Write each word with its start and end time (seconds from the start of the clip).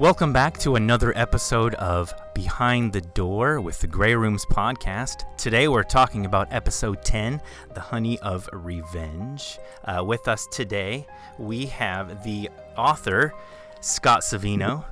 Welcome 0.00 0.32
back 0.32 0.56
to 0.60 0.76
another 0.76 1.12
episode 1.14 1.74
of 1.74 2.14
Behind 2.32 2.90
the 2.90 3.02
Door 3.02 3.60
with 3.60 3.80
the 3.80 3.86
Grey 3.86 4.14
Rooms 4.14 4.46
podcast. 4.46 5.24
Today 5.36 5.68
we're 5.68 5.82
talking 5.82 6.24
about 6.24 6.50
episode 6.50 7.04
10, 7.04 7.38
The 7.74 7.80
Honey 7.82 8.18
of 8.20 8.48
Revenge. 8.50 9.58
Uh, 9.84 10.02
with 10.02 10.26
us 10.26 10.46
today, 10.50 11.06
we 11.38 11.66
have 11.66 12.24
the 12.24 12.48
author, 12.78 13.34
Scott 13.82 14.22
Savino. 14.22 14.86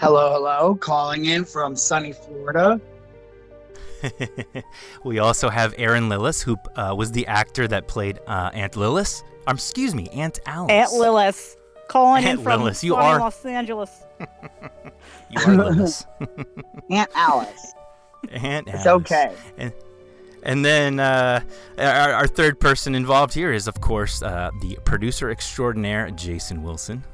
Hello, 0.00 0.32
hello. 0.32 0.74
Calling 0.74 1.26
in 1.26 1.44
from 1.44 1.76
sunny 1.76 2.12
Florida. 2.12 2.80
we 5.04 5.20
also 5.20 5.48
have 5.48 5.76
Erin 5.78 6.08
Lillis, 6.08 6.42
who 6.42 6.56
uh, 6.74 6.92
was 6.92 7.12
the 7.12 7.24
actor 7.28 7.68
that 7.68 7.86
played 7.86 8.18
uh, 8.26 8.50
Aunt 8.52 8.72
Lillis. 8.72 9.22
Um, 9.46 9.54
excuse 9.54 9.94
me, 9.94 10.08
Aunt 10.08 10.40
Alice. 10.44 10.72
Aunt 10.72 10.90
Lillis 10.90 11.54
calling 11.86 12.24
Aunt 12.24 12.40
in 12.40 12.44
from 12.44 12.62
Lillis, 12.62 12.82
you 12.82 12.96
are- 12.96 13.20
Los 13.20 13.46
Angeles. 13.46 14.06
You 15.30 15.40
are 15.40 15.44
Lillis. 15.72 16.06
Aunt 16.90 17.10
Alice. 17.14 17.74
Aunt 18.32 18.66
It's 18.68 18.86
okay. 18.86 19.34
And, 19.58 19.72
and 20.42 20.64
then 20.64 21.00
uh, 21.00 21.40
our, 21.78 22.12
our 22.14 22.26
third 22.26 22.58
person 22.58 22.94
involved 22.94 23.34
here 23.34 23.52
is, 23.52 23.68
of 23.68 23.78
course, 23.82 24.22
uh, 24.22 24.50
the 24.62 24.78
producer 24.84 25.30
extraordinaire, 25.30 26.10
Jason 26.12 26.62
Wilson. 26.62 27.04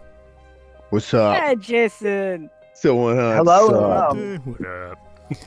What's 0.90 1.12
up? 1.12 1.36
Hey, 1.36 1.56
Jason. 1.56 2.50
So, 2.74 3.08
uh, 3.08 3.36
Hello, 3.36 3.68
so- 3.68 3.74
hello. 3.74 4.36
What 4.44 4.66
up? 4.68 4.98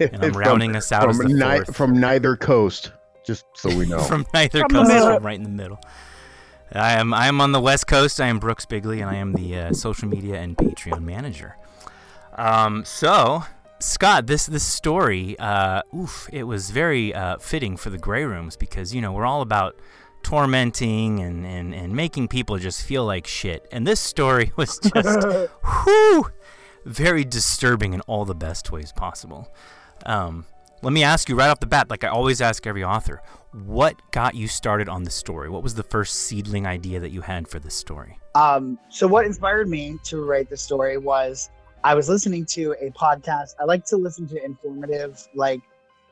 And 0.01 0.25
I'm 0.25 0.33
From- 0.33 0.41
rounding 0.41 0.75
us 0.75 0.91
out 0.91 1.07
as 1.09 1.17
from, 1.17 1.27
the 1.29 1.33
ni- 1.35 1.55
fourth. 1.63 1.75
from 1.75 1.99
neither 1.99 2.35
coast, 2.35 2.91
just 3.25 3.45
so 3.55 3.69
we 3.77 3.85
know. 3.85 3.99
From 3.99 4.25
neither 4.33 4.59
From 4.59 4.71
coast, 4.71 4.89
middle. 4.89 5.07
I'm 5.07 5.25
right 5.25 5.37
in 5.37 5.43
the 5.43 5.49
middle. 5.49 5.79
I 6.71 6.93
am 6.93 7.13
I 7.13 7.27
am 7.27 7.41
on 7.41 7.51
the 7.51 7.61
West 7.61 7.87
Coast. 7.87 8.19
I 8.19 8.27
am 8.27 8.39
Brooks 8.39 8.65
Bigley, 8.65 9.01
and 9.01 9.09
I 9.09 9.15
am 9.15 9.33
the 9.33 9.57
uh, 9.57 9.73
social 9.73 10.07
media 10.07 10.39
and 10.39 10.57
Patreon 10.57 11.01
manager. 11.01 11.55
Um, 12.37 12.83
so 12.85 13.43
Scott, 13.79 14.27
this 14.27 14.45
this 14.47 14.63
story, 14.63 15.37
uh, 15.39 15.81
oof, 15.95 16.29
it 16.31 16.43
was 16.43 16.71
very 16.71 17.13
uh, 17.13 17.37
fitting 17.37 17.77
for 17.77 17.89
the 17.89 17.97
Grey 17.97 18.25
Rooms 18.25 18.57
because 18.57 18.93
you 18.93 19.01
know 19.01 19.11
we're 19.11 19.25
all 19.25 19.41
about 19.41 19.79
tormenting 20.23 21.19
and, 21.19 21.45
and, 21.45 21.73
and 21.73 21.95
making 21.95 22.27
people 22.27 22.57
just 22.57 22.83
feel 22.83 23.05
like 23.05 23.27
shit. 23.27 23.65
And 23.71 23.87
this 23.87 23.99
story 23.99 24.51
was 24.57 24.79
just 24.79 25.27
whew, 25.85 26.31
very 26.85 27.23
disturbing 27.23 27.93
in 27.93 28.01
all 28.01 28.25
the 28.25 28.35
best 28.35 28.71
ways 28.71 28.91
possible. 28.91 29.53
Um, 30.05 30.45
let 30.83 30.93
me 30.93 31.03
ask 31.03 31.29
you 31.29 31.35
right 31.35 31.49
off 31.49 31.59
the 31.59 31.65
bat, 31.67 31.89
like 31.89 32.03
I 32.03 32.07
always 32.09 32.41
ask 32.41 32.65
every 32.67 32.83
author, 32.83 33.21
what 33.51 33.95
got 34.11 34.35
you 34.35 34.47
started 34.47 34.87
on 34.87 35.03
the 35.03 35.09
story? 35.09 35.49
What 35.49 35.63
was 35.63 35.75
the 35.75 35.83
first 35.83 36.15
seedling 36.15 36.67
idea 36.67 36.99
that 36.99 37.09
you 37.09 37.21
had 37.21 37.47
for 37.47 37.59
this 37.59 37.73
story? 37.73 38.19
Um, 38.35 38.77
so 38.89 39.07
what 39.07 39.25
inspired 39.25 39.67
me 39.67 39.97
to 40.05 40.23
write 40.23 40.49
the 40.49 40.57
story 40.57 40.97
was 40.97 41.49
I 41.83 41.95
was 41.95 42.09
listening 42.09 42.45
to 42.47 42.75
a 42.81 42.91
podcast. 42.91 43.55
I 43.59 43.63
like 43.63 43.85
to 43.85 43.97
listen 43.97 44.27
to 44.29 44.43
informative, 44.43 45.27
like 45.33 45.61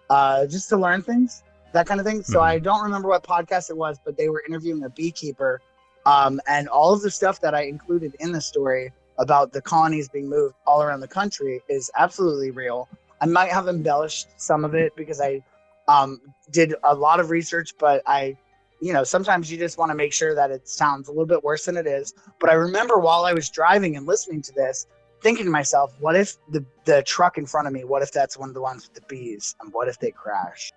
uh, 0.09 0.45
just 0.45 0.69
to 0.69 0.77
learn 0.77 1.01
things, 1.01 1.43
that 1.73 1.87
kind 1.87 1.99
of 1.99 2.05
thing. 2.05 2.23
So 2.23 2.39
Mhm. 2.39 2.43
I 2.43 2.59
don't 2.59 2.83
remember 2.83 3.09
what 3.09 3.23
podcast 3.23 3.69
it 3.69 3.77
was, 3.77 3.97
but 4.03 4.17
they 4.17 4.29
were 4.29 4.43
interviewing 4.47 4.83
a 4.83 4.89
beekeeper, 4.89 5.61
um, 6.05 6.39
and 6.47 6.67
all 6.69 6.93
of 6.93 7.01
the 7.01 7.11
stuff 7.11 7.41
that 7.41 7.53
I 7.55 7.63
included 7.63 8.15
in 8.19 8.31
the 8.31 8.41
story 8.41 8.93
about 9.17 9.51
the 9.51 9.61
colonies 9.61 10.07
being 10.09 10.29
moved 10.29 10.55
all 10.67 10.83
around 10.83 10.99
the 10.99 11.07
country 11.07 11.61
is 11.69 11.89
absolutely 11.97 12.51
real. 12.51 12.87
I 13.21 13.25
might 13.25 13.51
have 13.51 13.67
embellished 13.67 14.27
some 14.37 14.65
of 14.65 14.75
it 14.75 14.93
because 14.95 15.21
I 15.21 15.41
um, 15.87 16.19
did 16.51 16.75
a 16.83 16.93
lot 16.93 17.19
of 17.19 17.29
research, 17.29 17.73
but 17.79 18.01
I 18.05 18.37
you 18.81 18.93
know, 18.93 19.03
sometimes 19.03 19.51
you 19.51 19.57
just 19.57 19.77
want 19.77 19.89
to 19.89 19.95
make 19.95 20.13
sure 20.13 20.35
that 20.35 20.51
it 20.51 20.67
sounds 20.67 21.07
a 21.07 21.11
little 21.11 21.25
bit 21.25 21.43
worse 21.43 21.65
than 21.65 21.77
it 21.77 21.87
is. 21.87 22.13
But 22.39 22.49
I 22.49 22.53
remember 22.53 22.97
while 22.97 23.25
I 23.25 23.33
was 23.33 23.49
driving 23.49 23.95
and 23.95 24.05
listening 24.05 24.41
to 24.43 24.51
this, 24.53 24.85
thinking 25.21 25.45
to 25.45 25.51
myself, 25.51 25.95
what 25.99 26.15
if 26.15 26.35
the, 26.51 26.65
the 26.85 27.01
truck 27.03 27.37
in 27.37 27.45
front 27.45 27.67
of 27.67 27.73
me, 27.73 27.83
what 27.83 28.01
if 28.01 28.11
that's 28.11 28.37
one 28.37 28.49
of 28.49 28.55
the 28.55 28.61
ones 28.61 28.87
with 28.87 28.93
the 28.93 29.07
bees? 29.07 29.55
And 29.61 29.73
what 29.73 29.87
if 29.87 29.99
they 29.99 30.11
crash? 30.11 30.71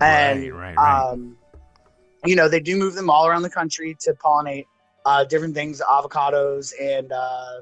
And, 0.00 0.40
right, 0.40 0.52
right, 0.52 0.76
right. 0.76 1.10
Um, 1.12 1.36
you 2.24 2.36
know, 2.36 2.48
they 2.48 2.60
do 2.60 2.76
move 2.76 2.94
them 2.94 3.10
all 3.10 3.26
around 3.26 3.42
the 3.42 3.50
country 3.50 3.96
to 4.00 4.14
pollinate 4.14 4.64
uh, 5.04 5.24
different 5.24 5.54
things, 5.54 5.80
avocados 5.80 6.72
and 6.80 7.12
uh, 7.12 7.60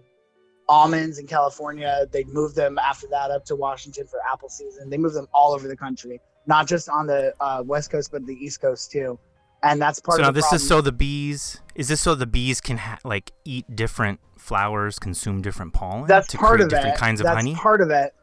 almonds 0.68 1.18
in 1.18 1.26
California. 1.26 2.06
They 2.10 2.24
move 2.24 2.54
them 2.54 2.78
after 2.78 3.06
that 3.08 3.30
up 3.30 3.44
to 3.46 3.56
Washington 3.56 4.06
for 4.06 4.20
apple 4.32 4.48
season. 4.48 4.90
They 4.90 4.98
move 4.98 5.14
them 5.14 5.28
all 5.32 5.52
over 5.54 5.68
the 5.68 5.76
country, 5.76 6.20
not 6.46 6.66
just 6.66 6.88
on 6.88 7.06
the 7.06 7.34
uh, 7.40 7.62
West 7.64 7.90
Coast, 7.90 8.10
but 8.12 8.26
the 8.26 8.34
East 8.34 8.60
Coast 8.60 8.90
too. 8.90 9.18
And 9.62 9.80
that's 9.82 9.98
part 9.98 10.16
so 10.16 10.22
of 10.22 10.26
now 10.26 10.30
the 10.30 10.34
this 10.34 10.44
problem. 10.44 10.56
is 10.62 10.68
so 10.68 10.80
the 10.80 10.92
bees. 10.92 11.60
Is 11.74 11.88
this 11.88 12.00
so 12.00 12.14
the 12.14 12.26
bees 12.26 12.60
can 12.60 12.78
ha- 12.78 12.98
like 13.04 13.32
eat 13.44 13.74
different 13.74 14.20
flowers, 14.36 14.98
consume 14.98 15.42
different 15.42 15.72
pollen 15.72 16.06
that's 16.06 16.28
to 16.28 16.38
part 16.38 16.56
create 16.56 16.64
of 16.64 16.70
different 16.70 16.94
it. 16.94 16.98
kinds 16.98 17.20
of 17.20 17.24
that's 17.24 17.36
honey? 17.36 17.54
part 17.54 17.80
of 17.80 17.90
it. 17.90 18.14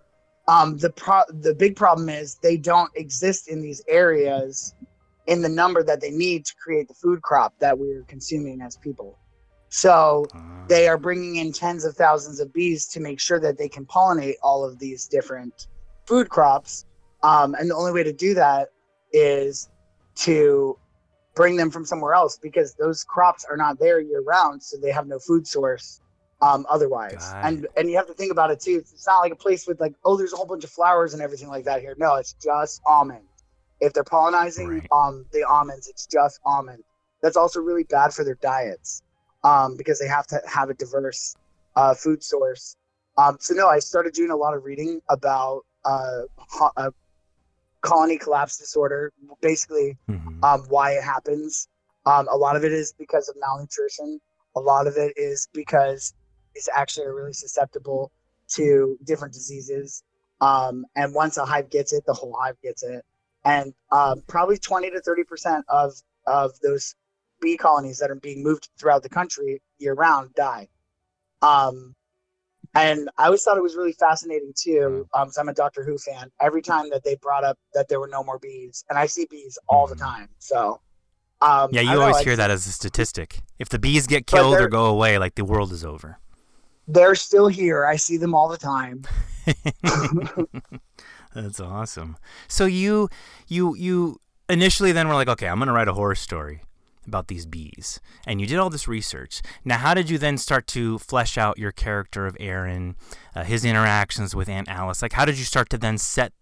Um, 0.47 0.78
the 0.78 0.91
pro- 0.91 1.23
the 1.29 1.53
big 1.53 1.75
problem 1.75 2.07
is 2.07 2.35
they 2.35 2.55
don't 2.55 2.91
exist 2.95 3.50
in 3.50 3.61
these 3.61 3.81
areas 3.88 4.75
in 5.28 5.41
the 5.41 5.50
number 5.50 5.84
that 5.84 6.00
they 6.01 6.11
need 6.11 6.45
to 6.45 6.53
create 6.55 6.88
the 6.88 6.94
food 6.94 7.22
crop 7.22 7.53
that 7.59 7.78
we're 7.78 8.03
consuming 8.03 8.61
as 8.61 8.78
people. 8.78 9.17
So 9.75 10.31
Ah. 10.34 10.66
they 10.69 10.88
are 10.88 10.97
bringing 10.97 11.36
in 11.36 11.52
tens 11.52 11.84
of 11.84 11.96
thousands 11.97 12.40
of 12.40 12.53
bees 12.53 12.88
to 12.90 13.02
make 13.02 13.19
sure 13.19 13.41
that 13.41 13.58
they 13.58 13.68
can 13.68 13.86
pollinate 13.86 14.36
all 14.41 14.63
of 14.63 14.80
these 14.80 15.06
different 15.08 15.68
food 16.08 16.30
crops. 16.30 16.86
Um, 17.24 17.56
and 17.56 17.69
the 17.69 17.75
only 17.75 17.91
way 17.91 18.03
to 18.03 18.14
do 18.14 18.34
that 18.35 18.69
is 19.12 19.68
to 20.19 20.78
bring 21.35 21.58
them 21.58 21.72
from 21.72 21.85
somewhere 21.85 22.14
else 22.14 22.40
because 22.41 22.74
those 22.75 23.03
crops 23.03 23.46
are 23.50 23.58
not 23.58 23.78
there 23.80 24.00
year 24.00 24.22
round, 24.22 24.64
so 24.64 24.78
they 24.78 24.91
have 24.91 25.08
no 25.08 25.19
food 25.19 25.46
source 25.46 26.00
um, 26.41 26.66
otherwise. 26.69 27.35
Got 27.41 27.50
And 27.50 27.68
and 27.75 27.90
you 27.90 27.97
have 27.97 28.08
to 28.08 28.14
think 28.14 28.31
about 28.31 28.52
it 28.52 28.62
too. 28.62 28.78
It's 28.80 29.06
not 29.06 29.19
like 29.19 29.34
a 29.34 29.38
place 29.38 29.68
with 29.68 29.81
like 29.81 29.96
oh, 30.06 30.16
there's 30.18 30.31
a 30.34 30.38
whole 30.38 30.46
bunch 30.46 30.64
of 30.64 30.72
flowers 30.72 31.14
and 31.14 31.22
everything 31.22 31.50
like 31.50 31.66
that 31.66 31.81
here. 31.81 31.96
No, 31.97 32.16
it's 32.16 32.35
just 32.41 32.81
almond. 32.88 33.28
If 33.81 33.91
they're 33.94 34.06
pollinizing 34.06 34.68
Right. 34.69 34.90
um, 34.94 35.25
the 35.34 35.44
almonds, 35.44 35.90
it's 35.90 36.08
just 36.08 36.40
almond. 36.46 36.84
That's 37.22 37.38
also 37.38 37.59
really 37.59 37.84
bad 37.84 38.14
for 38.14 38.23
their 38.23 38.38
diets 38.41 39.03
um, 39.46 39.78
because 39.78 40.00
they 40.00 40.08
have 40.08 40.28
to 40.28 40.42
have 40.47 40.70
a 40.70 40.74
diverse 40.74 41.38
uh, 41.76 41.94
food 41.94 42.24
source. 42.24 42.76
Um, 43.18 43.38
so 43.40 43.53
no, 43.53 43.70
I 43.70 43.80
started 43.80 44.14
doing 44.14 44.32
a 44.32 44.36
lot 44.36 44.56
of 44.56 44.66
reading 44.66 45.00
about 45.09 45.62
uh, 45.86 46.22
ho- 46.38 46.72
uh, 46.76 46.92
colony 47.82 48.18
collapse 48.18 48.58
disorder, 48.58 49.14
basically 49.42 49.97
Mhm. 50.09 50.44
um, 50.44 50.66
why 50.70 50.92
it 50.94 51.03
happens. 51.03 51.68
Um, 52.06 52.28
a 52.30 52.36
lot 52.36 52.56
of 52.56 52.64
it 52.64 52.74
is 52.74 52.94
because 52.97 53.30
of 53.30 53.36
malnutrition. 53.40 54.20
A 54.56 54.59
lot 54.59 54.88
of 54.88 54.97
it 54.97 55.14
is 55.16 55.47
because 55.53 56.14
it's 56.56 56.70
actually 56.76 57.08
really 57.08 57.34
susceptible 57.34 58.12
to 58.56 58.97
different 59.03 59.34
diseases. 59.34 60.03
Um, 60.42 60.86
and 60.96 61.14
once 61.14 61.38
a 61.38 61.46
hive 61.46 61.70
gets 61.70 61.94
it, 61.94 62.03
the 62.06 62.14
whole 62.14 62.36
hive 62.42 62.59
gets 62.62 62.84
it. 62.84 63.03
And 63.44 63.74
um, 63.92 64.24
probably 64.28 64.58
20 64.58 64.90
to 64.92 65.02
30 65.02 65.24
percent 65.24 65.66
of 65.70 65.94
of 66.26 66.52
those 66.64 66.96
bee 67.46 67.56
colonies 67.58 68.00
that 68.00 68.09
are 68.09 68.16
being 68.16 68.42
moved 68.44 68.70
throughout 68.80 69.03
the 69.03 69.09
country 69.09 69.62
year 69.78 69.94
round 69.94 70.34
die. 70.34 70.68
Um, 71.44 71.94
and 72.74 73.09
I 73.18 73.26
always 73.26 73.44
thought 73.44 73.56
it 73.58 73.64
was 73.64 73.76
really 73.76 73.94
fascinating 73.94 74.52
too. 74.56 75.08
Um, 75.14 75.28
'cause 75.28 75.38
I'm 75.38 75.47
a 75.50 75.53
Doctor 75.53 75.84
Who 75.84 75.97
fan. 75.97 76.32
Every 76.42 76.62
time 76.62 76.90
that 76.90 77.03
they 77.03 77.16
brought 77.16 77.44
up 77.44 77.58
that 77.76 77.88
there 77.88 78.00
were 78.00 78.08
no 78.08 78.24
more 78.24 78.40
bees, 78.40 78.84
and 78.90 78.97
I 78.97 79.06
see 79.06 79.26
bees 79.30 79.58
all 79.68 79.86
the 79.88 79.96
Mhm. 79.96 80.00
time. 80.00 80.30
So, 80.40 80.82
um, 81.42 81.70
Yeah, 81.72 81.82
you 81.82 81.90
don't 81.92 82.00
know, 82.00 82.02
always 82.08 82.26
hear 82.26 82.36
that 82.36 82.50
as 82.50 82.66
a 82.66 82.72
statistic. 82.72 83.42
If 83.59 83.70
the 83.70 83.80
bees 83.80 84.08
get 84.08 84.26
killed 84.26 84.59
or 84.59 84.68
go 84.68 84.86
away, 84.88 85.18
like 85.20 85.36
the 85.36 85.46
world 85.46 85.72
is 85.72 85.86
over. 85.86 86.18
They're 86.88 87.16
still 87.16 87.47
here. 87.47 87.86
I 87.86 87.96
see 87.96 88.18
them 88.18 88.34
all 88.36 88.47
the 88.50 88.58
time. 88.58 89.03
That's 91.36 91.59
awesome. 91.59 92.18
So 92.47 92.66
you 92.66 93.09
you 93.47 93.76
you 93.76 94.20
initially 94.50 94.92
then 94.92 95.08
were 95.08 95.16
like, 95.16 95.28
okay, 95.28 95.47
I'm 95.47 95.59
gonna 95.59 95.74
write 95.74 95.88
a 95.88 95.94
horror 95.94 96.16
story 96.16 96.62
about 97.07 97.28
these 97.28 97.46
bees, 97.46 97.99
and 98.25 98.40
you 98.41 98.47
did 98.47 98.57
all 98.57 98.69
this 98.69 98.87
research. 98.87 99.41
Now, 99.63 99.78
how 99.78 99.93
did 99.93 100.09
you 100.09 100.17
then 100.17 100.37
start 100.37 100.67
to 100.67 100.97
flesh 100.99 101.37
out 101.37 101.57
your 101.57 101.72
character 101.72 102.25
of 102.25 102.37
Aaron, 102.40 102.96
uh, 103.35 103.43
his 103.43 103.66
interactions 103.66 104.35
with 104.35 104.49
Aunt 104.49 104.67
Alice? 104.69 105.02
Like, 105.02 105.13
how 105.13 105.25
did 105.25 105.37
you 105.37 105.46
start 105.46 105.69
to 105.69 105.78
then 105.78 105.97
set 105.97 106.34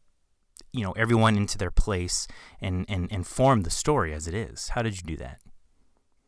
you 0.72 0.84
know 0.84 0.94
everyone 0.94 1.38
into 1.38 1.58
their 1.58 1.72
place 1.72 2.28
and 2.60 2.86
and 2.90 3.08
and 3.12 3.28
form 3.28 3.62
the 3.62 3.70
story 3.70 4.14
as 4.14 4.28
it 4.28 4.34
is? 4.34 4.70
How 4.70 4.82
did 4.82 4.96
you 4.98 5.04
do 5.04 5.18
that? 5.18 5.40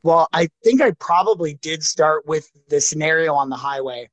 Well, 0.04 0.28
I 0.34 0.50
think 0.64 0.82
I 0.82 0.92
probably 0.92 1.56
did 1.56 1.84
start 1.84 2.28
with 2.28 2.48
the 2.70 2.80
scenario 2.80 3.34
on 3.34 3.50
the 3.50 3.56
highway. 3.56 4.10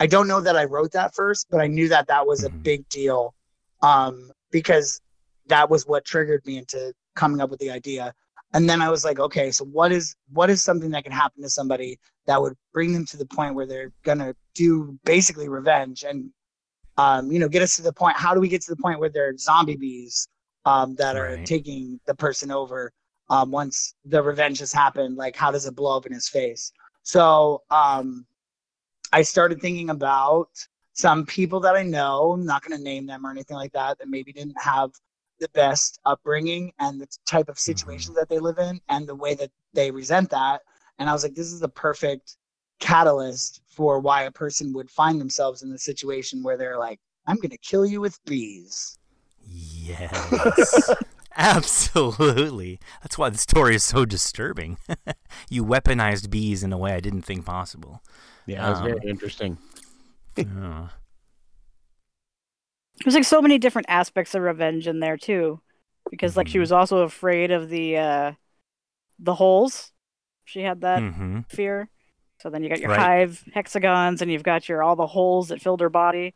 I 0.00 0.06
don't 0.08 0.26
know 0.26 0.40
that 0.40 0.56
I 0.56 0.64
wrote 0.64 0.92
that 0.92 1.14
first, 1.14 1.46
but 1.50 1.60
I 1.60 1.68
knew 1.68 1.88
that 1.88 2.08
that 2.08 2.26
was 2.26 2.42
a 2.42 2.50
Mhm. 2.50 2.62
big 2.62 2.88
deal 2.88 3.34
um, 3.82 4.32
because 4.50 5.00
that 5.46 5.70
was 5.70 5.86
what 5.86 6.04
triggered 6.04 6.44
me 6.44 6.58
into 6.58 6.92
coming 7.14 7.40
up 7.40 7.50
with 7.50 7.60
the 7.60 7.70
idea. 7.70 8.12
And 8.54 8.68
then 8.68 8.80
I 8.80 8.90
was 8.90 9.04
like, 9.04 9.20
okay, 9.20 9.50
so 9.50 9.64
what 9.66 9.92
is 9.92 10.16
what 10.32 10.50
is 10.50 10.62
something 10.62 10.90
that 10.90 11.04
can 11.04 11.12
happen 11.12 11.42
to 11.42 11.50
somebody 11.50 11.98
that 12.26 12.40
would 12.40 12.54
bring 12.72 12.92
them 12.92 13.04
to 13.06 13.16
the 13.16 13.26
point 13.26 13.54
where 13.54 13.66
they're 13.66 13.92
gonna 14.04 14.34
do 14.54 14.98
basically 15.04 15.48
revenge 15.48 16.04
and 16.04 16.30
um, 16.98 17.30
you 17.30 17.38
know, 17.38 17.48
get 17.48 17.62
us 17.62 17.76
to 17.76 17.82
the 17.82 17.92
point. 17.92 18.16
How 18.16 18.34
do 18.34 18.40
we 18.40 18.48
get 18.48 18.60
to 18.62 18.70
the 18.74 18.82
point 18.82 19.00
where 19.00 19.08
they're 19.08 19.36
zombie 19.36 19.76
bees 19.76 20.28
um, 20.64 20.94
that 20.96 21.16
are 21.16 21.38
Right. 21.38 21.44
taking 21.44 22.00
the 22.06 22.14
person 22.14 22.50
over 22.50 22.92
um, 23.30 23.50
once 23.50 23.94
the 24.04 24.22
revenge 24.22 24.58
has 24.58 24.72
happened? 24.72 25.16
Like, 25.16 25.36
how 25.36 25.50
does 25.50 25.66
it 25.66 25.76
blow 25.76 25.96
up 25.96 26.06
in 26.06 26.12
his 26.12 26.28
face? 26.28 26.72
So 27.04 27.62
um, 27.70 28.26
I 29.12 29.22
started 29.22 29.60
thinking 29.60 29.90
about 29.90 30.50
some 30.92 31.24
people 31.24 31.60
that 31.60 31.76
I 31.76 31.82
know. 31.84 32.32
I'm 32.32 32.44
not 32.44 32.64
going 32.64 32.76
to 32.76 32.82
name 32.82 33.06
them 33.06 33.24
or 33.24 33.30
anything 33.30 33.56
like 33.56 33.72
that. 33.72 33.98
That 33.98 34.08
maybe 34.08 34.32
didn't 34.32 34.60
have 34.60 34.90
the 35.40 35.48
best 35.50 36.00
upbringing 36.04 36.72
and 36.78 37.00
the 37.00 37.06
type 37.26 37.48
of 37.48 37.58
situations 37.58 38.16
that 38.16 38.28
they 38.28 38.38
live 38.38 38.58
in 38.58 38.80
and 38.88 39.06
the 39.06 39.14
way 39.14 39.34
that 39.34 39.50
they 39.72 39.90
resent 39.90 40.30
that. 40.30 40.62
And 40.98 41.08
I 41.08 41.12
was 41.12 41.22
like, 41.22 41.34
this 41.34 41.52
is 41.52 41.60
the 41.60 41.68
perfect 41.68 42.36
catalyst 42.80 43.60
for 43.66 44.00
why 44.00 44.22
a 44.22 44.30
person 44.30 44.72
would 44.72 44.90
find 44.90 45.20
themselves 45.20 45.62
in 45.62 45.70
the 45.70 45.78
situation 45.78 46.42
where 46.42 46.56
they're 46.56 46.78
like, 46.78 47.00
I'm 47.26 47.36
going 47.36 47.50
to 47.50 47.58
kill 47.58 47.86
you 47.86 48.00
with 48.00 48.18
bees. 48.24 48.98
Yes. 49.46 50.90
Absolutely. 51.36 52.80
That's 53.02 53.16
why 53.16 53.30
the 53.30 53.38
story 53.38 53.76
is 53.76 53.84
so 53.84 54.04
disturbing. 54.04 54.78
you 55.48 55.64
weaponized 55.64 56.30
bees 56.30 56.64
in 56.64 56.72
a 56.72 56.78
way 56.78 56.94
I 56.94 57.00
didn't 57.00 57.22
think 57.22 57.44
possible. 57.44 58.02
Yeah, 58.46 58.66
that's 58.66 58.80
Um, 58.80 58.86
very 58.86 59.00
interesting. 59.08 59.58
Oh. 60.38 60.90
There's 63.04 63.14
like 63.14 63.24
so 63.24 63.40
many 63.42 63.58
different 63.58 63.86
aspects 63.88 64.34
of 64.34 64.42
revenge 64.42 64.86
in 64.88 65.00
there 65.00 65.16
too, 65.16 65.60
because 66.10 66.36
like 66.36 66.48
she 66.48 66.58
Mhm. 66.58 66.60
was 66.60 66.72
also 66.72 66.98
afraid 66.98 67.50
of 67.50 67.68
the 67.68 67.96
uh 67.96 68.32
the 69.18 69.34
holes. 69.34 69.92
She 70.44 70.62
had 70.62 70.80
that 70.82 71.00
mm-hmm. 71.02 71.40
fear. 71.48 71.88
So 72.40 72.50
then 72.50 72.62
you 72.62 72.68
got 72.68 72.80
your 72.80 72.90
Right. 72.90 72.98
hive 73.00 73.44
hexagons, 73.52 74.22
and 74.22 74.30
you've 74.30 74.44
got 74.44 74.68
your 74.68 74.82
all 74.82 74.96
the 74.96 75.06
holes 75.06 75.48
that 75.48 75.60
filled 75.60 75.80
her 75.80 75.90
body. 75.90 76.34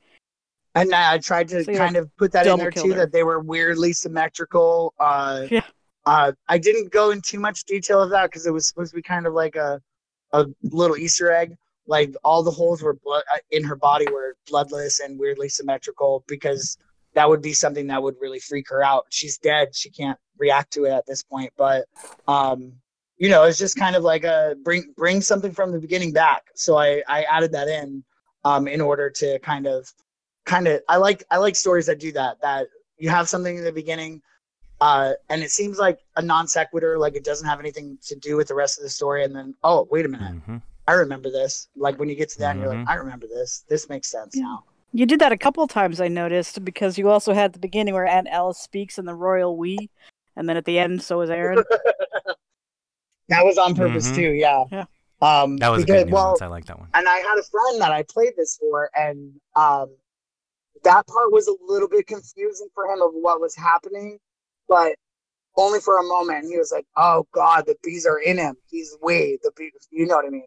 And 0.74 0.92
I 0.94 1.18
tried 1.18 1.48
to 1.48 1.64
So 1.64 1.74
kind 1.74 1.96
of 1.96 2.14
put 2.16 2.32
that 2.32 2.46
in 2.46 2.58
there 2.58 2.70
too, 2.70 2.90
her. 2.92 2.96
that 2.98 3.12
they 3.12 3.22
were 3.22 3.40
weirdly 3.40 3.92
symmetrical. 3.92 4.94
Uh, 4.98 5.46
Yeah. 5.50 5.62
uh, 6.06 6.32
I 6.48 6.58
didn't 6.58 6.90
go 6.92 7.10
in 7.10 7.20
too 7.20 7.38
much 7.38 7.64
detail 7.64 8.00
of 8.00 8.10
that 8.10 8.24
because 8.30 8.46
it 8.46 8.52
was 8.52 8.66
supposed 8.66 8.90
to 8.92 8.96
be 8.96 9.02
kind 9.02 9.26
of 9.26 9.34
like 9.34 9.54
a, 9.54 9.80
a 10.32 10.46
little 10.62 10.96
Easter 10.96 11.30
egg. 11.30 11.56
Like 11.86 12.14
all 12.24 12.42
the 12.42 12.50
holes 12.50 12.82
were 12.82 12.94
blood 12.94 13.24
uh, 13.34 13.38
in 13.50 13.64
her 13.64 13.76
body 13.76 14.06
were 14.10 14.36
bloodless 14.48 15.00
and 15.00 15.18
weirdly 15.18 15.48
symmetrical 15.48 16.24
because 16.28 16.78
that 17.14 17.28
would 17.28 17.42
be 17.42 17.52
something 17.52 17.86
that 17.88 18.02
would 18.02 18.16
really 18.20 18.38
freak 18.38 18.68
her 18.70 18.82
out. 18.82 19.06
She's 19.10 19.38
dead; 19.38 19.74
she 19.74 19.90
can't 19.90 20.18
react 20.38 20.72
to 20.74 20.84
it 20.84 20.90
at 20.90 21.06
this 21.06 21.22
point. 21.22 21.52
But 21.56 21.86
um, 22.28 22.72
you 23.18 23.28
know, 23.28 23.44
it's 23.44 23.58
just 23.58 23.76
kind 23.76 23.96
of 23.96 24.02
like 24.02 24.24
a 24.24 24.56
bring 24.64 24.92
bring 24.96 25.20
something 25.20 25.52
from 25.52 25.72
the 25.72 25.80
beginning 25.80 26.12
back. 26.12 26.44
So 26.54 26.76
I 26.76 27.02
I 27.08 27.24
added 27.24 27.52
that 27.52 27.68
in 27.68 28.04
um, 28.44 28.68
in 28.68 28.80
order 28.80 29.10
to 29.10 29.38
kind 29.40 29.66
of 29.66 29.92
kind 30.44 30.68
of 30.68 30.82
I 30.88 30.96
like 30.96 31.24
I 31.30 31.38
like 31.38 31.56
stories 31.56 31.86
that 31.86 31.98
do 31.98 32.12
that. 32.12 32.40
That 32.42 32.68
you 32.98 33.10
have 33.10 33.28
something 33.28 33.58
in 33.58 33.64
the 33.64 33.72
beginning, 33.72 34.22
uh, 34.80 35.12
and 35.28 35.42
it 35.42 35.50
seems 35.50 35.78
like 35.78 35.98
a 36.16 36.22
non 36.22 36.48
sequitur, 36.48 36.98
like 36.98 37.16
it 37.16 37.24
doesn't 37.24 37.46
have 37.46 37.60
anything 37.60 37.98
to 38.06 38.16
do 38.16 38.36
with 38.36 38.48
the 38.48 38.54
rest 38.54 38.78
of 38.78 38.84
the 38.84 38.90
story, 38.90 39.24
and 39.24 39.34
then 39.34 39.54
oh 39.62 39.88
wait 39.90 40.06
a 40.06 40.08
minute, 40.08 40.34
hmm 40.44 40.58
I 40.88 40.92
remember 40.94 41.30
this. 41.30 41.68
Like 41.76 41.98
when 41.98 42.08
you 42.08 42.14
get 42.16 42.28
to 42.30 42.38
that, 42.40 42.52
and 42.52 42.60
you're 42.60 42.68
like, 42.68 42.78
Mhm. 42.86 42.88
I 42.88 42.94
remember 42.94 43.26
this. 43.26 43.64
This 43.68 43.88
makes 43.88 44.10
sense 44.10 44.36
Yeah. 44.36 44.42
now. 44.42 44.64
You 44.92 45.06
did 45.06 45.20
that 45.20 45.32
a 45.32 45.38
couple 45.38 45.66
times, 45.68 46.00
I 46.00 46.08
noticed, 46.08 46.64
because 46.64 46.98
you 46.98 47.08
also 47.08 47.32
had 47.32 47.52
the 47.54 47.58
beginning 47.58 47.94
where 47.94 48.06
Aunt 48.06 48.28
Alice 48.28 48.58
speaks 48.58 48.98
in 48.98 49.04
the 49.06 49.14
royal 49.14 49.56
we, 49.56 49.90
and 50.36 50.48
then 50.48 50.56
at 50.56 50.64
the 50.66 50.78
end, 50.78 51.02
so 51.02 51.20
is 51.22 51.30
Aaron. 51.30 51.62
That 53.28 53.44
was 53.44 53.56
on 53.56 53.74
purpose 53.74 54.10
Mhm. 54.10 54.14
too. 54.16 54.32
Yeah. 54.32 54.64
Yeah. 54.70 54.84
Um, 55.22 55.56
That 55.58 55.68
was 55.70 55.84
a 55.84 55.86
good 55.86 56.10
well. 56.10 56.36
I 56.40 56.46
like 56.46 56.66
that 56.66 56.78
one. 56.78 56.88
and 56.92 57.08
I 57.08 57.18
had 57.18 57.38
a 57.38 57.42
friend 57.44 57.80
that 57.80 57.92
I 57.92 58.02
played 58.02 58.34
this 58.36 58.56
for, 58.58 58.90
and 58.94 59.40
um, 59.54 59.96
that 60.82 61.06
part 61.06 61.32
was 61.32 61.46
a 61.48 61.54
little 61.66 61.88
bit 61.88 62.06
confusing 62.06 62.68
for 62.74 62.84
him 62.92 63.00
of 63.00 63.12
what 63.14 63.40
was 63.40 63.54
happening, 63.54 64.18
but 64.68 64.96
only 65.56 65.80
for 65.80 65.98
a 65.98 66.02
moment. 66.02 66.46
He 66.46 66.58
was 66.58 66.72
like, 66.72 66.86
"Oh 66.96 67.26
God, 67.32 67.64
the 67.66 67.76
bees 67.82 68.04
are 68.04 68.18
in 68.18 68.36
him. 68.38 68.56
He's 68.68 68.94
way 69.00 69.38
the 69.42 69.52
bees." 69.56 69.88
You 69.90 70.06
know 70.06 70.16
what 70.16 70.26
I 70.26 70.30
mean? 70.30 70.44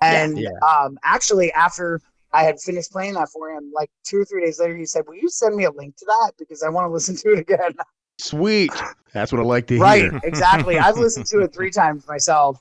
And 0.00 0.38
Yeah. 0.38 0.48
um, 0.66 0.98
actually, 1.04 1.52
after 1.52 2.00
I 2.32 2.44
had 2.44 2.60
finished 2.60 2.92
playing 2.92 3.14
that 3.14 3.28
for 3.30 3.50
him, 3.50 3.72
like 3.74 3.90
two 4.04 4.18
or 4.20 4.24
three 4.24 4.44
days 4.44 4.60
later, 4.60 4.76
he 4.76 4.86
said, 4.86 5.04
"Will 5.06 5.16
you 5.16 5.28
send 5.28 5.56
me 5.56 5.64
a 5.64 5.70
link 5.70 5.96
to 5.96 6.04
that 6.06 6.32
because 6.38 6.62
I 6.62 6.68
want 6.68 6.86
to 6.86 6.92
listen 6.92 7.16
to 7.22 7.32
it 7.32 7.38
again?" 7.40 7.74
Sweet. 8.18 8.72
That's 9.12 9.32
what 9.32 9.40
I 9.40 9.44
like 9.44 9.66
to 9.68 9.78
right 9.78 10.02
hear. 10.02 10.10
Right, 10.12 10.20
exactly 10.24 10.78
i've 10.78 10.96
listened 10.96 11.26
to 11.26 11.40
it 11.40 11.54
three 11.54 11.70
times 11.70 12.06
myself 12.06 12.60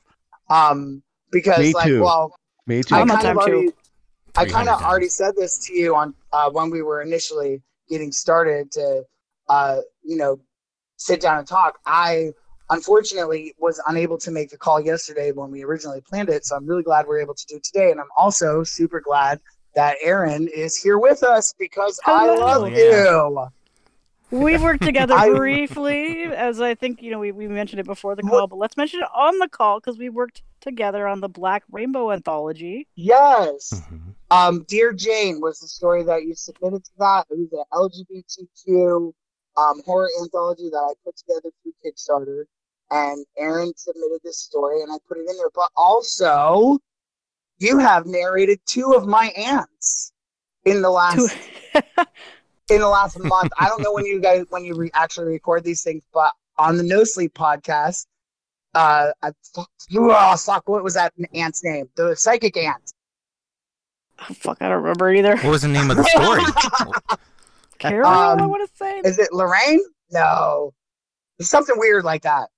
um 0.49 1.01
because 1.31 1.59
Me 1.59 1.73
like 1.73 1.87
too. 1.87 2.01
well 2.01 2.35
Me 2.67 2.83
too. 2.83 2.95
i 2.95 3.01
I'm 3.01 3.11
on 3.11 3.17
kind 3.17 3.27
of 3.29 3.37
time, 3.37 3.47
too. 3.49 3.53
already 3.53 3.71
i 4.37 4.45
kind 4.45 4.69
of 4.69 4.81
already 4.81 5.09
said 5.09 5.35
this 5.35 5.57
to 5.67 5.73
you 5.73 5.95
on 5.95 6.13
uh 6.31 6.49
when 6.49 6.69
we 6.69 6.81
were 6.81 7.01
initially 7.01 7.61
getting 7.89 8.11
started 8.11 8.71
to 8.73 9.03
uh 9.49 9.79
you 10.03 10.15
know 10.15 10.39
sit 10.97 11.19
down 11.21 11.39
and 11.39 11.47
talk 11.47 11.79
i 11.85 12.31
unfortunately 12.69 13.53
was 13.57 13.81
unable 13.87 14.17
to 14.17 14.31
make 14.31 14.49
the 14.49 14.57
call 14.57 14.79
yesterday 14.79 15.31
when 15.31 15.49
we 15.51 15.63
originally 15.63 16.01
planned 16.01 16.29
it 16.29 16.45
so 16.45 16.55
i'm 16.55 16.65
really 16.65 16.83
glad 16.83 17.07
we're 17.07 17.19
able 17.21 17.33
to 17.33 17.45
do 17.47 17.55
it 17.55 17.63
today 17.63 17.91
and 17.91 17.99
i'm 17.99 18.09
also 18.17 18.63
super 18.63 18.99
glad 18.99 19.39
that 19.75 19.95
erin 20.01 20.47
is 20.53 20.75
here 20.75 20.97
with 20.99 21.23
us 21.23 21.53
because 21.57 21.99
i 22.05 22.25
Hello. 22.27 22.35
love 22.61 22.71
Yeah. 22.71 22.77
you 23.27 23.47
We've 24.29 24.61
worked 24.61 24.83
together 24.83 25.13
I- 25.17 25.29
briefly, 25.29 26.23
as 26.23 26.59
I 26.59 26.75
think 26.75 27.01
you 27.01 27.11
know 27.11 27.19
we, 27.19 27.31
we 27.31 27.47
mentioned 27.47 27.79
it 27.79 27.85
before 27.85 28.13
the 28.13 28.23
call, 28.23 28.45
but 28.47 28.57
let's 28.57 28.75
mention 28.75 28.99
it 28.99 29.07
on 29.15 29.39
the 29.39 29.47
call 29.47 29.79
because 29.79 29.97
we 29.97 30.09
worked 30.09 30.41
together 30.59 31.07
on 31.07 31.21
the 31.21 31.29
Black 31.29 31.63
Rainbow 31.71 32.11
anthology. 32.11 32.87
yes 32.97 33.71
Mhm. 33.89 34.15
Um, 34.29 34.65
Dear 34.67 34.91
Jane 34.91 35.39
was 35.39 35.59
the 35.61 35.69
story 35.69 36.03
that 36.03 36.25
you 36.25 36.35
submitted 36.35 36.83
to 36.83 36.91
that. 36.99 37.25
It 37.29 37.37
was 37.39 37.53
an 37.53 37.63
LGBTQ 37.71 39.13
um, 39.55 39.81
horror 39.85 40.09
anthology 40.21 40.67
that 40.71 40.77
I 40.77 40.91
put 41.05 41.15
together 41.15 41.49
through 41.63 41.71
Kickstarter. 41.85 42.43
And 42.91 43.25
Erin 43.37 43.73
submitted 43.75 44.19
this 44.23 44.39
story 44.39 44.81
and 44.81 44.91
I 44.91 44.95
put 45.07 45.17
it 45.17 45.29
in 45.29 45.37
there. 45.37 45.49
But 45.53 45.69
also, 45.75 46.79
you 47.59 47.77
have 47.79 48.05
narrated 48.05 48.59
two 48.65 48.93
of 48.93 49.05
my 49.07 49.27
aunts 49.37 50.11
in 50.65 50.81
the 50.81 50.89
last 50.89 51.35
in 52.69 52.79
the 52.79 52.87
last 52.87 53.19
month. 53.19 53.51
I 53.59 53.67
don't 53.67 53.81
know 53.81 53.93
when 53.93 54.05
you 54.05 54.21
guys 54.21 54.45
when 54.49 54.63
you 54.63 54.75
re- 54.75 54.91
actually 54.93 55.27
record 55.33 55.63
these 55.63 55.83
things, 55.83 56.01
but 56.13 56.31
on 56.57 56.77
the 56.77 56.83
No 56.83 57.03
Sleep 57.03 57.33
podcast, 57.33 58.05
uh, 58.73 59.11
I 59.21 59.31
fuck, 59.53 59.69
oh, 59.95 60.35
fuck, 60.37 60.67
what 60.69 60.83
was 60.83 60.93
that 60.93 61.13
aunt's 61.33 61.63
name? 61.63 61.89
The 61.95 62.15
psychic 62.15 62.55
aunt. 62.57 62.93
Oh, 64.19 64.33
fuck, 64.33 64.57
I 64.61 64.69
don't 64.69 64.81
remember 64.81 65.11
either. 65.13 65.35
What 65.37 65.51
was 65.51 65.61
the 65.63 65.67
name 65.67 65.91
of 65.91 65.97
the 65.97 66.03
story? 66.05 67.17
Carol, 67.79 68.07
I 68.09 68.33
Um, 68.33 68.49
want 68.49 68.67
to 68.67 68.75
say. 68.77 68.99
Is 69.03 69.19
it 69.19 69.31
Lorraine? 69.31 69.81
No. 70.11 70.73
It's 71.37 71.49
something 71.49 71.75
weird 71.77 72.03
like 72.03 72.23
that. 72.23 72.49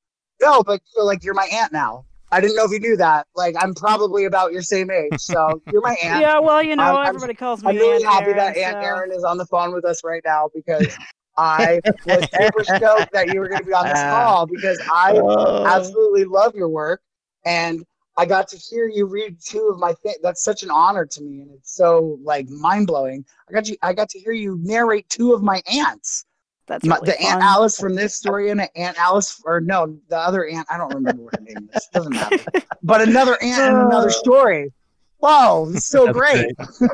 No, 0.41 0.63
but 0.63 0.81
so 0.85 1.03
like 1.05 1.23
you're 1.23 1.33
my 1.33 1.47
aunt 1.51 1.71
now. 1.73 2.05
I 2.31 2.39
didn't 2.39 2.55
know 2.55 2.65
if 2.65 2.71
you 2.71 2.79
knew 2.79 2.95
that. 2.97 3.25
Like 3.35 3.55
I'm 3.59 3.73
probably 3.73 4.25
about 4.25 4.51
your 4.51 4.61
same 4.61 4.91
age, 4.91 5.17
so 5.19 5.61
you're 5.71 5.81
my 5.81 5.95
aunt. 6.03 6.21
yeah, 6.21 6.39
well, 6.39 6.61
you 6.61 6.75
know, 6.75 6.83
I'm- 6.83 6.95
I'm- 6.95 7.07
everybody 7.07 7.33
calls 7.33 7.63
me 7.63 7.69
I'm 7.71 7.75
really 7.77 8.03
Aunt 8.05 8.13
happy 8.13 8.25
Erin, 8.27 8.37
that 8.37 8.57
Aunt 8.57 8.75
so- 8.75 8.87
Erin 8.87 9.11
is 9.11 9.23
on 9.23 9.37
the 9.37 9.45
phone 9.47 9.73
with 9.73 9.85
us 9.85 10.03
right 10.03 10.21
now 10.25 10.49
because 10.53 10.87
I 11.37 11.79
was 12.05 12.27
super 12.37 12.63
stoked 12.65 13.13
that 13.13 13.29
you 13.33 13.39
were 13.39 13.47
going 13.47 13.61
to 13.61 13.65
be 13.65 13.73
on 13.73 13.85
this 13.85 13.97
uh, 13.97 14.11
call 14.11 14.45
because 14.45 14.79
I 14.93 15.13
Oh. 15.15 15.65
absolutely 15.65 16.25
love 16.25 16.53
your 16.53 16.67
work 16.69 17.01
and 17.45 17.83
I 18.17 18.25
got 18.25 18.49
to 18.49 18.57
hear 18.57 18.89
you 18.89 19.05
read 19.05 19.37
two 19.41 19.69
of 19.73 19.79
my 19.79 19.93
things. 19.93 20.17
That's 20.21 20.43
such 20.43 20.61
an 20.63 20.69
honor 20.69 21.05
to 21.05 21.21
me, 21.23 21.39
and 21.39 21.49
it's 21.51 21.73
so 21.73 22.19
like 22.21 22.49
mind 22.49 22.87
blowing. 22.87 23.23
I 23.49 23.53
got 23.53 23.69
you. 23.69 23.77
I 23.81 23.93
got 23.93 24.09
to 24.09 24.19
hear 24.19 24.33
you 24.33 24.59
narrate 24.61 25.07
two 25.07 25.31
of 25.33 25.41
my 25.41 25.61
aunts. 25.71 26.25
That's 26.69 26.85
My, 26.85 26.95
really 26.97 27.07
the 27.07 27.21
Aunt. 27.23 27.41
Alice 27.41 27.79
from 27.79 27.95
this 27.95 28.13
story 28.13 28.51
and 28.51 28.61
Aunt 28.75 28.97
Alice, 28.99 29.41
or 29.43 29.59
no, 29.59 29.97
the 30.07 30.17
other 30.17 30.47
aunt. 30.47 30.67
I 30.69 30.77
don't 30.77 30.93
remember 30.93 31.23
what 31.23 31.35
her 31.35 31.43
name 31.43 31.67
is. 31.73 31.87
Doesn't 31.91 32.13
matter. 32.13 32.37
But 32.83 33.01
another 33.01 33.33
aunt 33.41 33.59
and 33.59 33.75
another 33.87 34.07
oh. 34.07 34.21
story. 34.21 34.71
Whoa, 35.17 35.69
it's 35.73 35.87
so 35.87 36.13
great. 36.13 36.55
great. 36.77 36.91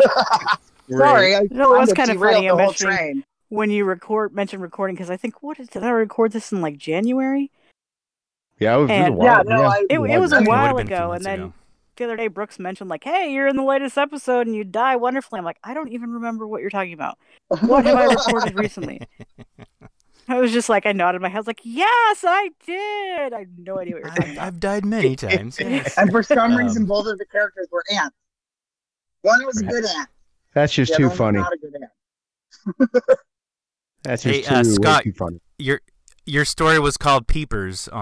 Sorry, 0.97 1.35
I 1.35 1.41
No, 1.51 1.75
it 1.75 1.79
was 1.79 1.93
kinda 1.93 2.13
kinda 2.13 2.19
funny. 2.19 2.47
the 2.47 2.55
whole 2.55 2.73
train. 2.73 3.23
when 3.49 3.69
you 3.69 3.85
record 3.85 4.33
mention 4.33 4.61
recording 4.61 4.95
because 4.95 5.11
I 5.11 5.17
think 5.17 5.43
what 5.43 5.59
is, 5.59 5.67
did 5.67 5.83
I 5.83 5.89
record 5.89 6.31
this 6.31 6.51
in 6.51 6.61
like 6.61 6.77
January? 6.77 7.51
Yeah, 8.59 8.77
it 8.77 8.81
was, 8.81 8.89
it 8.89 8.99
was 8.99 9.09
a 9.09 9.11
while. 9.11 9.25
Yeah, 9.25 9.41
no, 9.45 9.63
I- 9.63 9.85
It, 9.89 9.99
it 9.99 10.19
was 10.19 10.33
I 10.33 10.37
a 10.37 10.39
mean, 10.39 10.47
It 10.47 10.49
while 10.49 10.73
would've 10.73 10.87
been 10.87 10.93
a 10.93 10.97
few 10.97 11.05
ago, 11.05 11.11
and 11.11 11.25
then 11.25 11.39
ago. 11.41 11.53
The 11.95 12.03
other 12.05 12.15
day 12.17 12.27
Brooks 12.27 12.59
mentioned 12.59 12.89
like, 12.89 13.03
"Hey, 13.03 13.31
you're 13.31 13.47
in 13.47 13.55
the 13.55 13.63
latest 13.63 13.97
episode 13.97 14.47
and 14.47 14.55
you 14.55 14.63
die 14.63 14.95
wonderfully." 14.95 15.39
I'm 15.39 15.45
like, 15.45 15.59
I 15.63 15.73
don't 15.73 15.91
even 15.91 16.11
remember 16.11 16.47
what 16.47 16.61
you're 16.61 16.69
talking 16.69 16.93
about. 16.93 17.17
What 17.61 17.85
have 17.85 17.97
I 17.97 18.05
recorded 18.05 18.57
recently? 18.57 19.01
I 20.27 20.39
was 20.39 20.51
just 20.51 20.69
like, 20.69 20.87
I 20.87 20.91
nodded 20.91 21.21
my 21.21 21.29
head, 21.29 21.37
I 21.37 21.39
was 21.41 21.47
like, 21.47 21.61
"Yes, 21.63 22.23
I 22.27 22.49
did." 22.65 23.33
I 23.33 23.39
had 23.39 23.59
no 23.59 23.77
idea 23.77 23.93
what 23.95 24.03
you're 24.03 24.09
talking 24.09 24.23
I've, 24.25 24.31
about. 24.33 24.47
I've 24.47 24.59
died 24.59 24.85
many 24.85 25.15
times. 25.15 25.59
Yes. 25.59 25.97
and 25.97 26.09
for 26.09 26.23
some 26.23 26.39
Um, 26.53 26.55
reason, 26.57 26.85
both 26.85 27.05
of 27.05 27.17
the 27.19 27.25
characters 27.27 27.67
were 27.71 27.83
ants. 27.93 28.15
One 29.21 29.45
was 29.45 29.61
a 29.61 29.65
good 29.65 29.85
ant. 29.85 30.09
That's 30.53 30.73
just 30.73 30.93
the 30.93 30.97
too 30.97 31.05
other 31.07 31.23
one 31.23 31.35
was 31.35 31.39
funny. 31.39 31.39
Not 31.39 31.53
a 31.53 31.57
good 31.57 31.73
ant. 31.81 33.19
That's 34.03 34.23
Hey, 34.23 34.41
just 34.41 34.51
uh, 34.51 34.63
too, 34.63 34.69
way 34.69 34.75
Scott, 34.75 35.03
too 35.03 35.13
funny. 35.13 35.39
You're 35.59 35.81
your 36.25 36.45
story 36.45 36.79
was 36.79 36.97
called 36.97 37.27
Peepers, 37.27 37.87
uh, 37.89 37.95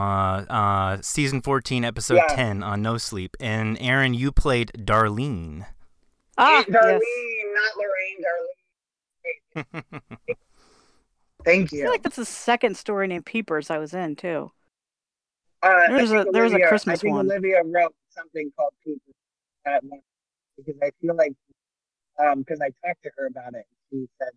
uh, 0.49 0.97
season 1.01 1.41
14, 1.41 1.83
episode 1.85 2.15
Yeah. 2.15 2.35
10 2.35 2.63
on 2.63 2.81
No 2.81 2.97
Sleep. 2.97 3.35
And 3.39 3.77
Erin, 3.81 4.13
you 4.13 4.31
played 4.31 4.71
Darlene. 4.77 5.65
Ah, 6.37 6.63
Darlene, 6.67 6.99
yes. 7.01 7.55
not 7.55 7.77
Lorraine, 7.77 9.75
Darlene. 9.85 10.35
Thank 11.45 11.71
you. 11.71 11.79
I 11.79 11.83
feel 11.83 11.91
like 11.91 12.03
that's 12.03 12.15
the 12.15 12.25
second 12.25 12.77
story 12.77 13.07
named 13.07 13.25
Peepers 13.25 13.69
I 13.69 13.77
was 13.77 13.93
in 13.93 14.15
too. 14.15 14.51
Uh, 15.61 15.67
I 15.67 15.87
There 15.89 16.01
was 16.01 16.11
a- 16.11 16.23
think 16.23 16.33
there 16.33 16.43
was 16.43 16.51
a 16.53 16.55
Olivia- 16.55 16.67
Christmas 16.69 16.99
I 16.99 17.01
think 17.01 17.15
one. 17.15 17.25
Olivia 17.31 17.61
wrote 17.65 17.95
something 18.09 18.51
called 18.57 18.73
Peepers 18.83 19.15
at 19.65 19.83
one 19.83 19.99
because 20.57 20.75
I 20.81 20.91
feel 21.01 21.15
like 21.15 21.33
um 22.23 22.39
because 22.39 22.59
I 22.61 22.67
talked 22.85 23.03
to 23.03 23.11
her 23.17 23.25
about 23.27 23.55
it. 23.55 23.65
She 23.89 24.07
said, 24.21 24.29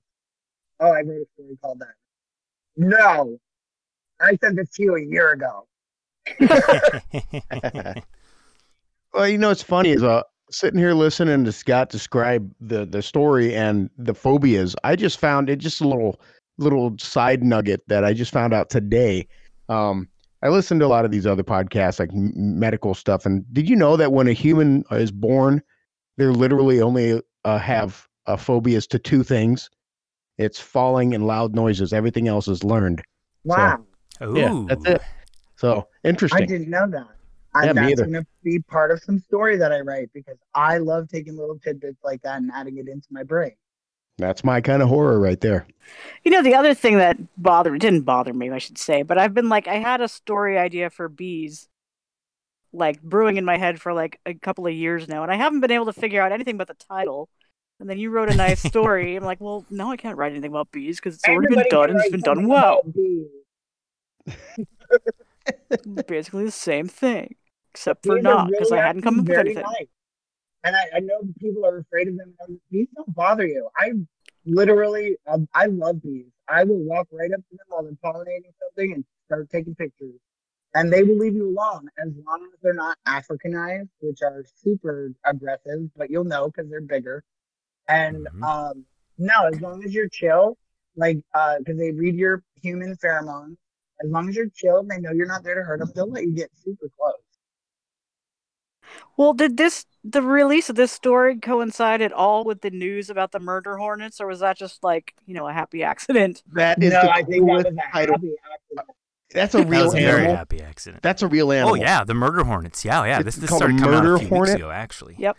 "Oh, 0.80 0.90
I 0.92 1.00
wrote 1.02 1.22
a 1.22 1.26
story 1.34 1.56
called 1.62 1.78
that." 1.80 1.94
No, 2.76 3.38
I 4.20 4.36
sent 4.36 4.56
this 4.56 4.70
to 4.70 4.82
you 4.82 4.96
a 4.96 5.02
year 5.02 5.32
ago. 5.32 5.66
Well, 9.16 9.26
you 9.26 9.38
know, 9.38 9.50
it's 9.50 9.62
funny 9.62 9.92
is 9.92 10.02
uh, 10.02 10.24
sitting 10.50 10.78
here 10.78 10.92
listening 10.92 11.42
to 11.46 11.52
Scott 11.52 11.88
describe 11.88 12.52
the 12.60 12.84
the 12.84 13.00
story 13.00 13.54
and 13.54 13.88
the 13.96 14.12
phobias. 14.12 14.76
I 14.84 14.94
just 14.94 15.18
found 15.18 15.48
it 15.48 15.56
just 15.56 15.80
a 15.80 15.88
little 15.88 16.20
little 16.58 16.94
side 16.98 17.42
nugget 17.42 17.80
that 17.88 18.04
I 18.04 18.12
just 18.12 18.30
found 18.30 18.52
out 18.52 18.68
today. 18.68 19.26
Um, 19.70 20.06
I 20.42 20.50
listened 20.50 20.80
to 20.80 20.86
a 20.86 20.88
lot 20.88 21.06
of 21.06 21.10
these 21.10 21.26
other 21.26 21.42
podcasts, 21.42 21.98
like 21.98 22.12
m- 22.12 22.32
medical 22.34 22.92
stuff. 22.92 23.24
And 23.24 23.42
did 23.54 23.70
you 23.70 23.74
know 23.74 23.96
that 23.96 24.12
when 24.12 24.28
a 24.28 24.34
human 24.34 24.84
is 24.90 25.10
born, 25.10 25.62
they're 26.18 26.32
literally 26.32 26.82
only 26.82 27.22
uh, 27.46 27.58
have 27.58 28.06
uh, 28.26 28.36
phobias 28.36 28.86
to 28.88 28.98
two 28.98 29.22
things? 29.22 29.70
It's 30.36 30.60
falling 30.60 31.14
and 31.14 31.26
loud 31.26 31.54
noises. 31.54 31.94
Everything 31.94 32.28
else 32.28 32.48
is 32.48 32.62
learned. 32.62 33.02
Wow, 33.44 33.82
Ooh. 34.22 34.38
Yeah, 34.38 34.64
that's 34.68 34.86
it. 34.86 35.02
So 35.56 35.88
interesting. 36.04 36.42
I 36.42 36.46
didn't 36.46 36.70
know 36.70 36.86
that. 36.88 37.08
I, 37.54 37.66
Yeah, 37.66 37.72
me 37.72 37.94
that's 37.94 38.02
gonna 38.02 38.26
be 38.44 38.58
part 38.58 38.90
of 38.90 39.02
some 39.02 39.18
story 39.18 39.56
that 39.56 39.72
I 39.72 39.80
write 39.80 40.10
because 40.12 40.36
I 40.54 40.76
love 40.78 41.08
taking 41.08 41.36
little 41.36 41.58
tidbits 41.58 42.04
like 42.04 42.20
that 42.22 42.36
and 42.36 42.50
adding 42.54 42.76
it 42.76 42.86
into 42.86 43.08
my 43.10 43.22
brain. 43.22 43.52
That's 44.18 44.44
my 44.44 44.60
kind 44.60 44.82
of 44.82 44.88
horror 44.88 45.18
right 45.18 45.40
there. 45.40 45.66
You 46.24 46.30
know, 46.30 46.42
the 46.42 46.54
other 46.54 46.74
thing 46.74 46.98
that 46.98 47.16
bothered 47.40 47.80
didn't 47.80 48.02
bother 48.02 48.32
me, 48.32 48.50
I 48.50 48.58
should 48.58 48.78
say, 48.78 49.02
but 49.02 49.18
I've 49.18 49.34
been 49.34 49.48
like, 49.48 49.68
I 49.68 49.76
had 49.76 50.00
a 50.00 50.08
story 50.08 50.58
idea 50.58 50.90
for 50.90 51.08
bees, 51.08 51.68
like 52.72 53.00
brewing 53.02 53.36
in 53.36 53.44
my 53.44 53.56
head 53.56 53.80
for 53.80 53.92
like 53.92 54.20
a 54.26 54.34
couple 54.34 54.66
of 54.66 54.72
years 54.72 55.08
now, 55.08 55.22
and 55.22 55.32
I 55.32 55.36
haven't 55.36 55.60
been 55.60 55.70
able 55.70 55.86
to 55.86 55.92
figure 55.92 56.20
out 56.20 56.32
anything 56.32 56.56
but 56.58 56.68
the 56.68 56.74
title. 56.74 57.28
And 57.78 57.90
then 57.90 57.98
you 57.98 58.08
wrote 58.10 58.30
a 58.30 58.34
nice 58.34 58.62
story. 58.62 59.16
I'm 59.16 59.24
like, 59.24 59.38
well, 59.38 59.66
no, 59.70 59.90
I 59.90 59.98
can't 59.98 60.16
write 60.16 60.32
anything 60.32 60.50
about 60.50 60.72
bees 60.72 60.96
because 60.96 61.14
it's 61.14 61.24
already 61.26 61.54
been 61.54 61.68
done 61.68 61.90
and 61.90 62.00
it's 62.00 62.10
been 62.10 62.20
done 62.20 62.48
well. 62.48 62.80
bees. 62.94 63.26
Basically 66.06 66.44
the 66.44 66.50
same 66.50 66.88
thing, 66.88 67.34
except 67.72 68.04
for 68.04 68.14
Bees 68.16 68.24
not 68.24 68.48
because 68.50 68.70
really 68.70 68.80
I 68.80 68.86
hadn't 68.86 69.02
come 69.02 69.20
up 69.20 69.26
with 69.26 69.38
anything. 69.38 69.62
nice. 69.62 69.86
And 70.64 70.74
I, 70.74 70.96
I 70.96 71.00
know 71.00 71.20
people 71.40 71.64
are 71.64 71.78
afraid 71.78 72.08
of 72.08 72.16
them. 72.16 72.34
and 72.40 72.58
Bees 72.70 72.88
don't 72.96 73.14
bother 73.14 73.46
you. 73.46 73.68
I 73.78 73.92
literally, 74.44 75.16
um, 75.26 75.48
I 75.54 75.66
love 75.66 76.02
bees. 76.02 76.26
I 76.48 76.64
will 76.64 76.78
walk 76.78 77.08
right 77.12 77.32
up 77.32 77.40
to 77.40 77.56
them 77.56 77.66
while 77.68 77.82
they're 77.84 77.92
pollinating 78.04 78.52
something 78.62 78.92
and 78.94 79.04
start 79.26 79.48
taking 79.50 79.74
pictures. 79.74 80.14
And 80.74 80.92
they 80.92 81.02
will 81.02 81.16
leave 81.16 81.34
you 81.34 81.48
alone 81.48 81.88
as 81.98 82.08
long 82.26 82.42
as 82.52 82.58
they're 82.62 82.74
not 82.74 82.98
Africanized, 83.06 83.88
which 84.00 84.20
are 84.22 84.44
super 84.56 85.12
aggressive, 85.24 85.88
but 85.96 86.10
you'll 86.10 86.24
know 86.24 86.46
because 86.50 86.68
they're 86.70 86.80
bigger. 86.80 87.24
And 87.88 88.26
Mhm. 88.26 88.42
um, 88.44 88.84
no, 89.18 89.46
as 89.46 89.60
long 89.60 89.84
as 89.84 89.94
you're 89.94 90.08
chill, 90.08 90.58
like, 90.96 91.18
because 91.32 91.76
they 91.78 91.92
read 91.92 92.16
your 92.16 92.42
human 92.60 92.96
pheromones, 92.96 93.56
as 94.04 94.10
long 94.10 94.28
as 94.28 94.36
you're 94.36 94.48
chill 94.54 94.78
and 94.78 94.90
they 94.90 94.98
know 94.98 95.12
you're 95.12 95.26
not 95.26 95.42
there 95.44 95.54
to 95.56 95.62
hurt 95.62 95.80
them, 95.80 95.90
they'll 95.94 96.10
let 96.10 96.24
you 96.24 96.32
get 96.32 96.50
super 96.56 96.88
close. 96.98 97.14
Well, 99.16 99.32
did 99.34 99.56
this 99.56 99.86
the 100.04 100.22
release 100.22 100.70
of 100.70 100.76
this 100.76 100.92
story 100.92 101.38
coincide 101.38 102.00
at 102.02 102.12
all 102.12 102.44
with 102.44 102.60
the 102.60 102.70
news 102.70 103.10
about 103.10 103.32
the 103.32 103.40
murder 103.40 103.76
hornets, 103.78 104.20
or 104.20 104.26
was 104.28 104.40
that 104.40 104.56
just 104.56 104.82
like 104.84 105.14
you 105.26 105.34
know 105.34 105.48
a 105.48 105.52
happy 105.52 105.82
accident? 105.92 106.42
That 106.52 106.82
is 106.82 106.92
no, 106.92 107.02
the 107.02 107.10
I 107.12 107.22
think 107.22 107.46
that 107.46 107.56
was 107.56 107.64
a 107.64 107.72
title. 107.92 108.16
happy 108.16 108.34
accident. 108.52 108.88
That's 109.32 109.54
a 109.54 109.64
That 109.64 109.68
real 109.68 109.84
was 109.84 109.94
a 109.94 110.00
very 110.00 110.26
animal. 110.26 110.36
happy 110.36 110.60
accident. 110.62 111.02
That's 111.02 111.22
a 111.22 111.28
real 111.28 111.52
animal. 111.52 111.72
Oh 111.72 111.74
yeah, 111.74 112.04
the 112.04 112.14
murder 112.14 112.44
hornets. 112.44 112.84
Yeah, 112.84 113.04
yeah. 113.04 113.20
It's 113.20 113.24
This 113.24 113.36
this 113.36 113.52
started 113.52 113.78
coming 113.78 113.94
out 113.94 114.04
a 114.04 114.10
few 114.10 114.28
hornet? 114.28 114.54
weeks 114.54 114.54
ago, 114.54 114.70
actually. 114.70 115.16
Yep. 115.18 115.38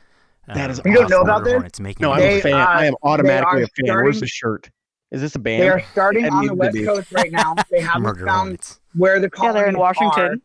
That 0.53 0.69
is 0.71 0.79
Uh, 0.79 0.83
You 0.85 0.93
don't 0.93 1.09
know 1.09 1.23
murder 1.23 1.31
about 1.31 1.43
this? 1.43 1.53
hornets 1.53 1.79
making 1.79 2.03
No, 2.03 2.11
I'm 2.13 2.19
They, 2.19 2.39
a 2.39 2.41
fan. 2.41 2.53
uh, 2.53 2.65
I 2.65 2.85
am 2.85 2.95
automatically 3.03 3.61
a 3.63 3.65
are 3.65 3.67
fan. 3.67 4.01
Where's 4.01 4.19
the 4.19 4.27
shirt? 4.27 4.69
Is 5.11 5.21
this 5.21 5.35
a 5.35 5.39
band? 5.39 5.63
They 5.63 5.69
are 5.69 5.81
starting 5.91 6.23
That 6.23 6.33
on 6.33 6.45
the 6.47 6.53
West. 6.53 6.77
Coast 6.83 7.11
right 7.11 7.31
now. 7.31 7.55
They 7.71 7.81
haven't 7.81 8.17
found 8.25 8.77
where 8.95 9.19
the 9.19 9.25
Yeah, 9.27 9.29
colonies 9.29 9.53
they're 9.61 9.69
in 9.69 9.77
Washington. 9.77 10.23
are. 10.23 10.35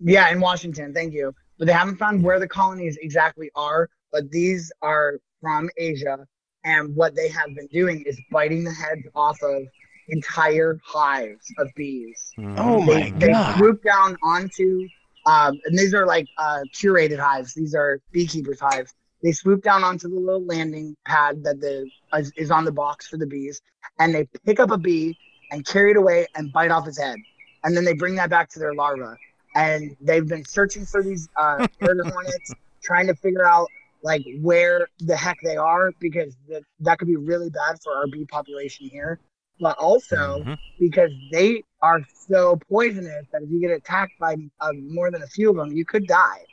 Yeah, 0.00 0.30
in 0.30 0.40
Washington. 0.40 0.92
Thank 0.92 1.12
you. 1.14 1.34
But 1.58 1.66
they 1.66 1.72
haven't 1.72 1.96
found 1.96 2.22
where 2.22 2.40
the 2.40 2.48
colonies 2.48 2.98
exactly 3.00 3.50
are. 3.54 3.88
But 4.10 4.30
these 4.30 4.72
are 4.82 5.18
from 5.40 5.70
Asia, 5.76 6.26
and 6.64 6.94
what 6.96 7.14
they 7.14 7.28
have 7.28 7.54
been 7.54 7.68
doing 7.68 8.02
is 8.06 8.20
biting 8.32 8.64
the 8.64 8.72
heads 8.72 9.02
off 9.14 9.40
of 9.42 9.62
entire 10.08 10.78
hives 10.84 11.46
of 11.58 11.68
bees. 11.76 12.32
Mhm. 12.38 12.54
Oh 12.58 12.84
they, 12.86 13.10
my 13.10 13.18
they 13.18 13.28
God. 13.28 13.56
swoop 13.56 13.82
down 13.82 14.16
onto 14.22 14.86
um, 15.26 15.58
and 15.64 15.78
these 15.78 15.94
are 15.94 16.06
like 16.06 16.26
uh, 16.36 16.60
curated 16.74 17.18
hives 17.18 17.54
these 17.54 17.74
are 17.74 17.98
beekeepers 18.12 18.60
hives 18.60 18.92
they 19.24 19.32
swoop 19.32 19.62
down 19.64 19.84
onto 19.84 20.08
the 20.08 20.20
little 20.20 20.46
landing 20.46 20.96
pad 21.06 21.44
that 21.44 21.60
the 21.60 21.90
is, 22.16 22.32
is 22.36 22.52
on 22.52 22.64
the 22.66 22.72
box 22.72 23.08
for 23.08 23.18
the 23.18 23.26
bees 23.26 23.62
and 24.00 24.14
they 24.14 24.28
pick 24.46 24.60
up 24.60 24.70
a 24.72 24.78
bee 24.78 25.16
and 25.50 25.66
carry 25.66 25.92
it 25.92 25.98
away 25.98 26.26
and 26.36 26.52
bite 26.52 26.72
off 26.72 26.88
its 26.88 27.00
head 27.00 27.18
and 27.64 27.76
then 27.76 27.84
they 27.84 27.94
bring 27.94 28.16
that 28.16 28.30
back 28.30 28.50
to 28.50 28.60
their 28.60 28.74
larva 28.74 29.18
and 29.56 29.96
they've 30.00 30.28
been 30.28 30.44
searching 30.44 30.86
for 30.86 31.02
these 31.02 31.28
uh, 31.40 31.60
hornets 31.82 32.56
trying 32.82 33.08
to 33.08 33.16
figure 33.16 33.46
out 33.46 33.68
like 34.02 34.22
where 34.42 34.88
the 35.00 35.16
heck 35.16 35.40
they 35.42 35.56
are 35.56 35.92
because 36.00 36.36
that 36.48 36.62
that 36.80 36.98
could 36.98 37.08
be 37.08 37.16
really 37.16 37.50
bad 37.50 37.76
for 37.82 37.94
our 37.94 38.06
bee 38.06 38.26
population 38.26 38.88
here 38.90 39.20
but 39.60 39.76
also 39.78 40.44
Mhm. 40.44 40.58
because 40.78 41.12
they 41.30 41.62
are 41.82 42.02
so 42.28 42.56
poisonous 42.68 43.26
that 43.32 43.42
if 43.42 43.50
you 43.50 43.60
get 43.60 43.70
attacked 43.70 44.12
by 44.18 44.36
uh, 44.60 44.72
more 44.90 45.10
than 45.10 45.22
a 45.22 45.26
few 45.28 45.50
of 45.50 45.56
them, 45.56 45.72
you 45.72 45.84
could 45.84 46.06
die. 46.06 46.44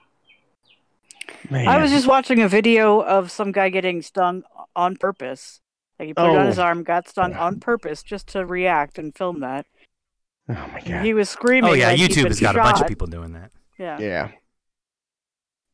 Man. 1.49 1.67
I 1.67 1.81
was 1.81 1.91
just 1.91 2.07
watching 2.07 2.41
a 2.41 2.47
video 2.47 2.99
of 3.01 3.31
some 3.31 3.51
guy 3.51 3.69
getting 3.69 4.01
stung 4.01 4.43
on 4.75 4.95
purpose. 4.95 5.59
Like 5.99 6.07
he 6.07 6.13
put 6.13 6.29
it 6.31 6.37
on 6.37 6.47
his 6.47 6.59
Oh. 6.59 6.63
arm, 6.63 6.83
got 6.83 7.07
stung 7.07 7.33
on 7.33 7.59
purpose 7.59 8.01
just 8.03 8.27
to 8.29 8.45
react 8.45 8.97
and 8.97 9.15
film 9.15 9.41
that. 9.41 9.65
Oh 10.49 10.53
my 10.73 10.81
god. 10.85 11.05
He 11.05 11.13
was 11.13 11.29
screaming. 11.29 11.69
Oh 11.69 11.73
yeah, 11.73 11.89
like 11.89 11.99
YouTube 11.99 12.27
has 12.27 12.39
got 12.39 12.55
a 12.55 12.59
bunch 12.59 12.81
of 12.81 12.87
people 12.87 13.07
doing 13.07 13.33
that. 13.33 13.51
Yeah. 13.77 13.99
Yeah. 13.99 14.31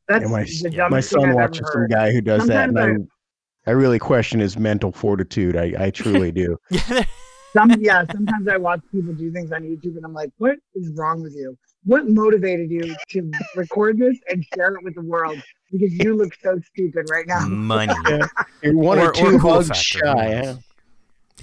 That's 0.07 0.23
And 0.23 0.31
my, 0.31 0.43
the 0.43 0.87
my 0.89 0.99
son 0.99 1.29
I've 1.29 1.35
watches 1.35 1.67
some 1.71 1.81
heard. 1.81 1.91
guy 1.91 2.11
who 2.11 2.21
does 2.21 2.47
that, 2.47 2.69
and 2.69 2.79
I, 2.79 3.69
I 3.69 3.73
really 3.73 3.99
question 3.99 4.39
his 4.39 4.57
mental 4.57 4.91
fortitude. 4.91 5.57
I, 5.57 5.73
I 5.77 5.89
truly 5.91 6.31
do. 6.31 6.57
Yeah. 6.69 7.03
Some, 7.53 7.71
yeah, 7.79 8.03
sometimes 8.11 8.47
I 8.49 8.57
watch 8.57 8.81
people 8.91 9.13
do 9.13 9.31
things 9.31 9.51
on 9.53 9.63
YouTube 9.63 9.95
and 9.95 10.05
I'm 10.05 10.13
like, 10.13 10.29
what 10.37 10.57
is 10.75 10.91
wrong 10.95 11.23
with 11.23 11.33
you? 11.33 11.57
What 11.83 12.09
motivated 12.09 12.69
you 12.69 12.95
to 13.09 13.31
record 13.55 13.97
this 13.97 14.17
and 14.29 14.45
share 14.55 14.75
it 14.75 14.83
with 14.83 14.95
the 14.95 15.01
world? 15.01 15.41
Because 15.71 15.93
you 15.93 16.15
look 16.15 16.33
so 16.41 16.59
stupid 16.73 17.07
right 17.09 17.25
now. 17.27 17.47
Money. 17.47 17.93
You're 18.61 18.73
one 18.75 18.99
or, 18.99 19.05
Or- 19.05 19.09
or 19.09 19.13
two 19.13 19.39
cool 19.39 19.53
hugs 19.53 19.67
factor, 19.67 19.99
shy. 19.99 20.45
who 20.45 20.45
huh? 20.45 20.55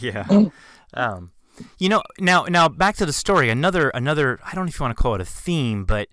Yeah. 0.01 0.49
Um, 0.95 1.33
you 1.79 1.89
know, 1.89 2.03
now 2.19 2.45
now 2.45 2.69
back 2.69 2.97
to 2.97 3.07
the 3.07 3.13
story. 3.13 3.49
Another 3.51 3.91
another. 3.91 4.39
I 4.45 4.55
don't 4.55 4.65
know 4.65 4.69
if 4.69 4.79
you 4.79 4.85
want 4.85 4.97
to 4.97 5.03
call 5.03 5.15
it 5.15 5.21
a 5.21 5.25
theme, 5.25 5.85
but 5.85 6.09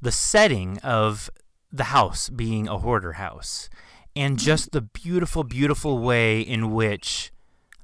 the 0.00 0.12
setting 0.12 0.78
of 0.78 1.30
the 1.72 1.84
house 1.84 2.28
being 2.28 2.68
a 2.68 2.78
hoarder 2.78 3.12
house, 3.14 3.70
and 4.14 4.38
just 4.38 4.72
the 4.72 4.82
beautiful, 4.82 5.44
beautiful 5.44 5.98
way 5.98 6.40
in 6.40 6.72
which 6.72 7.32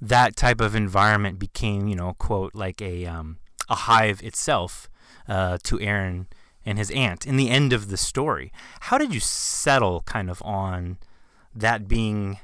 that 0.00 0.36
type 0.36 0.60
of 0.60 0.74
environment 0.74 1.38
became, 1.38 1.88
you 1.88 1.96
know, 1.96 2.12
quote 2.18 2.54
like 2.54 2.82
a 2.82 3.06
um, 3.06 3.38
a 3.70 3.74
hive 3.74 4.20
itself 4.22 4.88
uh, 5.28 5.58
to 5.64 5.80
Aaron 5.80 6.26
and 6.64 6.78
his 6.78 6.90
aunt 6.90 7.26
in 7.26 7.36
the 7.36 7.50
end 7.50 7.72
of 7.72 7.88
the 7.88 7.96
story. 7.96 8.52
How 8.80 8.98
did 8.98 9.14
you 9.14 9.20
settle 9.20 10.02
kind 10.02 10.30
of 10.30 10.42
on 10.42 10.98
that 11.54 11.88
being? 11.88 12.38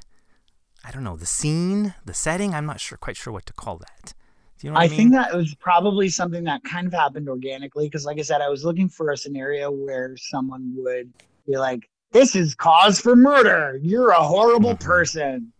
I 0.83 0.91
don't 0.91 1.03
know 1.03 1.15
the 1.15 1.25
scene, 1.25 1.95
the 2.05 2.13
setting. 2.13 2.53
I'm 2.53 2.65
not 2.65 2.79
sure, 2.79 2.97
quite 2.97 3.17
sure 3.17 3.33
what 3.33 3.45
to 3.47 3.53
call 3.53 3.77
that. 3.77 4.13
Do 4.59 4.67
you 4.67 4.71
know 4.71 4.75
what 4.75 4.81
I, 4.81 4.85
I 4.85 4.87
mean? 4.87 4.97
think 4.97 5.11
that 5.13 5.35
was 5.35 5.53
probably 5.55 6.09
something 6.09 6.43
that 6.45 6.63
kind 6.63 6.87
of 6.87 6.93
happened 6.93 7.27
organically 7.27 7.87
because, 7.87 8.05
like 8.05 8.19
I 8.19 8.21
said, 8.21 8.41
I 8.41 8.49
was 8.49 8.63
looking 8.63 8.87
for 8.87 9.11
a 9.11 9.17
scenario 9.17 9.69
where 9.71 10.15
someone 10.17 10.73
would 10.77 11.11
be 11.47 11.57
like, 11.57 11.89
"This 12.11 12.35
is 12.35 12.55
cause 12.55 12.99
for 13.01 13.15
murder. 13.15 13.79
You're 13.81 14.09
a 14.11 14.23
horrible 14.23 14.75
Mhm. 14.75 14.79
person." 14.79 15.53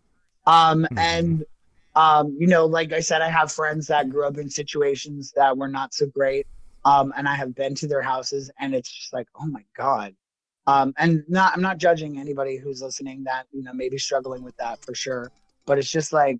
Um, 0.45 0.87
Mhm. 0.91 0.97
and 0.97 1.45
um, 1.95 2.35
you 2.39 2.47
know, 2.47 2.65
like 2.65 2.91
I 2.93 2.99
said, 2.99 3.21
I 3.21 3.29
have 3.29 3.51
friends 3.51 3.87
that 3.87 4.09
grew 4.09 4.25
up 4.27 4.37
in 4.37 4.49
situations 4.49 5.31
that 5.35 5.57
were 5.57 5.69
not 5.69 5.93
so 5.93 6.05
great. 6.07 6.45
Um, 6.85 7.13
and 7.17 7.27
I 7.27 7.35
have 7.35 7.55
been 7.55 7.75
to 7.75 7.87
their 7.87 8.01
houses, 8.01 8.51
and 8.59 8.73
it's 8.75 8.91
just 8.91 9.11
like, 9.13 9.27
oh 9.39 9.47
my 9.47 9.63
god. 9.75 10.15
Um, 10.67 10.93
and 10.97 11.23
not, 11.27 11.53
I'm 11.53 11.61
not 11.61 11.77
judging 11.77 12.17
anybody 12.19 12.57
who's 12.57 12.81
listening 12.81 13.23
that 13.25 13.45
you 13.51 13.63
know 13.63 13.73
maybe 13.73 13.97
struggling 13.97 14.43
with 14.43 14.55
that 14.57 14.83
for 14.83 14.95
sure, 14.95 15.31
but 15.65 15.77
it's 15.77 15.91
just 15.91 16.13
like, 16.13 16.37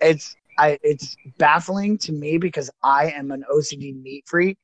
it's 0.00 0.36
I 0.58 0.78
it's 0.82 1.16
baffling 1.38 1.98
to 1.98 2.12
me 2.12 2.38
because 2.38 2.70
I 2.82 3.10
am 3.10 3.30
an 3.30 3.44
OCD 3.52 3.94
neat 4.02 4.24
freak 4.26 4.56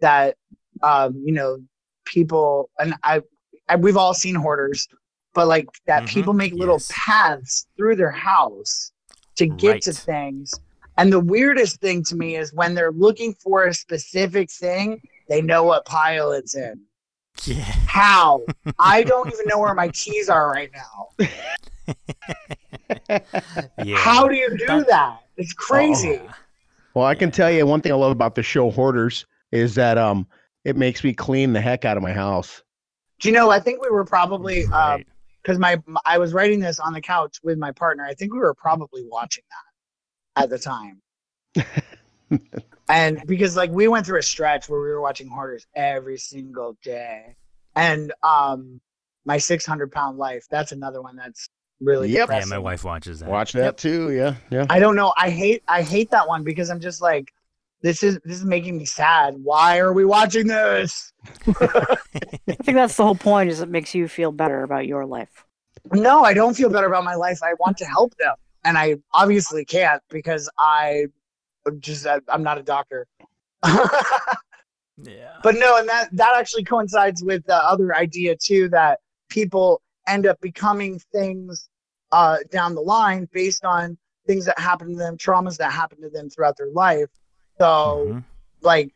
that 0.00 0.36
um 0.82 1.22
you 1.24 1.32
know 1.32 1.58
people 2.04 2.70
and 2.78 2.94
I, 3.02 3.22
I 3.68 3.76
we've 3.76 3.96
all 3.96 4.14
seen 4.14 4.34
hoarders 4.34 4.88
but 5.34 5.46
like 5.46 5.66
that 5.86 6.04
Mhm, 6.04 6.08
people 6.08 6.32
make 6.32 6.52
little 6.52 6.76
yes. 6.76 6.90
paths 6.90 7.66
through 7.76 7.96
their 7.96 8.10
house 8.10 8.92
to 9.36 9.46
get 9.46 9.82
to 9.82 9.92
things 9.92 10.52
and 10.98 11.12
the 11.12 11.20
weirdest 11.20 11.80
thing 11.80 12.02
to 12.04 12.16
me 12.16 12.36
is 12.36 12.52
when 12.52 12.74
they're 12.74 12.92
looking 12.92 13.34
for 13.34 13.66
a 13.66 13.74
specific 13.74 14.50
thing 14.50 15.00
they 15.28 15.42
know 15.42 15.62
what 15.64 15.84
pile 15.84 16.32
it's 16.32 16.54
in 16.54 16.80
Yeah. 17.44 17.62
how 17.86 18.44
i 18.78 19.02
don't 19.02 19.28
even 19.32 19.46
know 19.46 19.58
where 19.58 19.74
my 19.74 19.88
keys 19.88 20.28
are 20.28 20.50
right 20.50 20.70
now 20.72 21.26
Yeah. 23.84 23.96
how 23.98 24.26
do 24.28 24.34
you 24.34 24.50
do 24.56 24.66
That- 24.66 24.88
that 24.88 25.20
it's 25.36 25.52
crazy 25.52 26.20
Oh, 26.24 26.30
Well, 26.94 27.04
I 27.06 27.14
can 27.14 27.30
tell 27.30 27.50
you 27.50 27.66
one 27.66 27.82
thing 27.82 27.92
I 27.92 27.94
love 27.96 28.10
about 28.12 28.34
the 28.34 28.42
show 28.42 28.70
Hoarders 28.70 29.26
is 29.52 29.74
that 29.76 29.98
um 29.98 30.26
it 30.64 30.76
makes 30.76 31.04
me 31.04 31.12
clean 31.14 31.52
the 31.52 31.60
heck 31.60 31.84
out 31.84 31.96
of 31.96 32.02
my 32.02 32.12
house. 32.12 32.62
do 33.20 33.28
you 33.28 33.34
know 33.34 33.50
i 33.50 33.60
think 33.60 33.82
we 33.82 33.90
were 33.90 34.04
probably 34.04 34.64
um 34.66 34.72
Right. 34.72 35.06
because 35.42 35.58
my 35.58 35.80
I 36.04 36.18
was 36.18 36.32
writing 36.32 36.58
this 36.60 36.80
on 36.80 36.92
the 36.92 37.00
couch 37.00 37.38
with 37.44 37.56
my 37.58 37.70
partner. 37.70 38.04
I 38.04 38.14
think 38.14 38.32
we 38.32 38.40
were 38.40 38.54
probably 38.54 39.04
watching 39.06 39.44
that 39.50 39.65
at 40.36 40.50
the 40.50 40.58
time. 40.58 41.00
and 42.88 43.22
because 43.26 43.56
like 43.56 43.70
we 43.70 43.88
went 43.88 44.06
through 44.06 44.18
a 44.18 44.22
stretch 44.22 44.68
where 44.68 44.80
we 44.80 44.88
were 44.88 45.00
watching 45.00 45.28
hoarders 45.28 45.66
every 45.74 46.18
single 46.18 46.76
day. 46.82 47.34
And 47.74 48.12
um 48.22 48.80
my 49.24 49.38
600 49.38 49.90
pound 49.90 50.18
life, 50.18 50.46
that's 50.50 50.72
another 50.72 51.02
one 51.02 51.16
that's 51.16 51.48
really 51.80 52.08
Yep. 52.10 52.28
yeah, 52.30 52.44
my 52.46 52.58
wife 52.58 52.84
watches 52.84 53.20
that. 53.20 53.28
Watch 53.28 53.52
that 53.52 53.76
too. 53.76 54.12
Yeah, 54.12 54.36
yeah. 54.50 54.66
I 54.70 54.78
don't 54.78 54.96
know. 54.96 55.12
I 55.16 55.30
hate 55.30 55.62
I 55.66 55.82
hate 55.82 56.10
that 56.10 56.28
one 56.28 56.44
because 56.44 56.70
I'm 56.70 56.80
just 56.80 57.00
like 57.00 57.32
this 57.82 58.02
is 58.02 58.18
this 58.24 58.38
is 58.38 58.44
making 58.44 58.78
me 58.78 58.84
sad. 58.84 59.34
Why 59.42 59.78
are 59.78 59.92
we 59.92 60.04
watching 60.04 60.46
this? 60.46 61.12
I 61.46 61.96
think 62.46 62.76
that's 62.76 62.96
the 62.96 63.04
whole 63.04 63.14
point. 63.14 63.50
Is 63.50 63.60
it 63.60 63.68
makes 63.68 63.94
you 63.94 64.08
feel 64.08 64.32
better 64.32 64.62
about 64.62 64.86
your 64.86 65.06
life. 65.06 65.44
No, 65.92 66.24
I 66.24 66.34
don't 66.34 66.54
feel 66.54 66.70
better 66.70 66.86
about 66.86 67.04
my 67.04 67.14
life. 67.14 67.40
I 67.42 67.54
want 67.60 67.76
to 67.78 67.84
help 67.84 68.16
them, 68.16 68.34
and 68.66 68.76
I 68.76 68.96
obviously 69.14 69.64
can't 69.64 70.02
because 70.10 70.50
I 70.58 71.06
just 71.78 72.06
I'm 72.28 72.42
not 72.42 72.58
a 72.58 72.62
doctor. 72.62 73.06
Yeah. 74.98 75.34
but 75.42 75.56
no, 75.56 75.76
and 75.76 75.86
that 75.90 76.08
that 76.16 76.34
actually 76.36 76.64
coincides 76.64 77.22
with 77.22 77.44
the 77.44 77.56
other 77.56 77.94
idea 77.94 78.34
too 78.34 78.70
that 78.70 79.00
people 79.28 79.82
end 80.08 80.26
up 80.26 80.40
becoming 80.40 80.98
things 81.12 81.68
uh, 82.12 82.38
down 82.50 82.74
the 82.74 82.80
line 82.80 83.28
based 83.32 83.64
on 83.64 83.98
things 84.26 84.46
that 84.46 84.58
happen 84.58 84.88
to 84.88 84.96
them, 84.96 85.18
traumas 85.18 85.58
that 85.58 85.70
happen 85.70 86.00
to 86.00 86.08
them 86.08 86.30
throughout 86.30 86.56
their 86.56 86.70
life. 86.72 87.10
So 87.60 88.06
Mhm. 88.08 88.24
like 88.62 88.94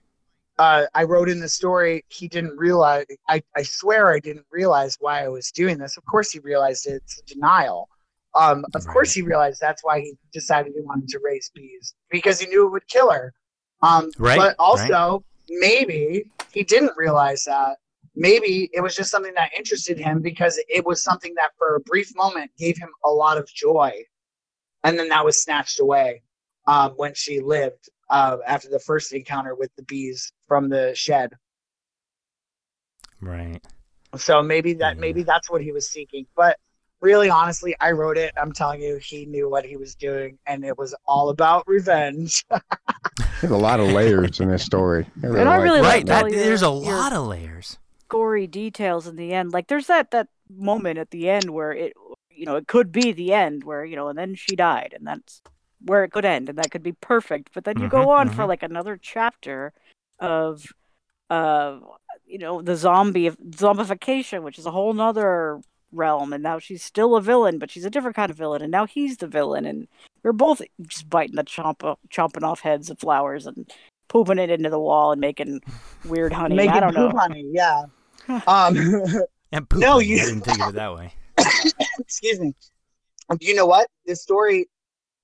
uh, 0.59 0.87
I 0.95 1.05
wrote 1.05 1.29
in 1.29 1.41
the 1.41 1.49
story, 1.49 2.05
he 2.09 2.29
didn't 2.29 2.57
realize. 2.57 3.05
I, 3.29 3.43
I 3.57 3.63
swear 3.63 4.13
I 4.13 4.21
didn't 4.21 4.47
realize 4.51 4.97
why 5.01 5.23
I 5.23 5.29
was 5.29 5.51
doing 5.51 5.77
this. 5.79 5.97
Of 5.99 6.05
course, 6.07 6.31
he 6.31 6.39
realized 6.39 6.87
it. 6.87 7.03
it's 7.05 7.21
denial. 7.27 7.89
Um, 8.35 8.65
of 8.75 8.85
Right. 8.85 8.93
course, 8.93 9.13
he 9.13 9.23
realized 9.23 9.61
that's 9.61 9.83
why 9.83 10.01
he 10.01 10.15
decided 10.33 10.73
he 10.75 10.81
wanted 10.81 11.09
to 11.09 11.21
raise 11.23 11.51
bees 11.55 11.95
because 12.11 12.41
he 12.41 12.47
knew 12.47 12.67
it 12.67 12.71
would 12.71 12.87
kill 12.89 13.11
her. 13.11 13.33
Um, 13.83 14.11
Right, 14.19 14.37
But 14.37 14.57
also, 14.59 15.25
maybe 15.49 16.25
he 16.53 16.63
didn't 16.63 16.97
realize 16.97 17.45
that. 17.45 17.79
Maybe 18.15 18.69
it 18.73 18.81
was 18.81 18.95
just 18.95 19.11
something 19.11 19.35
that 19.35 19.51
interested 19.57 19.99
him 19.99 20.21
because 20.21 20.61
it 20.69 20.85
was 20.85 21.03
something 21.03 21.33
that, 21.37 21.53
for 21.57 21.77
a 21.77 21.81
brief 21.81 22.15
moment, 22.17 22.51
gave 22.59 22.77
him 22.77 22.91
a 23.05 23.11
lot 23.11 23.39
of 23.39 23.49
joy, 23.49 23.93
and 24.85 24.99
then 24.99 25.09
that 25.09 25.25
was 25.25 25.43
snatched 25.43 25.81
away 25.81 26.23
um, 26.67 26.93
when 26.93 27.15
she 27.15 27.41
lived 27.41 27.89
uh, 28.11 28.39
after 28.47 28.69
the 28.69 28.81
first 28.81 29.13
encounter 29.13 29.55
with 29.55 29.71
the 29.77 29.83
bees 29.85 30.33
from 30.47 30.69
the 30.69 30.95
shed. 30.95 31.33
Right. 33.21 33.61
So 34.17 34.43
maybe 34.43 34.75
that 34.75 34.97
Yeah. 34.97 35.01
maybe 35.01 35.23
that's 35.23 35.49
what 35.51 35.63
he 35.63 35.73
was 35.73 35.89
seeking. 35.91 36.27
But 36.35 36.59
really, 37.01 37.31
honestly, 37.31 37.75
I 37.81 37.93
wrote 37.93 38.17
it. 38.19 38.33
I'm 38.41 38.53
telling 38.53 38.81
you, 38.83 38.97
he 38.97 39.27
knew 39.27 39.49
what 39.49 39.65
he 39.65 39.77
was 39.77 39.95
doing, 39.95 40.39
and 40.47 40.65
it 40.65 40.77
was 40.79 40.95
all 41.07 41.31
about 41.31 41.65
revenge. 41.67 42.45
There's 43.41 43.53
a 43.53 43.57
lot 43.57 43.81
of 43.81 43.89
layers 43.89 44.41
in 44.41 44.49
this 44.51 44.65
story. 44.65 45.07
I 45.23 45.27
And 45.27 45.49
I 45.49 45.57
really 45.57 45.81
that. 45.81 45.87
Right. 45.87 46.07
like 46.07 46.07
That, 46.07 46.25
all 46.25 46.31
there's 46.31 46.63
a 46.63 46.69
your- 46.69 46.97
lot 46.97 47.13
of 47.13 47.27
layers. 47.27 47.79
gory 48.09 48.47
details 48.47 49.07
in 49.07 49.17
the 49.17 49.33
end. 49.33 49.53
Like 49.53 49.69
there's 49.69 49.87
that 49.87 50.11
that 50.11 50.29
moment 50.51 50.99
at 50.99 51.11
the 51.11 51.29
end 51.31 51.51
where 51.51 51.73
it 51.73 51.93
you 52.31 52.47
know, 52.47 52.57
it 52.57 52.67
could 52.67 52.91
be 52.91 53.13
the 53.13 53.33
end 53.35 53.65
where, 53.65 53.85
you 53.85 53.97
know, 53.97 54.09
and 54.09 54.19
then 54.19 54.35
she 54.35 54.57
died 54.57 54.95
and 54.97 55.07
that's 55.07 55.43
where 55.85 56.05
it 56.05 56.11
could 56.11 56.25
end 56.25 56.49
and 56.49 56.59
that 56.59 56.71
could 56.71 56.83
be 56.83 56.93
perfect. 56.93 57.51
But 57.55 57.65
then 57.65 57.79
you 57.79 57.87
Mhm, 57.87 57.91
go 57.91 58.11
on 58.11 58.29
for 58.31 58.45
mhm. 58.45 58.49
like 58.49 58.63
another 58.63 58.99
chapter 59.01 59.73
of 60.19 60.67
uh 61.31 61.79
you 62.27 62.39
know, 62.39 62.63
the 62.63 62.77
zombie 62.77 63.31
zombification, 63.31 64.43
which 64.43 64.59
is 64.59 64.67
a 64.67 64.71
whole 64.71 64.93
nother 64.95 65.61
realm 65.93 66.33
and 66.33 66.43
now 66.43 66.59
she's 66.59 66.83
still 66.83 67.17
a 67.17 67.23
villain, 67.23 67.59
but 67.59 67.71
she's 67.71 67.85
a 67.85 67.91
different 67.91 68.17
kind 68.17 68.31
of 68.31 68.37
villain 68.37 68.63
and 68.63 68.71
now 68.71 68.87
he's 68.87 69.17
the 69.19 69.27
villain 69.27 69.65
and 69.65 69.89
they're 70.23 70.33
both 70.33 70.61
just 70.83 71.09
biting 71.09 71.37
the 71.37 71.45
chomp 71.45 71.97
chomping 72.11 72.43
off 72.43 72.61
heads 72.61 72.91
of 72.91 72.99
flowers 72.99 73.47
and 73.47 73.73
pooping 74.09 74.39
it 74.39 74.51
into 74.51 74.69
the 74.71 74.79
wall 74.79 75.13
and 75.13 75.21
making 75.21 75.61
weird 76.05 76.33
honey. 76.33 76.57
Making 76.57 76.73
I 76.73 76.81
don't 76.81 76.95
know. 76.95 77.09
poop 77.11 77.19
honey, 77.19 77.45
yeah. 77.53 77.85
um, 78.47 78.77
And 79.53 79.69
poop. 79.69 79.81
No, 79.81 79.99
I 79.99 80.03
you- 80.03 80.19
didn't 80.19 80.43
think 80.43 80.61
of 80.61 80.71
it 80.71 80.75
that 80.77 80.95
way. 80.95 81.13
excuse 81.99 82.39
me. 82.41 82.55
You 83.41 83.55
know 83.55 83.67
what? 83.67 83.89
This 84.07 84.23
story 84.23 84.69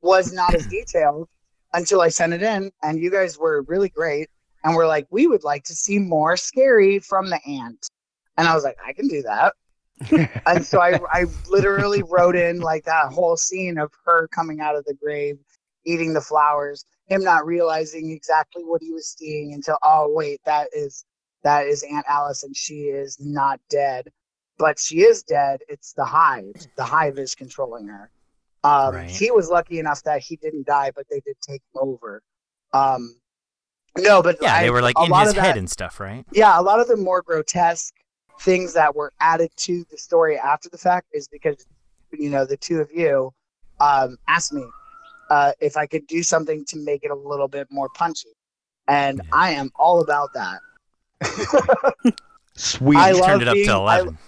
was 0.03 0.33
not 0.33 0.55
as 0.55 0.67
detailed 0.67 1.29
until 1.75 2.01
I 2.01 2.09
sent 2.09 2.33
it 2.33 2.43
in, 2.43 2.71
and 2.83 2.99
you 3.01 3.11
guys 3.11 3.39
were 3.39 3.63
really 3.63 3.89
great. 3.89 4.29
And 4.65 4.75
we're 4.75 4.87
like, 4.87 5.07
we 5.11 5.27
would 5.27 5.45
like 5.45 5.63
to 5.65 5.75
see 5.75 5.99
more 5.99 6.37
scary 6.37 6.99
from 6.99 7.31
the 7.31 7.39
ant. 7.47 7.89
And 8.37 8.49
I 8.49 8.55
was 8.55 8.65
like, 8.65 8.77
I 8.85 8.93
can 8.93 9.07
do 9.09 9.23
that. 9.23 9.55
And 10.47 10.65
so 10.65 10.81
I, 10.81 10.99
I 11.11 11.25
literally 11.49 12.03
wrote 12.03 12.37
in 12.37 12.61
like 12.61 12.85
that 12.85 13.13
whole 13.13 13.37
scene 13.37 13.79
of 13.79 13.91
her 14.05 14.29
coming 14.29 14.61
out 14.61 14.77
of 14.77 14.85
the 14.85 14.95
grave, 14.95 15.39
eating 15.85 16.13
the 16.13 16.21
flowers, 16.21 16.85
him 17.07 17.23
not 17.23 17.47
realizing 17.47 18.11
exactly 18.11 18.63
what 18.65 18.83
he 18.83 18.93
was 18.93 19.09
seeing 19.19 19.55
until, 19.55 19.79
oh 19.83 20.11
wait, 20.13 20.41
that 20.45 20.69
is 20.75 21.05
that 21.45 21.67
is 21.67 21.85
Aunt 21.91 22.05
Alice, 22.09 22.43
and 22.43 22.57
she 22.57 22.85
is 22.85 23.17
not 23.21 23.61
dead, 23.71 24.09
but 24.59 24.79
she 24.79 25.03
is 25.03 25.23
dead. 25.23 25.61
It's 25.69 25.93
the 25.93 26.05
hive. 26.05 26.55
The 26.77 26.85
hive 26.85 27.19
is 27.19 27.35
controlling 27.35 27.87
her. 27.89 28.11
Um, 28.65 28.95
Right. 28.97 29.11
He 29.11 29.31
was 29.31 29.49
lucky 29.49 29.79
enough 29.79 30.03
that 30.03 30.21
he 30.23 30.37
didn't 30.37 30.67
die, 30.67 30.91
but 30.95 31.07
they 31.09 31.21
did 31.21 31.37
take 31.41 31.63
him 31.75 31.81
over. 31.83 32.21
Um, 32.73 33.17
no, 33.97 34.23
but 34.23 34.39
Yeah, 34.43 34.55
I- 34.57 34.63
they 34.65 34.71
were 34.71 34.83
like 34.83 34.99
in 34.99 35.15
his 35.15 35.29
of 35.31 35.35
that- 35.37 35.45
head 35.45 35.57
and 35.57 35.71
stuff, 35.71 36.01
right? 36.01 36.27
yeah, 36.33 36.59
a 36.59 36.63
lot 36.63 36.81
of 36.81 36.89
the 36.89 36.97
more 36.97 37.23
grotesque 37.23 37.95
things 38.41 38.73
that 38.75 38.95
were 38.95 39.13
added 39.21 39.51
to 39.57 39.85
the 39.91 39.99
story 39.99 40.39
after 40.39 40.69
the 40.69 40.79
fact 40.79 41.09
is 41.13 41.27
because 41.29 41.67
you 42.13 42.31
know 42.31 42.45
the 42.45 42.57
two 42.57 42.81
of 42.81 42.91
you 42.93 43.33
um, 43.81 44.17
asked 44.29 44.53
me 44.53 44.65
uh, 45.31 45.53
if 45.61 45.77
I 45.77 45.87
could 45.87 46.07
do 46.07 46.23
something 46.23 46.65
to 46.67 46.79
make 46.79 47.03
it 47.05 47.11
a 47.11 47.15
little 47.15 47.49
bit 47.49 47.67
more 47.71 47.89
punchy, 47.91 48.29
and 48.89 49.19
Yeah. 49.25 49.31
I 49.33 49.51
am 49.53 49.71
all 49.77 50.01
about 50.03 50.31
that. 50.35 50.61
Sweet. 52.55 52.97
I 52.97 53.11
You 53.11 53.17
love 53.21 53.27
turned 53.27 53.43
it 53.43 53.49
up 53.49 53.55
being- 53.55 53.67
to 53.67 53.73
I- 53.73 53.77
eleven. 53.99 54.19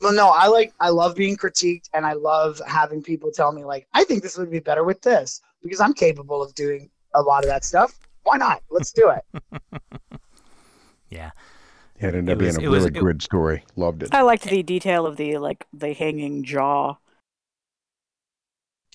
well, 0.00 0.12
no, 0.12 0.28
I 0.28 0.46
like 0.48 0.72
I 0.80 0.88
love 0.88 1.14
being 1.14 1.36
critiqued, 1.36 1.88
and 1.94 2.04
I 2.06 2.14
love 2.14 2.60
having 2.66 3.02
people 3.02 3.30
tell 3.30 3.52
me 3.52 3.64
like 3.64 3.86
I 3.94 4.04
think 4.04 4.22
this 4.22 4.36
would 4.38 4.50
be 4.50 4.58
better 4.60 4.84
with 4.84 5.02
this 5.02 5.40
because 5.62 5.80
I'm 5.80 5.94
capable 5.94 6.42
of 6.42 6.54
doing 6.54 6.90
a 7.14 7.22
lot 7.22 7.44
of 7.44 7.48
that 7.50 7.64
stuff. 7.64 7.98
Why 8.24 8.36
not? 8.38 8.62
Let's 8.70 8.92
do 8.92 9.10
it. 9.10 9.60
yeah. 11.10 11.30
It 11.98 12.14
ended 12.14 12.28
It 12.28 12.32
up 12.32 12.38
being 12.38 12.48
was- 12.48 12.58
a 12.58 12.60
it 12.60 12.68
was- 12.68 12.84
really 12.84 12.98
it- 12.98 13.00
good 13.02 13.22
story. 13.22 13.64
Loved 13.76 14.02
it. 14.02 14.14
I 14.14 14.22
liked 14.22 14.44
the 14.44 14.62
detail 14.62 15.06
of 15.06 15.16
the 15.16 15.38
like 15.38 15.66
the 15.72 15.92
hanging 15.92 16.42
jaw. 16.44 16.96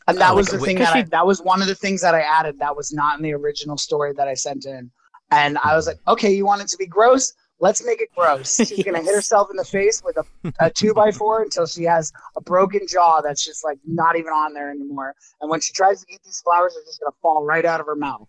And 0.08 0.18
that 0.18 0.32
Oh, 0.32 0.36
was 0.36 0.48
like, 0.52 0.58
the 0.60 0.62
wait- 0.64 0.68
thing 0.68 0.78
Cause 0.78 0.88
that 0.88 0.96
I, 0.96 1.04
she- 1.04 1.10
that 1.10 1.26
was 1.26 1.42
one 1.42 1.62
of 1.62 1.68
the 1.68 1.76
things 1.76 2.02
that 2.02 2.16
I 2.16 2.22
added 2.22 2.60
that 2.60 2.76
was 2.76 2.92
not 2.92 3.18
in 3.18 3.24
the 3.24 3.34
original 3.34 3.78
story 3.78 4.14
that 4.18 4.28
I 4.28 4.34
sent 4.34 4.66
in. 4.66 4.92
And 5.32 5.58
I 5.60 5.76
was 5.76 5.88
like, 5.88 5.98
mm-hmm. 5.98 6.12
okay, 6.12 6.32
you 6.34 6.46
want 6.46 6.62
it 6.62 6.68
to 6.70 6.78
be 6.78 6.86
gross? 6.88 7.34
Let's 7.60 7.86
make 7.86 8.02
it 8.02 8.10
gross. 8.18 8.56
She's 8.68 8.84
gonna 8.84 9.02
hit 9.04 9.14
herself 9.14 9.50
in 9.52 9.56
the 9.58 9.64
face 9.64 10.02
with 10.04 10.18
a, 10.18 10.26
a 10.60 10.70
two 10.76 10.94
by 10.96 11.12
four 11.12 11.44
until 11.44 11.68
she 11.68 11.84
has 11.84 12.12
a 12.36 12.42
broken 12.42 12.82
jaw 12.88 13.22
that's 13.22 13.46
just 13.46 13.64
like 13.64 13.78
not 13.86 14.16
even 14.16 14.32
on 14.34 14.54
there 14.54 14.72
anymore. 14.72 15.14
And 15.42 15.50
when 15.50 15.62
she 15.62 15.72
tries 15.72 16.02
to 16.04 16.12
eat 16.12 16.22
these 16.26 16.42
flowers, 16.42 16.74
they're 16.74 16.84
just 16.84 17.00
gonna 17.00 17.16
fall 17.22 17.46
right 17.46 17.64
out 17.66 17.80
of 17.80 17.86
her 17.86 17.96
mouth. 17.96 18.28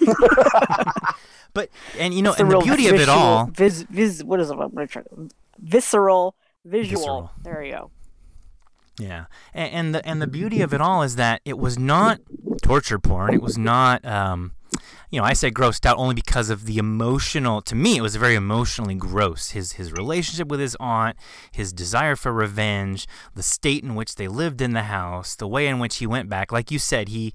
But 1.54 1.70
and 1.98 2.12
you 2.12 2.20
know, 2.22 2.34
and 2.36 2.50
the 2.50 2.58
beauty 2.58 2.88
of 2.88 2.96
it 2.96 3.08
all. 3.08 3.46
vis, 3.46 3.82
vis, 3.82 4.22
what 4.22 4.40
is 4.40 4.50
it? 4.50 4.54
I'm 4.54 4.74
gonna 4.74 4.86
try- 4.86 5.02
Visceral, 5.58 6.34
visual. 6.64 7.00
Visceral. 7.00 7.30
There 7.42 7.62
you 7.62 7.72
go. 7.72 7.90
Yeah, 8.98 9.24
and, 9.52 9.72
and 9.72 9.94
the 9.94 10.06
and 10.06 10.22
the 10.22 10.26
beauty 10.26 10.60
of 10.60 10.74
it 10.74 10.80
all 10.80 11.02
is 11.02 11.16
that 11.16 11.40
it 11.44 11.58
was 11.58 11.78
not 11.78 12.20
torture 12.62 12.98
porn. 12.98 13.34
It 13.34 13.42
was 13.42 13.58
not, 13.58 14.04
um, 14.04 14.52
you 15.10 15.20
know, 15.20 15.24
I 15.24 15.32
say 15.32 15.50
grossed 15.50 15.84
out 15.84 15.96
only 15.96 16.14
because 16.14 16.48
of 16.48 16.66
the 16.66 16.78
emotional. 16.78 17.60
To 17.62 17.74
me, 17.74 17.96
it 17.96 18.02
was 18.02 18.14
very 18.14 18.36
emotionally 18.36 18.94
gross. 18.94 19.50
His 19.50 19.72
his 19.72 19.92
relationship 19.92 20.46
with 20.48 20.60
his 20.60 20.76
aunt, 20.78 21.16
his 21.50 21.72
desire 21.72 22.14
for 22.14 22.32
revenge, 22.32 23.08
the 23.34 23.42
state 23.42 23.82
in 23.82 23.94
which 23.96 24.14
they 24.14 24.28
lived 24.28 24.60
in 24.60 24.74
the 24.74 24.84
house, 24.84 25.34
the 25.34 25.48
way 25.48 25.66
in 25.66 25.78
which 25.80 25.96
he 25.96 26.06
went 26.06 26.28
back. 26.28 26.52
Like 26.52 26.70
you 26.70 26.78
said, 26.78 27.08
he 27.08 27.34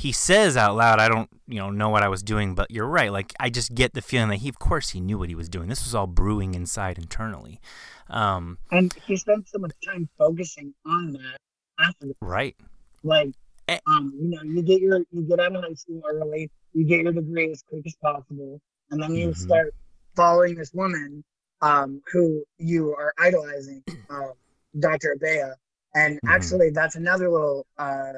he 0.00 0.12
says 0.12 0.56
out 0.56 0.76
loud, 0.76 0.98
"I 0.98 1.08
don't, 1.08 1.28
you 1.46 1.58
know, 1.58 1.70
know 1.70 1.90
what 1.90 2.02
I 2.02 2.08
was 2.08 2.22
doing," 2.22 2.54
but 2.54 2.70
you're 2.70 2.86
right. 2.86 3.12
Like 3.12 3.34
I 3.38 3.50
just 3.50 3.74
get 3.74 3.92
the 3.92 4.00
feeling 4.00 4.30
that 4.30 4.36
he, 4.36 4.48
of 4.48 4.58
course, 4.58 4.90
he 4.90 5.00
knew 5.00 5.18
what 5.18 5.28
he 5.28 5.34
was 5.34 5.48
doing. 5.48 5.68
This 5.68 5.84
was 5.84 5.94
all 5.94 6.06
brewing 6.06 6.54
inside 6.54 6.96
internally. 6.98 7.60
Um, 8.08 8.58
and 8.70 8.92
he 9.06 9.16
spent 9.16 9.48
so 9.48 9.58
much 9.58 9.72
time 9.84 10.08
focusing 10.16 10.74
on 10.86 11.12
that 11.12 11.36
after 11.78 12.06
right. 12.22 12.56
like 13.02 13.30
Eh. 13.68 13.78
um 13.86 14.12
you 14.20 14.28
know 14.30 14.42
you 14.42 14.62
get 14.62 14.80
your 14.80 14.98
you 15.12 15.22
get 15.22 15.38
out 15.38 15.54
of 15.54 15.62
high 15.62 15.74
school 15.74 16.02
early 16.10 16.50
you 16.74 16.84
get 16.84 17.02
your 17.02 17.12
degree 17.12 17.50
as 17.50 17.62
quick 17.62 17.86
as 17.86 17.94
possible 18.02 18.60
and 18.90 19.00
then 19.02 19.14
you 19.14 19.28
Mhm. 19.28 19.36
start 19.36 19.74
following 20.16 20.54
this 20.56 20.72
woman 20.74 21.22
um 21.62 22.02
who 22.12 22.42
you 22.58 22.92
are 22.96 23.14
idolizing 23.18 23.82
um 24.10 24.32
dr 24.78 25.16
abea 25.16 25.54
and 25.94 26.18
Mhm. 26.24 26.28
actually 26.28 26.70
that's 26.70 26.96
another 26.96 27.30
little 27.30 27.64
uh 27.78 28.12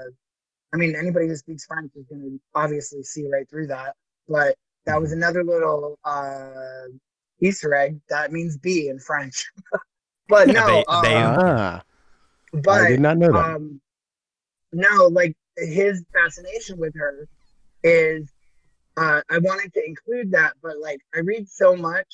i 0.72 0.76
mean 0.76 0.94
anybody 0.96 1.26
who 1.28 1.36
speaks 1.36 1.64
french 1.66 1.90
is 1.94 2.04
going 2.06 2.20
to 2.22 2.40
obviously 2.54 3.02
see 3.02 3.28
right 3.30 3.48
through 3.50 3.66
that 3.66 3.94
but 4.28 4.56
that 4.86 5.00
was 5.00 5.10
Mhm. 5.10 5.16
another 5.16 5.44
little 5.44 5.98
uh 6.04 6.86
easter 7.40 7.74
egg 7.74 8.00
that 8.08 8.32
means 8.32 8.56
bee 8.58 8.88
in 8.88 8.98
french 8.98 9.50
but 10.28 10.48
no 10.48 10.58
Abe- 10.58 10.84
um, 10.88 11.04
Abeu. 11.04 11.36
Ah, 11.38 11.82
I 12.70 12.88
did 12.88 13.00
not 13.00 13.16
know 13.16 13.32
that. 13.32 13.44
um 13.56 13.80
no 14.72 15.06
like 15.06 15.36
his 15.56 16.02
fascination 16.12 16.78
with 16.78 16.94
her 16.96 17.28
is 17.82 18.30
uh 18.96 19.20
i 19.30 19.38
wanted 19.38 19.72
to 19.74 19.84
include 19.84 20.30
that 20.30 20.54
but 20.62 20.78
like 20.78 21.00
i 21.14 21.18
read 21.20 21.48
so 21.48 21.74
much 21.76 22.06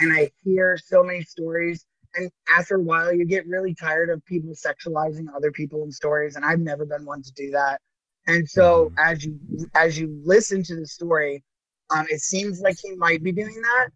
and 0.00 0.12
i 0.12 0.30
hear 0.42 0.76
so 0.76 1.02
many 1.02 1.22
stories 1.22 1.86
and 2.14 2.30
after 2.56 2.76
a 2.76 2.80
while 2.80 3.12
you 3.12 3.24
get 3.24 3.46
really 3.46 3.74
tired 3.74 4.10
of 4.10 4.24
people 4.26 4.52
sexualizing 4.54 5.26
other 5.34 5.50
people 5.52 5.82
in 5.82 5.90
stories 5.90 6.36
and 6.36 6.44
i've 6.44 6.60
never 6.60 6.84
been 6.84 7.04
one 7.04 7.22
to 7.22 7.32
do 7.32 7.50
that 7.50 7.80
and 8.26 8.48
so 8.48 8.90
Mhm. 8.90 8.94
as 8.98 9.24
you 9.24 9.38
as 9.74 9.98
you 9.98 10.20
listen 10.24 10.62
to 10.62 10.76
the 10.76 10.86
story 10.86 11.42
um 11.90 12.06
it 12.10 12.20
seems 12.20 12.60
like 12.60 12.76
he 12.80 12.94
might 12.96 13.22
be 13.22 13.32
doing 13.32 13.60
that 13.62 13.88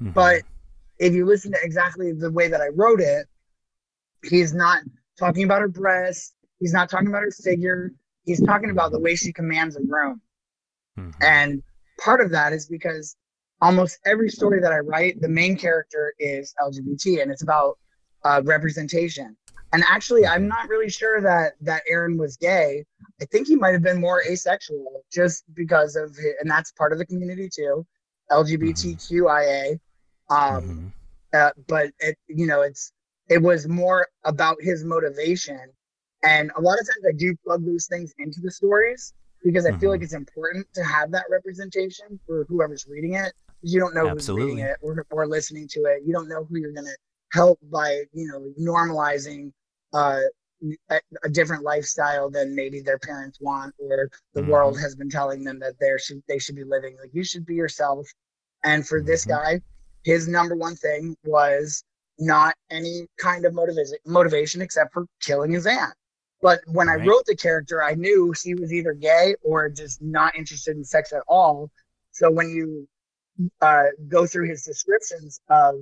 Mhm. 0.00 0.14
but 0.14 0.42
if 0.98 1.12
you 1.14 1.26
listen 1.26 1.52
to 1.52 1.58
exactly 1.62 2.12
the 2.12 2.30
way 2.30 2.48
that 2.48 2.60
I 2.60 2.68
wrote 2.68 3.00
it, 3.00 3.26
he's 4.22 4.54
not 4.54 4.82
talking 5.18 5.44
about 5.44 5.60
her 5.60 5.68
breasts. 5.68 6.34
He's 6.60 6.72
not 6.72 6.88
talking 6.88 7.08
about 7.08 7.22
her 7.22 7.30
figure. 7.30 7.92
He's 8.24 8.40
talking 8.42 8.70
about 8.70 8.92
the 8.92 9.00
way 9.00 9.16
she 9.16 9.32
commands 9.32 9.76
a 9.76 9.80
room. 9.80 10.20
Mhm. 10.98 11.14
And 11.20 11.62
part 11.98 12.20
of 12.20 12.30
that 12.30 12.52
is 12.52 12.66
because 12.66 13.16
almost 13.60 13.98
every 14.04 14.28
story 14.28 14.60
that 14.60 14.72
I 14.72 14.78
write, 14.78 15.20
the 15.20 15.28
main 15.28 15.56
character 15.56 16.14
is 16.18 16.54
LGBT 16.60 17.22
and 17.22 17.30
it's 17.30 17.42
about 17.42 17.78
uh, 18.24 18.40
representation. 18.44 19.36
And 19.74 19.82
actually, 19.90 20.24
I'm 20.24 20.46
not 20.46 20.68
really 20.68 20.88
sure 20.88 21.20
that 21.20 21.54
that 21.62 21.82
Aaron 21.88 22.16
was 22.16 22.36
gay. 22.36 22.84
I 23.20 23.24
think 23.24 23.48
he 23.48 23.56
might 23.56 23.72
have 23.72 23.82
been 23.82 24.00
more 24.00 24.22
asexual 24.22 25.02
just 25.12 25.42
because 25.52 25.96
of 25.96 26.16
it, 26.20 26.36
and 26.40 26.48
that's 26.48 26.70
part 26.72 26.92
of 26.92 26.98
the 26.98 27.04
community 27.06 27.48
too, 27.52 27.84
LGBTQIA. 28.30 29.80
Um, 30.30 30.62
Mhm. 30.64 30.92
uh, 31.34 31.50
but 31.66 31.90
it 31.98 32.16
you 32.28 32.46
know 32.46 32.62
it's 32.62 32.92
it 33.28 33.42
was 33.42 33.66
more 33.66 34.06
about 34.24 34.56
his 34.60 34.84
motivation 34.84 35.58
and 36.22 36.52
a 36.56 36.60
lot 36.60 36.78
of 36.78 36.86
times 36.86 37.04
i 37.08 37.12
do 37.12 37.34
plug 37.44 37.64
those 37.66 37.86
things 37.86 38.14
into 38.18 38.40
the 38.40 38.50
stories 38.50 39.12
because 39.42 39.66
i 39.66 39.72
feel 39.72 39.90
Mhm. 39.90 39.94
like 39.94 40.02
it's 40.02 40.14
important 40.14 40.66
to 40.74 40.84
have 40.84 41.10
that 41.10 41.24
representation 41.30 42.18
for 42.26 42.44
whoever's 42.48 42.86
reading 42.86 43.14
it 43.14 43.32
you 43.62 43.80
don't 43.80 43.94
know 43.94 44.08
who's 44.08 44.30
reading 44.30 44.58
it 44.58 44.76
or, 44.80 45.04
or 45.10 45.26
listening 45.26 45.66
to 45.68 45.80
it 45.80 46.02
you 46.06 46.12
don't 46.12 46.28
know 46.28 46.44
who 46.44 46.58
you're 46.58 46.72
going 46.72 46.86
to 46.86 46.96
help 47.32 47.58
by 47.70 48.04
you 48.12 48.26
know 48.28 48.40
normalizing 48.60 49.52
uh 49.94 50.20
a, 50.90 51.00
a 51.24 51.28
different 51.28 51.62
lifestyle 51.62 52.30
than 52.30 52.54
maybe 52.54 52.80
their 52.80 52.98
parents 52.98 53.38
want 53.40 53.74
or 53.78 54.10
the 54.34 54.40
Mhm. 54.42 54.46
world 54.48 54.80
has 54.80 54.96
been 54.96 55.10
telling 55.10 55.44
them 55.44 55.58
that 55.60 55.78
they 55.80 55.92
should 55.98 56.22
they 56.28 56.38
should 56.38 56.56
be 56.56 56.64
living 56.64 56.96
like 57.00 57.10
you 57.14 57.24
should 57.24 57.46
be 57.46 57.54
yourself 57.54 58.06
and 58.64 58.86
for 58.86 59.02
this 59.02 59.24
Mhm. 59.26 59.30
guy 59.30 59.60
his 60.04 60.28
number 60.28 60.54
one 60.56 60.76
thing 60.76 61.16
was 61.24 61.84
not 62.18 62.54
any 62.70 63.06
kind 63.18 63.44
of 63.44 63.54
motivation 63.54 63.96
motivation 64.06 64.62
except 64.62 64.92
for 64.92 65.06
killing 65.20 65.52
his 65.52 65.66
aunt. 65.66 65.94
But 66.42 66.60
when 66.66 66.88
I 66.88 66.96
wrote 66.96 67.24
the 67.26 67.34
character, 67.36 67.82
I 67.82 67.94
knew 67.94 68.32
he 68.42 68.54
was 68.54 68.72
either 68.72 68.92
gay 68.92 69.34
or 69.42 69.68
just 69.70 70.02
not 70.02 70.36
interested 70.36 70.76
in 70.76 70.84
sex 70.84 71.12
at 71.12 71.22
all. 71.26 71.70
So 72.12 72.30
when 72.30 72.50
you 72.50 72.86
uh, 73.62 73.86
go 74.08 74.26
through 74.26 74.48
his 74.48 74.62
descriptions 74.62 75.40
of 75.48 75.76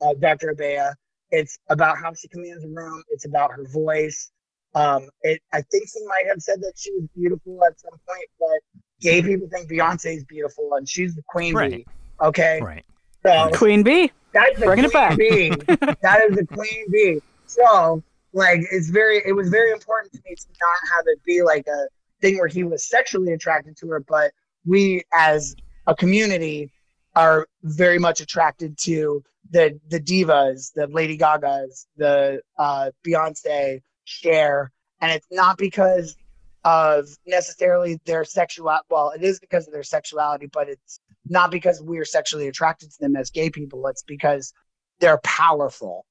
uh, 0.00 0.14
Dr. 0.14 0.54
Abea, 0.54 0.94
it's 1.30 1.58
about 1.68 1.98
how 1.98 2.12
she 2.14 2.28
commands 2.28 2.64
a 2.64 2.68
room. 2.68 3.02
It's 3.10 3.26
about 3.26 3.52
her 3.52 3.64
voice. 3.68 4.30
Um, 4.74 5.08
it, 5.22 5.40
I 5.52 5.62
think 5.62 5.88
she 5.88 6.04
might 6.06 6.26
have 6.28 6.40
said 6.42 6.60
that 6.60 6.72
she 6.76 6.92
was 6.92 7.04
beautiful 7.16 7.58
at 7.66 7.78
some 7.80 7.90
point, 7.90 8.28
but 8.38 8.82
gay 9.00 9.22
people 9.22 9.48
think 9.50 9.70
Beyonce 9.70 10.16
is 10.16 10.24
beautiful 10.24 10.70
and 10.74 10.88
she's 10.88 11.14
the 11.14 11.22
queen 11.28 11.54
Right. 11.54 11.70
bee. 11.70 11.86
Okay, 12.20 12.60
Right. 12.60 12.84
so 13.24 13.50
Queen 13.54 13.82
Bee. 13.82 14.10
that's 14.32 14.58
the 14.58 14.66
Bringing 14.66 14.84
it 14.84 14.90
queen 14.90 15.02
back. 15.02 15.18
bee. 15.18 15.50
that 16.02 16.22
is 16.28 16.36
the 16.36 16.46
queen 16.46 16.90
bee. 16.90 17.20
So, 17.46 18.02
like, 18.32 18.60
it's 18.70 18.90
very, 18.90 19.22
it 19.24 19.32
was 19.32 19.48
very 19.48 19.70
important 19.72 20.12
to 20.12 20.20
me 20.28 20.34
to 20.34 20.46
not 20.60 20.96
have 20.96 21.04
it 21.06 21.22
be 21.24 21.42
like 21.42 21.66
a 21.66 21.86
thing 22.20 22.36
where 22.38 22.48
he 22.48 22.62
was 22.64 22.88
sexually 22.88 23.32
attracted 23.32 23.76
to 23.78 23.88
her, 23.88 24.00
but 24.06 24.32
we 24.66 25.02
as 25.14 25.56
a 25.86 25.94
community 25.94 26.70
are 27.18 27.48
very 27.64 27.98
much 27.98 28.20
attracted 28.20 28.78
to 28.78 29.24
the 29.50 29.78
the 29.88 30.00
divas, 30.00 30.72
the 30.74 30.86
Lady 30.86 31.18
Gagas, 31.18 31.86
the 31.96 32.40
uh, 32.58 32.90
Beyonce, 33.04 33.80
Cher, 34.04 34.70
and 35.00 35.10
it's 35.10 35.26
not 35.30 35.58
because 35.58 36.16
of 36.64 37.08
necessarily 37.26 37.98
their 38.06 38.24
sexual. 38.24 38.72
Well, 38.88 39.10
it 39.10 39.24
is 39.24 39.40
because 39.40 39.66
of 39.66 39.72
their 39.72 39.82
sexuality, 39.82 40.46
but 40.46 40.68
it's 40.68 41.00
not 41.26 41.50
because 41.50 41.82
we're 41.82 42.04
sexually 42.04 42.46
attracted 42.46 42.92
to 42.92 42.98
them 43.00 43.16
as 43.16 43.30
gay 43.30 43.50
people. 43.50 43.84
It's 43.88 44.04
because 44.04 44.52
they're 45.00 45.20
powerful. 45.24 46.06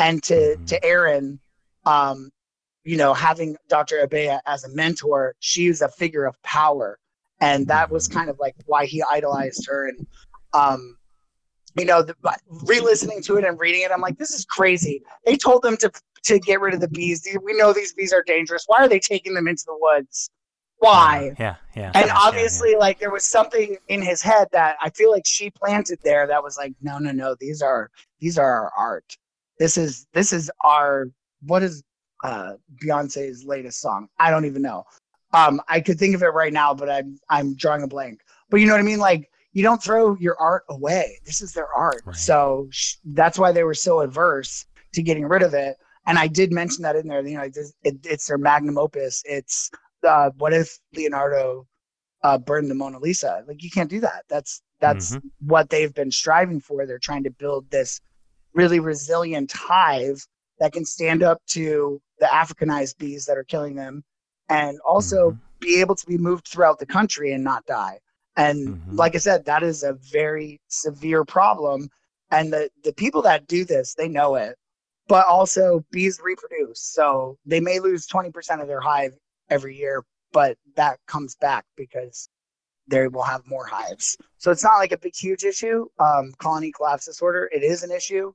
And 0.00 0.22
to 0.24 0.34
Mhm. 0.34 0.66
to 0.66 0.84
Aaron, 0.84 1.40
um, 1.84 2.30
you 2.84 2.96
know, 2.96 3.14
having 3.14 3.56
Dr. 3.68 4.04
Abea 4.04 4.40
as 4.46 4.64
a 4.64 4.70
mentor, 4.70 5.36
she 5.38 5.62
she's 5.66 5.82
a 5.82 5.88
figure 5.88 6.24
of 6.24 6.40
power, 6.42 6.98
and 7.40 7.68
that 7.68 7.90
was 7.90 8.08
kind 8.08 8.30
of 8.30 8.38
like 8.40 8.56
why 8.66 8.86
he 8.86 9.02
idolized 9.02 9.66
her. 9.68 9.88
And 9.88 10.06
um, 10.52 10.96
you 11.78 11.84
know, 11.84 12.02
the, 12.02 12.14
re-listening 12.64 13.22
to 13.22 13.36
it 13.36 13.44
and 13.44 13.58
reading 13.58 13.82
it, 13.82 13.90
I'm 13.92 14.00
like, 14.00 14.18
this 14.18 14.30
is 14.30 14.44
crazy. 14.44 15.02
They 15.24 15.36
told 15.36 15.62
them 15.62 15.76
to 15.78 15.90
to 16.24 16.38
get 16.40 16.60
rid 16.60 16.74
of 16.74 16.80
the 16.80 16.88
bees. 16.88 17.26
We 17.42 17.54
know 17.54 17.72
these 17.72 17.94
bees 17.94 18.12
are 18.12 18.24
dangerous. 18.26 18.64
Why 18.66 18.78
are 18.78 18.88
they 18.88 18.98
taking 18.98 19.34
them 19.34 19.46
into 19.46 19.64
the 19.66 19.76
woods? 19.80 20.30
Why? 20.78 21.34
Yeah. 21.38 21.56
Yeah. 21.74 21.92
And 21.94 22.06
yeah, 22.06 22.16
obviously, 22.16 22.74
like 22.76 22.98
there 22.98 23.10
was 23.10 23.24
something 23.24 23.76
in 23.88 24.02
his 24.02 24.22
head 24.22 24.48
that 24.52 24.76
I 24.80 24.90
feel 24.90 25.10
like 25.10 25.26
she 25.26 25.50
planted 25.50 25.98
there 26.02 26.26
that 26.26 26.42
was 26.42 26.56
like, 26.56 26.74
no, 26.82 26.98
no, 26.98 27.12
no, 27.12 27.36
these 27.40 27.62
are 27.62 27.90
these 28.20 28.38
are 28.38 28.44
our 28.44 28.72
art. 28.76 29.16
This 29.58 29.76
is 29.76 30.06
this 30.12 30.32
is 30.32 30.50
our 30.62 31.08
what 31.42 31.62
is 31.62 31.82
uh 32.24 32.52
Beyonce's 32.82 33.44
latest 33.44 33.80
song? 33.80 34.08
I 34.18 34.30
don't 34.30 34.44
even 34.44 34.62
know. 34.62 34.84
Um, 35.32 35.60
I 35.68 35.80
could 35.80 35.98
think 35.98 36.14
of 36.14 36.22
it 36.22 36.28
right 36.28 36.52
now, 36.52 36.74
but 36.74 36.88
I'm 36.88 37.18
I'm 37.28 37.54
drawing 37.54 37.82
a 37.82 37.88
blank. 37.88 38.20
But 38.50 38.60
you 38.60 38.66
know 38.66 38.72
what 38.72 38.80
I 38.80 38.84
mean? 38.84 38.98
Like 38.98 39.30
you 39.58 39.64
don't 39.64 39.82
throw 39.82 40.14
your 40.20 40.36
art 40.38 40.62
away. 40.68 41.18
This 41.26 41.42
is 41.42 41.52
their 41.52 41.66
art. 41.74 42.02
Right. 42.04 42.14
So 42.14 42.68
sh- 42.70 42.94
that's 43.04 43.40
why 43.40 43.50
they 43.50 43.64
were 43.64 43.74
so 43.74 43.98
adverse 44.02 44.64
to 44.92 45.02
getting 45.02 45.26
rid 45.26 45.42
of 45.42 45.52
it. 45.52 45.76
And 46.06 46.16
I 46.16 46.28
did 46.28 46.52
mention 46.52 46.84
that 46.84 46.94
in 46.94 47.08
there. 47.08 47.26
You 47.26 47.38
know, 47.38 47.42
it, 47.42 47.58
it, 47.82 47.96
it's 48.04 48.26
their 48.28 48.38
magnum 48.38 48.78
opus. 48.78 49.20
It's 49.24 49.68
uh, 50.06 50.30
what 50.38 50.52
if 50.52 50.78
Leonardo 50.94 51.66
uh, 52.22 52.38
burned 52.38 52.70
the 52.70 52.76
Mona 52.76 53.00
Lisa? 53.00 53.42
Like 53.48 53.64
you 53.64 53.70
can't 53.70 53.90
do 53.90 53.98
that. 53.98 54.22
That's 54.28 54.62
that's 54.78 55.16
Mhm. 55.16 55.22
what 55.40 55.70
they've 55.70 55.92
been 55.92 56.12
striving 56.12 56.60
for. 56.60 56.86
They're 56.86 57.00
trying 57.00 57.24
to 57.24 57.30
build 57.32 57.68
this 57.68 58.00
really 58.54 58.78
resilient 58.78 59.50
hive 59.50 60.24
that 60.60 60.72
can 60.72 60.84
stand 60.84 61.24
up 61.24 61.42
to 61.48 62.00
the 62.20 62.26
Africanized 62.26 62.96
bees 62.98 63.24
that 63.26 63.36
are 63.36 63.42
killing 63.44 63.74
them, 63.74 64.04
and 64.48 64.78
also 64.86 65.32
Mhm. 65.32 65.38
be 65.58 65.80
able 65.80 65.96
to 65.96 66.06
be 66.06 66.16
moved 66.16 66.46
throughout 66.46 66.78
the 66.78 66.86
country 66.86 67.32
and 67.32 67.42
not 67.42 67.66
die. 67.66 67.98
And 68.38 68.68
Mhm. 68.68 68.96
like 68.96 69.14
I 69.16 69.18
said, 69.18 69.44
that 69.46 69.62
is 69.62 69.82
a 69.82 69.94
very 69.94 70.60
severe 70.68 71.24
problem. 71.24 71.90
And 72.30 72.52
the, 72.52 72.70
the 72.84 72.92
people 72.92 73.20
that 73.22 73.46
do 73.48 73.64
this, 73.64 73.94
they 73.94 74.08
know 74.08 74.36
it. 74.36 74.56
But 75.08 75.26
also, 75.26 75.84
bees 75.90 76.20
reproduce. 76.22 76.80
So 76.80 77.38
they 77.46 77.60
may 77.60 77.80
lose 77.80 78.06
20% 78.06 78.60
of 78.62 78.68
their 78.68 78.80
hive 78.80 79.14
every 79.50 79.76
year, 79.76 80.04
but 80.32 80.56
that 80.76 81.00
comes 81.06 81.34
back 81.36 81.64
because 81.76 82.28
they 82.86 83.08
will 83.08 83.22
have 83.22 83.46
more 83.46 83.66
hives. 83.66 84.16
So 84.36 84.50
it's 84.50 84.62
not 84.62 84.76
like 84.76 84.92
a 84.92 84.98
big, 84.98 85.16
huge 85.16 85.44
issue. 85.44 85.86
Um, 85.98 86.32
colony 86.38 86.70
collapse 86.72 87.06
disorder, 87.06 87.48
it 87.52 87.62
is 87.62 87.82
an 87.82 87.90
issue, 87.90 88.32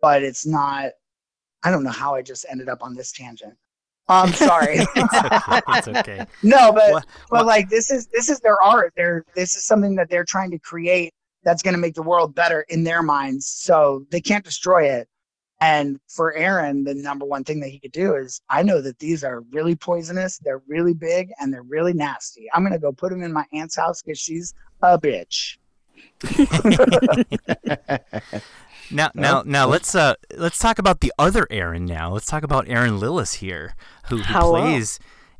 but 0.00 0.22
it's 0.22 0.46
not. 0.46 0.92
I 1.62 1.70
don't 1.70 1.84
know 1.84 1.90
how 1.90 2.14
I 2.14 2.22
just 2.22 2.44
ended 2.50 2.68
up 2.68 2.82
on 2.82 2.94
this 2.94 3.12
tangent. 3.12 3.56
I'm 4.08 4.32
sorry. 4.32 4.78
it's 4.96 5.14
okay. 5.14 5.60
It's 5.68 5.88
okay. 5.88 6.26
no, 6.42 6.72
but 6.72 6.92
What- 6.92 7.06
but 7.30 7.36
what- 7.38 7.46
like 7.46 7.68
this 7.70 7.90
is 7.90 8.06
this 8.08 8.28
is 8.28 8.38
their 8.40 8.60
art. 8.62 8.92
They're 8.96 9.24
this 9.34 9.56
is 9.56 9.64
something 9.64 9.94
that 9.96 10.10
they're 10.10 10.24
trying 10.24 10.50
to 10.50 10.58
create 10.58 11.14
that's 11.42 11.62
going 11.62 11.74
to 11.74 11.80
make 11.80 11.94
the 11.94 12.02
world 12.02 12.34
better 12.34 12.64
in 12.68 12.84
their 12.84 13.02
minds. 13.02 13.46
So 13.46 14.04
they 14.10 14.20
can't 14.20 14.44
destroy 14.44 14.88
it. 14.88 15.08
And 15.60 15.98
for 16.08 16.34
Aaron, 16.34 16.84
the 16.84 16.94
number 16.94 17.24
one 17.24 17.44
thing 17.44 17.60
that 17.60 17.68
he 17.68 17.78
could 17.78 17.92
do 17.92 18.16
is 18.16 18.40
I 18.50 18.62
know 18.62 18.80
that 18.82 18.98
these 18.98 19.24
are 19.24 19.40
really 19.52 19.74
poisonous, 19.76 20.38
they're 20.38 20.62
really 20.68 20.94
big, 20.94 21.30
and 21.40 21.52
they're 21.52 21.62
really 21.62 21.94
nasty. 21.94 22.48
I'm 22.52 22.62
gonna 22.62 22.78
go 22.78 22.92
put 22.92 23.10
them 23.10 23.22
in 23.22 23.32
my 23.32 23.46
aunt's 23.52 23.76
house 23.76 24.02
because 24.02 24.18
she's 24.18 24.52
a 24.82 24.98
bitch. 24.98 25.56
Now, 28.90 29.10
now, 29.14 29.42
now, 29.46 29.66
let's 29.66 29.94
uh, 29.94 30.14
let's 30.36 30.58
talk 30.58 30.78
about 30.78 31.00
the 31.00 31.12
other 31.18 31.46
Erin. 31.50 31.84
Now, 31.86 32.12
let's 32.12 32.26
talk 32.26 32.42
about 32.42 32.68
Erin 32.68 32.98
Lillis 33.00 33.34
here, 33.36 33.74
who, 34.08 34.18
who 34.18 34.34
plays 34.40 34.98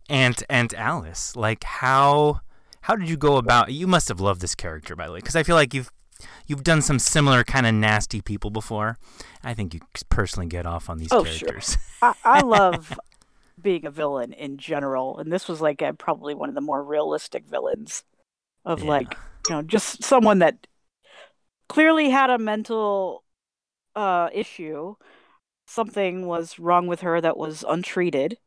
Aunt 0.09 0.43
Aunt 0.49 0.73
Alice. 0.75 1.37
Like, 1.37 1.65
how 1.65 2.41
how 2.83 2.97
did 2.97 3.09
you 3.09 3.17
go 3.17 3.37
about? 3.37 3.73
You 3.73 3.87
must 3.87 4.09
have 4.09 4.21
loved 4.21 4.41
this 4.41 4.55
character, 4.55 4.97
by 4.97 5.07
the 5.07 5.13
way, 5.13 5.19
because 5.19 5.37
I 5.37 5.43
feel 5.43 5.57
like 5.57 5.75
you've 5.75 5.91
you've 6.47 6.63
done 6.65 6.81
some 6.81 6.99
similar 6.99 7.45
kind 7.45 7.67
of 7.67 7.75
nasty 7.75 8.21
people 8.21 8.51
before. 8.51 8.97
I 9.43 9.53
think 9.55 9.75
you 9.75 9.81
personally 10.09 10.47
get 10.49 10.65
off 10.67 10.89
on 10.89 10.99
these 10.99 11.13
Oh, 11.13 11.25
sure. 11.25 11.49
characters. 11.49 11.77
I, 12.01 12.15
I 12.25 12.41
love 12.43 12.99
being 13.61 13.85
a 13.85 13.91
villain 13.91 14.33
in 14.33 14.57
general, 14.59 15.19
and 15.19 15.31
this 15.33 15.49
was 15.49 15.61
like 15.61 15.83
uh 15.83 15.93
probably 15.93 16.35
one 16.35 16.49
of 16.49 16.55
the 16.55 16.61
more 16.61 16.83
realistic 16.83 17.45
villains 17.47 18.05
of 18.65 18.83
Yeah. 18.83 18.89
like 18.91 19.17
you 19.51 19.55
know 19.55 19.63
just 19.63 20.03
someone 20.03 20.39
that 20.39 20.67
clearly 21.69 22.11
had 22.11 22.31
a 22.31 22.39
mental 22.39 23.23
uh 23.97 24.31
issue. 24.33 24.97
Something 25.67 26.27
was 26.27 26.59
wrong 26.59 26.87
with 26.89 27.03
her 27.03 27.21
that 27.21 27.37
was 27.39 27.65
untreated, 27.69 28.39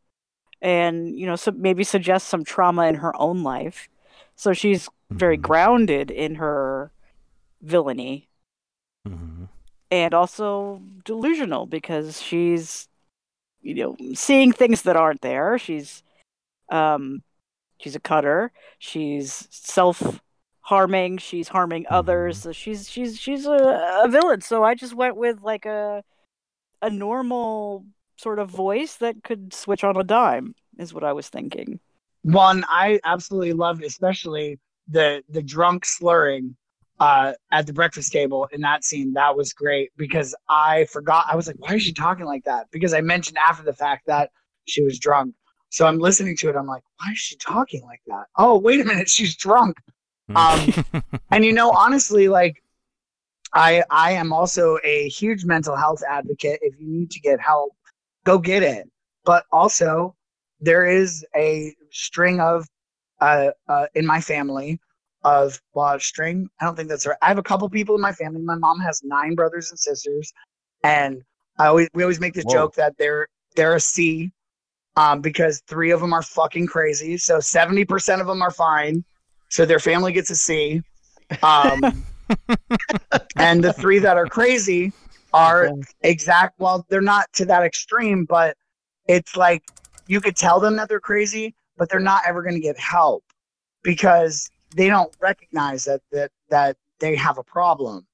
and 0.61 1.17
you 1.19 1.25
know, 1.27 1.35
so 1.37 1.51
maybe 1.51 1.83
suggests 1.83 2.29
some 2.29 2.43
trauma 2.45 2.87
in 2.87 2.95
her 2.97 3.15
own 3.21 3.43
life. 3.43 3.89
So 4.35 4.53
she's 4.53 4.89
very 5.11 5.37
Mhm. 5.37 5.41
grounded 5.41 6.11
in 6.11 6.35
her 6.35 6.91
villainy 7.61 8.29
Mhm. 9.05 9.47
and 9.91 10.13
also 10.13 10.81
delusional 11.05 11.65
because 11.65 12.21
she's 12.21 12.87
you 13.61 13.75
know 13.75 13.97
seeing 14.15 14.51
things 14.51 14.83
that 14.83 14.95
aren't 14.97 15.21
there 15.21 15.57
she's 15.57 16.03
um 16.71 17.23
she's 17.79 17.95
a 17.95 17.99
cutter 17.99 18.51
she's 18.79 19.47
self 19.51 20.21
harming 20.67 21.17
she's 21.17 21.47
harming 21.49 21.85
others 21.89 22.39
so 22.41 22.51
she's 22.51 22.89
she's 22.89 23.17
she's 23.17 23.45
a, 23.45 24.01
a 24.03 24.07
villain 24.09 24.41
so 24.41 24.63
i 24.63 24.73
just 24.75 24.93
went 24.93 25.15
with 25.15 25.41
like 25.41 25.65
a 25.65 26.03
a 26.81 26.89
normal 26.89 27.85
sort 28.17 28.39
of 28.39 28.49
voice 28.49 28.95
that 28.97 29.23
could 29.23 29.53
switch 29.53 29.83
on 29.83 29.95
a 29.97 30.03
dime 30.03 30.53
is 30.77 30.93
what 30.93 31.03
i 31.03 31.13
was 31.13 31.29
thinking 31.29 31.79
One 32.23 32.65
I 32.69 32.99
absolutely 33.05 33.53
loved, 33.53 33.83
especially 33.83 34.59
the 34.89 35.23
the 35.29 35.41
drunk 35.41 35.85
slurring 35.85 36.55
uh, 36.99 37.33
at 37.51 37.67
the 37.67 37.73
breakfast 37.73 38.11
table 38.11 38.47
in 38.51 38.61
that 38.61 38.83
scene. 38.83 39.13
That 39.13 39.37
was 39.37 39.53
great 39.53 39.91
because 39.97 40.35
I 40.49 40.85
forgot. 40.85 41.25
I 41.31 41.35
was 41.35 41.47
like, 41.47 41.57
why 41.59 41.75
is 41.75 41.83
she 41.83 41.93
talking 41.93 42.25
like 42.25 42.43
that? 42.45 42.67
Because 42.71 42.93
I 42.93 43.01
mentioned 43.01 43.37
after 43.37 43.63
the 43.63 43.73
fact 43.73 44.03
that 44.07 44.31
she 44.65 44.83
was 44.83 44.99
drunk. 44.99 45.35
So 45.69 45.85
I'm 45.85 45.99
listening 45.99 46.35
to 46.37 46.49
it. 46.49 46.55
I'm 46.55 46.67
like, 46.67 46.83
why 46.99 47.11
is 47.11 47.17
she 47.19 47.35
talking 47.37 47.83
like 47.83 48.01
that? 48.07 48.25
Oh, 48.37 48.57
wait 48.57 48.81
a 48.81 48.85
minute, 48.85 49.09
she's 49.09 49.35
drunk. 49.35 49.77
Um, 50.35 50.69
and 51.31 51.45
you 51.45 51.53
know 51.53 51.71
honestly 51.71 52.27
like 52.27 52.61
i 53.53 53.83
i 53.89 54.11
am 54.11 54.33
also 54.33 54.77
a 54.83 55.07
huge 55.09 55.45
mental 55.45 55.75
health 55.75 56.03
advocate. 56.07 56.59
If 56.61 56.79
you 56.79 56.87
need 56.87 57.11
to 57.11 57.19
get 57.19 57.39
help 57.39 57.73
go 58.25 58.37
get 58.37 58.61
it. 58.61 58.89
But 59.25 59.45
also 59.51 60.15
there 60.59 60.85
is 60.85 61.25
a 61.35 61.73
string 61.91 62.39
of 62.39 62.67
uh, 63.21 63.51
uh 63.67 63.87
in 63.95 64.05
my 64.05 64.21
family 64.21 64.79
of 65.23 65.59
well 65.73 65.95
a 65.95 65.99
string 65.99 66.47
i 66.61 66.65
don't 66.65 66.75
think 66.75 66.89
that's 66.89 67.07
right. 67.07 67.17
I 67.21 67.27
have 67.27 67.39
a 67.39 67.43
couple 67.43 67.69
people 67.69 67.95
in 67.95 68.01
my 68.01 68.11
family. 68.11 68.41
My 68.41 68.55
mom 68.55 68.79
has 68.79 69.01
nine 69.03 69.33
brothers 69.33 69.71
and 69.71 69.79
sisters. 69.79 70.31
And 70.83 71.23
i 71.59 71.67
always 71.67 71.87
we 71.93 72.03
always 72.03 72.19
make 72.19 72.33
this 72.33 72.45
Whoa. 72.45 72.53
joke 72.53 72.75
that 72.75 72.93
they're 72.97 73.27
they're 73.55 73.75
a 73.75 73.79
c 73.79 74.31
um 74.97 75.21
because 75.21 75.61
three 75.67 75.91
of 75.91 76.01
them 76.01 76.13
are 76.13 76.21
fucking 76.21 76.67
crazy. 76.67 77.17
So 77.17 77.37
70% 77.37 78.21
of 78.21 78.27
them 78.27 78.41
are 78.41 78.51
fine 78.51 79.03
so 79.49 79.65
their 79.65 79.79
family 79.79 80.13
gets 80.13 80.29
a 80.29 80.35
C. 80.35 80.81
Um, 81.43 81.81
and 83.37 83.63
the 83.63 83.73
three 83.73 83.99
that 83.99 84.17
are 84.17 84.27
crazy 84.27 84.93
are 85.33 85.71
exact. 86.01 86.59
Well, 86.59 86.85
they're 86.89 87.01
not 87.01 87.31
to 87.33 87.45
that 87.45 87.63
extreme, 87.63 88.25
but 88.25 88.57
it's 89.07 89.35
like 89.35 89.63
you 90.07 90.21
could 90.21 90.35
tell 90.35 90.59
them 90.59 90.75
that 90.77 90.89
they're 90.89 90.99
crazy, 90.99 91.55
but 91.77 91.89
they're 91.89 91.99
not 91.99 92.23
ever 92.25 92.41
going 92.41 92.55
to 92.55 92.61
get 92.61 92.77
help 92.77 93.23
because 93.83 94.49
they 94.75 94.87
don't 94.87 95.15
recognize 95.19 95.85
that 95.85 96.01
that 96.11 96.31
that 96.49 96.77
they 96.99 97.15
have 97.15 97.37
a 97.37 97.43
problem. 97.43 98.05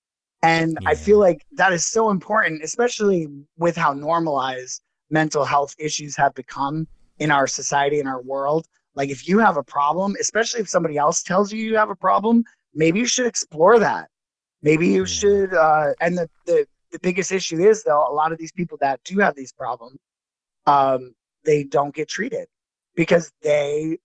And 0.42 0.78
I 0.86 0.94
feel 0.96 1.20
like 1.20 1.46
that 1.54 1.72
is 1.72 1.86
so 1.86 2.10
important, 2.10 2.64
especially 2.64 3.30
with 3.58 3.78
how 3.78 3.94
normalized 3.94 4.82
mental 5.10 5.46
health 5.46 5.74
issues 5.80 6.18
have 6.18 6.36
become 6.36 6.86
in 7.20 7.32
our 7.32 7.48
society 7.48 8.00
in 8.00 8.08
our 8.08 8.22
world. 8.22 8.68
Like 8.96 9.10
if 9.10 9.28
you 9.28 9.40
have 9.40 9.58
a 9.58 9.64
problem, 9.64 10.16
especially 10.20 10.62
if 10.62 10.70
somebody 10.70 10.98
else 10.98 11.24
tells 11.24 11.52
you 11.52 11.64
you 11.64 11.76
have 11.78 11.90
a 11.90 11.96
problem, 11.96 12.44
maybe 12.74 13.00
you 13.00 13.06
should 13.06 13.26
explore 13.26 13.80
that. 13.80 14.10
Maybe 14.62 14.88
you 14.88 15.06
should. 15.06 15.54
Uh, 15.54 15.94
and 16.00 16.18
the, 16.18 16.30
the 16.46 16.66
the 16.92 17.00
biggest 17.00 17.32
issue 17.32 17.60
is 17.60 17.84
though 17.84 18.08
a 18.08 18.14
lot 18.14 18.32
of 18.32 18.38
these 18.38 18.52
people 18.52 18.78
that 18.80 19.04
do 19.04 19.20
have 19.20 19.36
these 19.36 19.52
problems, 19.52 19.98
um, 20.68 21.14
they 21.44 21.64
don't 21.64 21.94
get 21.94 22.08
treated 22.08 22.48
because 22.96 23.32
they 23.42 23.98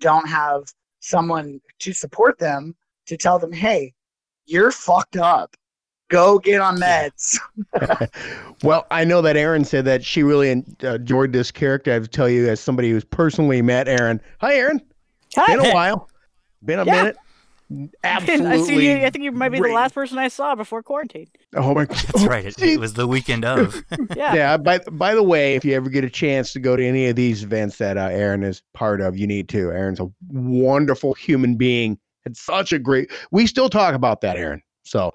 don't 0.00 0.28
have 0.28 0.62
someone 1.00 1.60
to 1.80 1.92
support 1.92 2.38
them 2.38 2.74
to 3.06 3.16
tell 3.16 3.38
them, 3.38 3.52
hey, 3.52 3.92
you're 4.46 4.70
fucked 4.70 5.16
up. 5.16 5.56
Go 6.10 6.38
get 6.38 6.60
on 6.60 6.78
meds. 6.78 7.38
Well, 8.62 8.86
I 8.90 9.04
know 9.04 9.20
that 9.20 9.36
Erin 9.36 9.64
said 9.64 9.84
that 9.84 10.02
she 10.02 10.22
really 10.22 10.50
uh, 10.82 10.94
enjoyed 10.94 11.32
this 11.34 11.50
character. 11.50 11.90
I 11.90 11.94
have 11.94 12.04
to 12.04 12.08
tell 12.08 12.30
you, 12.30 12.48
as 12.48 12.60
somebody 12.60 12.90
who's 12.90 13.04
personally 13.04 13.60
met 13.60 13.88
Erin. 13.88 14.22
Hi, 14.40 14.54
Erin. 14.54 14.80
Hi. 15.36 15.54
Been 15.56 15.66
a 15.66 15.74
while. 15.74 16.08
Been 16.64 16.78
a 16.78 16.84
Yeah. 16.86 16.92
minute. 16.94 17.16
Absolutely. 18.04 18.46
I 18.46 18.62
see 18.62 18.88
you. 19.00 19.04
I 19.04 19.10
think 19.10 19.24
you 19.24 19.32
might 19.32 19.50
be 19.50 19.60
the 19.60 19.68
last 19.68 19.94
person 19.94 20.16
I 20.18 20.28
saw 20.28 20.54
before 20.54 20.82
quarantine. 20.82 21.26
Oh 21.54 21.74
my. 21.74 21.84
That's 21.84 22.24
right. 22.24 22.44
It, 22.46 22.58
it 22.62 22.80
was 22.80 22.94
the 22.94 23.06
weekend 23.06 23.44
of. 23.44 23.82
Yeah. 24.16 24.34
Yeah. 24.34 24.56
By 24.56 24.78
by 24.78 25.14
the 25.14 25.22
way, 25.22 25.54
if 25.56 25.64
you 25.64 25.74
ever 25.74 25.90
get 25.90 26.04
a 26.04 26.10
chance 26.10 26.52
to 26.54 26.60
go 26.60 26.76
to 26.76 26.84
any 26.84 27.08
of 27.08 27.16
these 27.16 27.42
events 27.42 27.76
that 27.78 27.98
uh, 27.98 28.08
Erin 28.08 28.44
is 28.44 28.62
part 28.74 29.00
of, 29.00 29.18
you 29.18 29.26
need 29.26 29.48
to. 29.50 29.70
Erin's 29.72 30.00
a 30.00 30.06
wonderful 30.28 31.12
human 31.14 31.56
being. 31.56 31.98
It's 32.24 32.40
such 32.40 32.72
a 32.72 32.78
great. 32.78 33.10
We 33.30 33.46
still 33.46 33.68
talk 33.68 33.94
about 33.94 34.20
that, 34.22 34.36
Erin. 34.36 34.62
So 34.84 35.10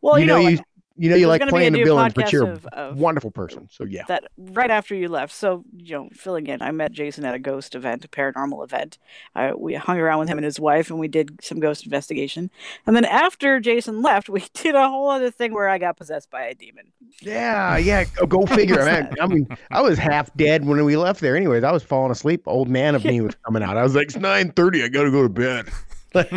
Well, 0.00 0.18
you, 0.18 0.26
know, 0.26 0.40
like, 0.40 0.58
you 0.58 0.64
you 0.98 1.10
know 1.10 1.16
you 1.16 1.26
like 1.26 1.40
gonna 1.40 1.50
be 1.50 1.56
a 1.56 1.58
playing 1.58 1.72
the 1.72 1.78
new 1.78 1.84
villains, 1.84 2.14
but 2.14 2.32
you're 2.32 2.52
of- 2.52 2.66
a 2.72 2.92
wonderful 2.94 3.30
person. 3.30 3.68
So 3.70 3.84
yeah. 3.84 4.04
that 4.08 4.24
right 4.36 4.70
after 4.70 4.94
you 4.94 5.08
left. 5.08 5.34
So, 5.34 5.62
you 5.76 5.94
know, 5.94 6.08
filling 6.12 6.46
in, 6.46 6.62
I 6.62 6.70
met 6.70 6.92
Jason 6.92 7.24
at 7.24 7.34
a 7.34 7.38
ghost 7.38 7.74
event, 7.74 8.04
a 8.04 8.08
paranormal 8.08 8.64
event. 8.64 8.98
I, 9.34 9.52
we 9.52 9.74
hung 9.74 9.98
around 9.98 10.20
with 10.20 10.28
him 10.28 10.38
and 10.38 10.44
his 10.44 10.58
wife, 10.58 10.88
and 10.90 10.98
we 10.98 11.08
did 11.08 11.38
some 11.42 11.60
ghost 11.60 11.84
investigation. 11.84 12.50
And 12.86 12.96
then 12.96 13.04
after 13.04 13.60
Jason 13.60 14.00
left, 14.00 14.28
we 14.30 14.44
did 14.54 14.74
a 14.74 14.88
whole 14.88 15.10
other 15.10 15.30
thing 15.30 15.52
where 15.52 15.68
I 15.68 15.78
got 15.78 15.96
possessed 15.96 16.30
by 16.30 16.44
a 16.44 16.54
demon. 16.54 16.86
Yeah, 17.20 17.76
yeah. 17.76 18.04
Go, 18.28 18.46
figure. 18.46 18.80
I 18.80 19.02
mean, 19.02 19.14
I 19.20 19.26
mean, 19.26 19.48
I 19.70 19.82
was 19.82 19.98
half 19.98 20.34
dead 20.36 20.64
when 20.64 20.82
we 20.84 20.96
left 20.96 21.20
there. 21.20 21.36
Anyways, 21.36 21.64
I 21.64 21.72
was 21.72 21.82
falling 21.82 22.10
asleep. 22.10 22.42
Old 22.46 22.68
man 22.68 22.94
of 22.94 23.04
me 23.04 23.20
was 23.20 23.34
coming 23.44 23.62
out. 23.62 23.76
I 23.76 23.82
was 23.82 23.94
like, 23.94 24.06
it's 24.06 24.16
nine 24.16 24.50
thirty. 24.52 24.82
I 24.82 24.88
gotta 24.88 25.10
go 25.10 25.22
to 25.22 25.28
bed. 25.28 25.68
Like, 26.16 26.32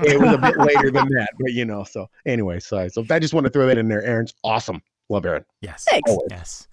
it 0.00 0.20
was 0.20 0.34
a 0.34 0.38
bit 0.38 0.58
later 0.58 0.90
than 0.90 1.08
that, 1.08 1.30
but 1.38 1.52
you 1.52 1.64
know. 1.64 1.84
So 1.84 2.08
anyway, 2.26 2.60
sorry. 2.60 2.90
So 2.90 3.04
I 3.10 3.18
just 3.18 3.34
want 3.34 3.44
to 3.46 3.50
throw 3.50 3.66
that 3.66 3.78
in 3.78 3.88
there. 3.88 4.02
Erin's 4.02 4.34
awesome. 4.44 4.82
Love 5.08 5.26
Erin. 5.26 5.44
Yes. 5.60 5.86
Thanks. 5.90 6.10
Yes. 6.30 6.68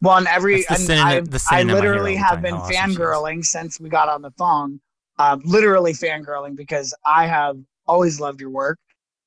Well, 0.00 0.16
and 0.16 0.26
every 0.26 0.62
the 0.62 0.66
and 0.70 0.78
synonym- 0.80 1.06
I, 1.06 1.20
the 1.20 1.34
I 1.36 1.38
synonym 1.38 1.76
I 1.76 1.80
hear 1.80 1.90
literally 1.90 2.16
have 2.16 2.30
time, 2.30 2.42
been 2.42 2.54
how 2.54 2.60
awesome 2.62 2.72
she 2.72 2.92
is. 2.92 2.98
fangirling 2.98 3.44
since 3.44 3.80
we 3.80 3.88
got 3.88 4.08
on 4.08 4.22
the 4.22 4.32
phone. 4.32 4.80
Um, 5.18 5.42
literally 5.44 5.92
fangirling 5.92 6.56
because 6.56 6.94
I 7.06 7.26
have 7.26 7.56
always 7.86 8.18
loved 8.18 8.40
your 8.40 8.50
work, 8.50 8.78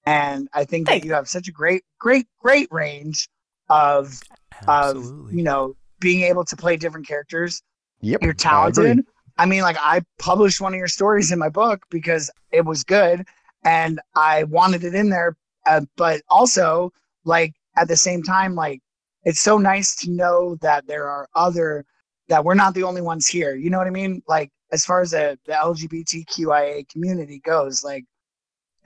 and 0.05 0.49
I 0.53 0.65
think 0.65 0.87
Thank 0.87 1.03
that 1.03 1.07
you 1.07 1.13
have 1.13 1.29
such 1.29 1.47
a 1.47 1.51
great, 1.51 1.83
great, 1.99 2.27
great 2.41 2.67
range 2.71 3.29
of 3.69 4.19
of 4.67 4.95
you 5.31 5.43
know 5.43 5.75
being 5.99 6.21
able 6.23 6.43
to 6.45 6.55
play 6.57 6.75
different 6.75 7.07
characters. 7.07 7.61
Yep. 8.01 8.23
You're 8.23 8.33
talented. 8.33 9.05
I 9.37 9.45
mean, 9.45 9.61
like 9.61 9.77
I 9.79 10.01
published 10.19 10.61
one 10.61 10.73
of 10.73 10.77
your 10.77 10.87
stories 10.87 11.31
in 11.31 11.39
my 11.39 11.49
book 11.49 11.83
because 11.89 12.31
it 12.51 12.65
was 12.65 12.83
good 12.83 13.25
and 13.63 13.99
I 14.15 14.43
wanted 14.45 14.83
it 14.83 14.95
in 14.95 15.09
there. 15.09 15.35
Uh, 15.65 15.81
but 15.97 16.21
also, 16.29 16.91
like 17.25 17.53
at 17.75 17.87
the 17.87 17.97
same 17.97 18.23
time, 18.23 18.55
like 18.55 18.81
it's 19.23 19.39
so 19.41 19.57
nice 19.57 19.95
to 19.97 20.11
know 20.11 20.55
that 20.61 20.85
there 20.87 21.07
are 21.07 21.27
other 21.35 21.85
that 22.27 22.43
we're 22.45 22.53
not 22.55 22.73
the 22.73 22.83
only 22.83 23.01
ones 23.01 23.27
here. 23.27 23.55
You 23.55 23.69
know 23.69 23.77
what 23.77 23.87
I 23.87 23.91
mean? 23.91 24.21
Like 24.27 24.51
as 24.71 24.85
far 24.85 25.01
as 25.01 25.11
the, 25.11 25.37
the 25.45 25.53
LGBTQIA 25.53 26.87
community 26.89 27.39
goes, 27.39 27.83
like 27.83 28.05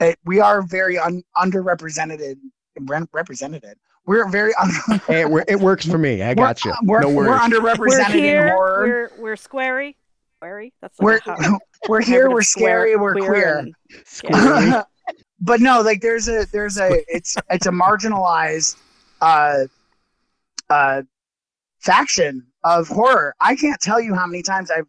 it, 0.00 0.18
we 0.24 0.40
are 0.40 0.62
very 0.62 0.98
un, 0.98 1.22
underrepresented. 1.36 2.36
re- 2.80 3.06
Represented. 3.12 3.64
We're 4.06 4.28
very 4.30 4.52
un- 4.60 5.00
Hey, 5.06 5.22
it, 5.22 5.44
it 5.48 5.60
works 5.60 5.86
for 5.86 5.98
me. 5.98 6.22
I 6.22 6.34
got 6.34 6.64
you. 6.64 6.72
We're, 6.82 7.00
no 7.00 7.10
we're 7.10 7.28
underrepresented 7.28 7.78
We're 7.78 8.04
here. 8.10 8.46
in 8.46 8.52
horror. 8.52 9.10
We're 9.18 9.22
we're 9.22 9.36
squarey. 9.36 9.94
Squarey. 10.42 10.72
That's 10.80 10.98
like 11.00 11.26
we're 11.26 11.36
how- 11.36 11.58
we're 11.88 12.00
here 12.02 12.30
we're 12.30 12.42
square- 12.42 12.80
scary 12.86 12.96
we're 12.96 13.14
queer, 13.14 13.58
and- 13.58 13.74
Squirrely. 14.06 14.84
but 15.40 15.60
no 15.60 15.80
like 15.80 16.00
there's 16.00 16.28
a 16.28 16.46
there's 16.52 16.78
a 16.78 17.02
it's 17.08 17.36
it's 17.50 17.66
a 17.66 17.70
marginalized 17.70 18.76
uh 19.20 19.64
uh, 20.68 21.02
faction 21.80 22.46
of 22.62 22.86
horror. 22.86 23.34
I 23.40 23.56
can't 23.56 23.80
tell 23.80 24.00
you 24.00 24.14
how 24.14 24.24
many 24.26 24.40
times 24.42 24.70
I've 24.70 24.86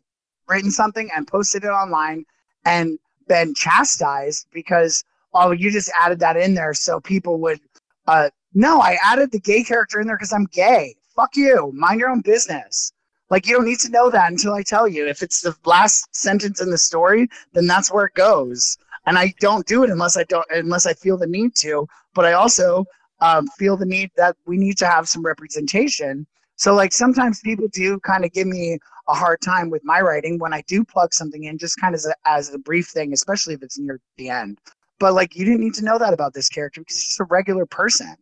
written 0.48 0.70
something 0.70 1.10
and 1.16 1.28
posted 1.28 1.64
it 1.64 1.70
online 1.70 2.24
and 2.66 3.00
been 3.28 3.56
chastised 3.56 4.46
because 4.54 5.04
oh 5.34 5.52
you 5.52 5.72
just 5.72 5.90
added 6.00 6.20
that 6.20 6.38
in 6.38 6.54
there 6.54 6.74
so 6.74 7.00
people 7.00 7.40
would 7.40 7.60
uh 8.08 8.30
no 8.54 8.80
I 8.80 8.98
added 9.04 9.32
the 9.32 9.40
gay 9.40 9.64
character 9.64 10.00
in 10.00 10.08
there 10.08 10.18
because 10.18 10.34
I'm 10.34 10.46
gay. 10.46 10.96
Fuck 11.16 11.36
you. 11.36 11.72
Mind 11.74 12.00
your 12.00 12.10
own 12.10 12.22
business. 12.22 12.92
Like 13.32 13.48
you 13.48 13.56
don't 13.56 13.66
need 13.66 13.80
to 13.80 13.90
know 13.90 14.12
that 14.12 14.30
until 14.30 14.54
I 14.54 14.62
tell 14.62 14.88
you. 14.88 15.08
If 15.08 15.24
it's 15.24 15.42
the 15.42 15.56
last 15.66 16.14
sentence 16.14 16.62
in 16.62 16.70
the 16.70 16.78
story, 16.78 17.30
then 17.54 17.66
that's 17.66 17.92
where 17.92 18.06
it 18.06 18.14
goes. 18.14 18.78
And 19.06 19.18
I 19.18 19.34
don't 19.40 19.66
do 19.66 19.84
it 19.84 19.90
unless 19.90 20.18
I 20.18 20.26
don't 20.26 20.46
unless 20.52 20.86
I 20.86 20.94
feel 20.94 21.18
the 21.18 21.26
need 21.26 21.56
to. 21.56 21.88
But 22.14 22.26
I 22.26 22.34
also 22.34 22.86
um, 23.22 23.48
feel 23.58 23.78
the 23.78 23.86
need 23.86 24.12
that 24.18 24.36
we 24.46 24.58
need 24.58 24.78
to 24.80 24.86
have 24.86 25.08
some 25.08 25.24
representation. 25.24 26.28
So 26.58 26.76
like 26.76 26.92
sometimes 26.92 27.40
people 27.40 27.68
do 27.70 28.00
kind 28.02 28.26
of 28.26 28.34
give 28.34 28.48
me 28.48 28.78
a 29.08 29.14
hard 29.14 29.40
time 29.42 29.70
with 29.70 29.82
my 29.86 30.02
writing 30.02 30.38
when 30.38 30.54
I 30.54 30.62
do 30.68 30.84
plug 30.84 31.14
something 31.14 31.46
in, 31.46 31.58
just 31.58 31.80
kind 31.80 31.96
of 31.96 32.00
as 32.00 32.06
a, 32.06 32.16
as 32.26 32.54
a 32.54 32.60
brief 32.60 32.88
thing, 32.90 33.14
especially 33.14 33.54
if 33.54 33.64
it's 33.64 33.80
near 33.80 34.00
the 34.18 34.30
end. 34.30 34.60
But 35.00 35.14
like 35.14 35.38
you 35.38 35.46
didn't 35.46 35.62
need 35.62 35.74
to 35.76 35.86
know 35.86 35.98
that 35.98 36.14
about 36.14 36.34
this 36.34 36.50
character 36.50 36.82
because 36.82 36.98
he's 36.98 37.06
just 37.06 37.20
a 37.22 37.24
regular 37.24 37.66
person. 37.66 38.14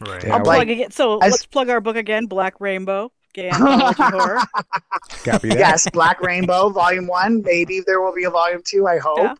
Right. 0.00 0.24
Yeah, 0.24 0.34
I'll 0.34 0.44
like- 0.44 0.56
plug 0.56 0.70
again. 0.70 0.90
So 0.90 1.20
as- 1.20 1.30
let's 1.30 1.46
plug 1.46 1.70
our 1.70 1.80
book 1.80 1.96
again, 1.96 2.26
Black 2.26 2.60
Rainbow, 2.60 3.12
Gay 3.32 3.48
Anthology 3.50 4.02
Horror. 4.02 4.38
Copy 5.24 5.48
that. 5.50 5.58
yes, 5.58 5.88
Black 5.90 6.20
Rainbow 6.20 6.68
Volume 6.70 7.06
One. 7.06 7.42
Maybe 7.42 7.80
there 7.86 8.00
will 8.00 8.14
be 8.14 8.24
a 8.24 8.30
Volume 8.30 8.62
Two. 8.64 8.86
I 8.86 8.98
hope. 8.98 9.18
Yeah. 9.18 9.34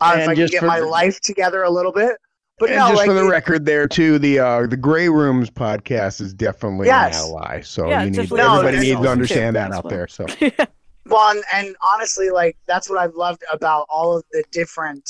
Uh, 0.00 0.12
if 0.16 0.20
And 0.22 0.30
I 0.30 0.34
can 0.34 0.46
get 0.46 0.62
my 0.64 0.80
the- 0.80 0.86
life 0.86 1.20
together 1.20 1.62
a 1.62 1.70
little 1.70 1.92
bit. 1.92 2.16
But 2.60 2.70
and 2.70 2.78
no, 2.78 2.86
just 2.88 2.96
like 2.98 3.06
for 3.06 3.12
the 3.14 3.24
it- 3.24 3.30
record, 3.30 3.64
there 3.64 3.86
too, 3.86 4.18
the 4.18 4.38
uh, 4.40 4.66
the 4.66 4.76
Gray 4.76 5.08
Rooms 5.08 5.48
podcast 5.50 6.20
is 6.20 6.34
definitely 6.34 6.86
Yes. 6.88 7.22
an 7.22 7.30
ally. 7.30 7.60
So 7.60 7.88
Yeah, 7.88 8.02
you 8.02 8.10
need 8.10 8.16
definitely 8.16 8.40
everybody 8.40 8.76
awesome 8.78 8.80
needs 8.88 9.00
to 9.02 9.08
understand 9.08 9.56
that 9.56 9.72
out 9.72 9.84
well. 9.84 9.90
there. 9.90 10.08
So 10.08 10.26
Well, 11.06 11.30
and, 11.30 11.42
and 11.54 11.76
honestly, 11.82 12.30
like 12.30 12.56
that's 12.66 12.90
what 12.90 12.98
I've 12.98 13.14
loved 13.14 13.42
about 13.52 13.86
all 13.88 14.16
of 14.16 14.24
the 14.32 14.44
different, 14.50 15.08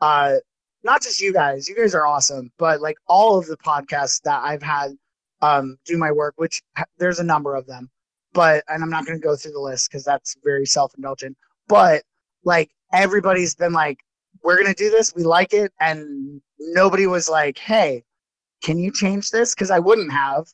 uh, 0.00 0.34
not 0.84 1.02
just 1.02 1.20
you 1.20 1.32
guys. 1.32 1.68
You 1.68 1.74
guys 1.74 1.94
are 1.94 2.06
awesome, 2.06 2.52
but 2.58 2.80
like 2.80 2.96
all 3.08 3.38
of 3.38 3.46
the 3.46 3.56
podcasts 3.56 4.20
that 4.22 4.42
I've 4.44 4.62
had 4.62 4.92
um, 5.42 5.76
do 5.84 5.96
my 5.98 6.12
work, 6.12 6.34
which 6.36 6.62
ha- 6.76 6.84
there's 6.98 7.18
a 7.18 7.24
number 7.24 7.54
of 7.54 7.66
them, 7.66 7.90
but 8.32 8.64
and 8.68 8.82
I'm 8.82 8.90
not 8.90 9.06
going 9.06 9.18
to 9.18 9.22
go 9.22 9.36
through 9.36 9.52
the 9.52 9.60
list 9.60 9.90
because 9.90 10.04
that's 10.04 10.36
very 10.44 10.66
self 10.66 10.92
indulgent. 10.96 11.36
But 11.68 12.02
like 12.44 12.70
everybody's 12.92 13.54
been 13.54 13.72
like, 13.72 13.98
we're 14.42 14.56
going 14.56 14.72
to 14.72 14.74
do 14.74 14.90
this. 14.90 15.14
We 15.14 15.22
like 15.24 15.52
it, 15.54 15.72
and 15.80 16.40
nobody 16.58 17.06
was 17.06 17.28
like, 17.28 17.58
hey, 17.58 18.04
can 18.62 18.78
you 18.78 18.92
change 18.92 19.30
this? 19.30 19.54
Because 19.54 19.70
I 19.70 19.78
wouldn't 19.78 20.12
have. 20.12 20.46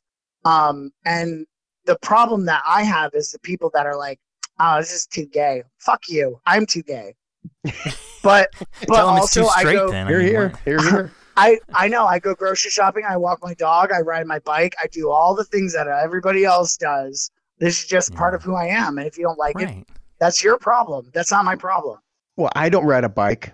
Um, 0.44 0.92
and 1.04 1.46
the 1.86 1.98
problem 2.02 2.44
that 2.46 2.62
I 2.66 2.82
have 2.84 3.12
is 3.14 3.32
the 3.32 3.38
people 3.40 3.70
that 3.74 3.86
are 3.86 3.96
like 3.96 4.18
oh, 4.58 4.78
this 4.78 4.92
is 4.92 5.06
too 5.06 5.26
gay. 5.26 5.62
Fuck 5.78 6.08
you. 6.08 6.40
I'm 6.46 6.64
too 6.66 6.82
gay. 6.82 7.14
But 7.62 7.74
but 8.22 8.48
Tell 8.94 9.10
him 9.10 9.16
it's 9.18 9.36
also 9.36 9.42
too 9.42 9.48
I 9.48 9.60
straight 9.60 9.74
go 9.76 9.90
then. 9.90 10.06
I 10.06 10.10
here, 10.10 10.18
mean, 10.18 10.28
here, 10.28 10.48
what- 10.48 10.60
here, 10.64 10.90
here. 10.90 11.12
I 11.36 11.58
I 11.74 11.88
know 11.88 12.06
I 12.06 12.18
go 12.18 12.34
grocery 12.34 12.70
shopping, 12.70 13.04
I 13.08 13.16
walk 13.16 13.40
my 13.42 13.54
dog, 13.54 13.92
I 13.92 14.00
ride 14.00 14.26
my 14.26 14.38
bike, 14.40 14.74
I 14.82 14.86
do 14.90 15.10
all 15.10 15.34
the 15.34 15.44
things 15.44 15.74
that 15.74 15.86
everybody 15.86 16.44
else 16.44 16.76
does. 16.76 17.30
This 17.58 17.80
is 17.82 17.86
just 17.86 18.14
part 18.14 18.34
of 18.34 18.42
who 18.42 18.54
I 18.54 18.66
am. 18.66 18.98
And 18.98 19.06
if 19.06 19.16
you 19.16 19.24
don't 19.24 19.38
like 19.38 19.56
it, 19.60 19.70
that's 20.18 20.42
your 20.42 20.58
problem. 20.58 21.10
That's 21.14 21.30
not 21.30 21.44
my 21.44 21.56
problem. 21.56 21.98
Well, 22.36 22.50
I 22.54 22.68
don't 22.68 22.84
ride 22.86 23.04
a 23.04 23.08
bike, 23.08 23.52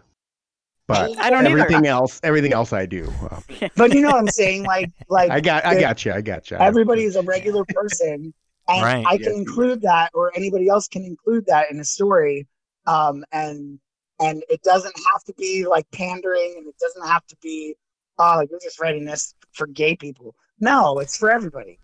but 0.89 1.13
I 1.21 1.31
don't 1.31 1.47
either. 1.47 1.59
everything 1.59 1.87
else, 1.87 2.21
everything 2.23 2.53
else 2.53 2.73
I 2.73 2.87
do. 2.87 3.13
But 3.77 3.93
you 3.93 4.03
know 4.03 4.11
what 4.11 4.19
I'm 4.21 4.29
saying? 4.29 4.65
Like 4.65 4.91
like 5.09 5.31
I 5.31 5.41
got, 5.41 5.65
I 5.65 5.81
got 5.81 6.05
you, 6.05 6.13
I 6.13 6.21
got 6.21 6.51
you. 6.51 6.57
everybody 6.59 7.05
is 7.05 7.17
a 7.17 7.23
regular 7.23 7.65
person 7.65 8.35
and 8.69 8.83
Right. 8.85 9.05
i 9.07 9.17
can 9.17 9.33
Yes. 9.33 9.37
include 9.39 9.83
that 9.83 10.11
or 10.15 10.33
anybody 10.37 10.69
else 10.69 10.87
can 10.87 11.05
include 11.05 11.47
that 11.47 11.71
in 11.71 11.81
a 11.81 11.85
story 11.85 12.47
um 12.87 13.25
and 13.33 13.79
and 14.23 14.43
it 14.49 14.63
doesn't 14.63 14.95
have 15.13 15.25
to 15.25 15.35
be 15.35 15.67
like 15.67 15.91
pandering 15.91 16.55
and 16.57 16.67
it 16.67 16.75
doesn't 16.79 17.07
have 17.07 17.27
to 17.27 17.37
be 17.43 17.75
oh 18.19 18.45
you're 18.49 18.61
just 18.61 18.81
writing 18.81 19.05
this 19.05 19.35
for 19.53 19.67
gay 19.67 19.97
people 19.97 20.35
no 20.61 20.99
it's 20.99 21.17
for 21.17 21.31
everybody 21.31 21.79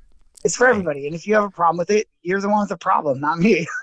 it's 0.45 0.57
for 0.57 0.69
everybody 0.69 1.07
and 1.07 1.15
if 1.15 1.27
you 1.27 1.35
have 1.35 1.45
a 1.45 1.51
problem 1.51 1.79
with 1.79 1.91
it 1.91 2.09
you're 2.23 2.41
the 2.41 2.49
one 2.49 2.61
with 2.61 2.69
the 2.69 2.77
problem 2.77 3.21
not 3.21 3.39
me 3.39 3.67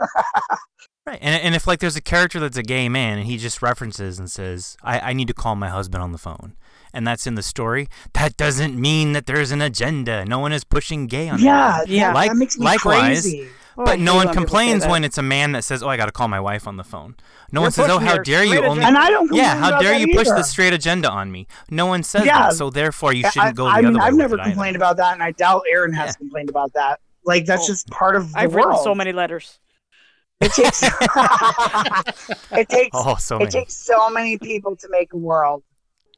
Right. 1.08 1.20
And, 1.22 1.40
and 1.40 1.54
if 1.54 1.68
like 1.68 1.82
there's 1.82 1.96
a 1.96 2.02
character 2.02 2.40
that's 2.40 2.58
a 2.58 2.64
gay 2.64 2.90
man 2.90 3.20
and 3.20 3.28
he 3.28 3.38
just 3.38 3.62
references 3.62 4.18
and 4.18 4.32
says, 4.32 4.76
I, 4.82 5.12
I 5.12 5.14
need 5.14 5.28
to 5.28 5.36
call 5.36 5.56
my 5.56 5.70
husband 5.70 6.04
on 6.04 6.14
the 6.14 6.18
phone. 6.18 6.56
And 6.94 7.06
that's 7.06 7.28
in 7.28 7.36
the 7.36 7.44
story. 7.44 7.88
That 8.14 8.38
doesn't 8.38 8.76
mean 8.76 9.12
that 9.14 9.28
there's 9.28 9.52
an 9.52 9.62
agenda. 9.62 10.26
No 10.26 10.40
one 10.40 10.52
is 10.52 10.64
pushing 10.64 11.06
gay 11.06 11.30
on 11.30 11.40
yeah 11.40 11.82
anyone. 11.84 11.96
Yeah. 11.96 12.12
Like- 12.12 12.32
that 12.32 12.38
makes 12.38 12.58
me 12.58 12.66
likewise, 12.66 13.22
crazy 13.22 13.50
Oh, 13.78 13.84
But 13.84 14.00
no 14.00 14.16
one 14.16 14.28
when 14.28 14.28
people 14.28 14.34
say 14.34 14.46
complains 14.46 14.88
when 14.88 15.04
it's 15.04 15.18
a 15.18 15.22
man 15.22 15.52
that 15.52 15.64
says, 15.66 15.84
"Oh, 15.84 15.90
I 15.90 15.98
got 15.98 16.06
to 16.06 16.12
call 16.14 16.28
my 16.30 16.40
wife 16.40 16.66
on 16.68 16.78
the 16.78 16.84
phone." 16.84 17.16
No 17.52 17.60
You're 17.60 17.66
one 17.66 17.72
says, 17.74 17.90
"Oh, 17.90 18.00
how 18.00 18.18
dare 18.18 18.44
you 18.44 18.56
straight 18.56 18.66
only?" 18.70 18.84
and 18.84 18.98
i 18.98 19.10
don't 19.10 19.34
Yeah, 19.34 19.56
how 19.58 19.80
dare 19.82 19.92
that 20.00 20.00
you 20.08 20.16
push 20.16 20.28
the 20.28 20.44
straight 20.44 20.74
agenda 20.74 21.10
on 21.10 21.32
me? 21.32 21.48
No 21.70 21.86
one 21.86 22.02
says 22.04 22.26
Yeah. 22.26 22.44
that, 22.44 22.54
so 22.54 22.70
therefore 22.70 23.14
you 23.14 23.30
shouldn't 23.30 23.56
go 23.58 23.66
the 23.66 23.70
I, 23.72 23.80
other 23.80 23.88
mean, 23.90 23.98
way. 24.00 24.06
I've 24.06 24.14
never 24.14 24.36
it 24.36 24.42
either. 24.42 24.50
complained 24.52 24.76
about 24.78 24.96
that, 24.98 25.14
and 25.14 25.22
I 25.22 25.32
doubt 25.32 25.64
Erin 25.70 25.92
has 25.94 26.10
Yeah. 26.10 26.14
complained 26.14 26.50
about 26.50 26.72
that. 26.74 27.00
Like 27.26 27.46
that's 27.46 27.64
Oh. 27.64 27.68
just 27.68 27.88
part 27.90 28.16
of 28.16 28.32
the 28.32 28.40
I've 28.40 28.54
world. 28.54 28.68
written 28.68 28.84
so 28.84 28.96
many 28.96 29.12
letters. 29.12 29.60
It 30.42 30.52
takes 30.54 30.82
it 32.52 32.70
takes 32.70 32.90
Oh, 32.94 33.16
so 33.16 33.38
it 33.40 33.52
takes 33.52 33.76
so 33.76 34.10
many 34.10 34.38
people 34.38 34.76
to 34.78 34.88
make 34.90 35.14
a 35.14 35.18
world. 35.18 35.64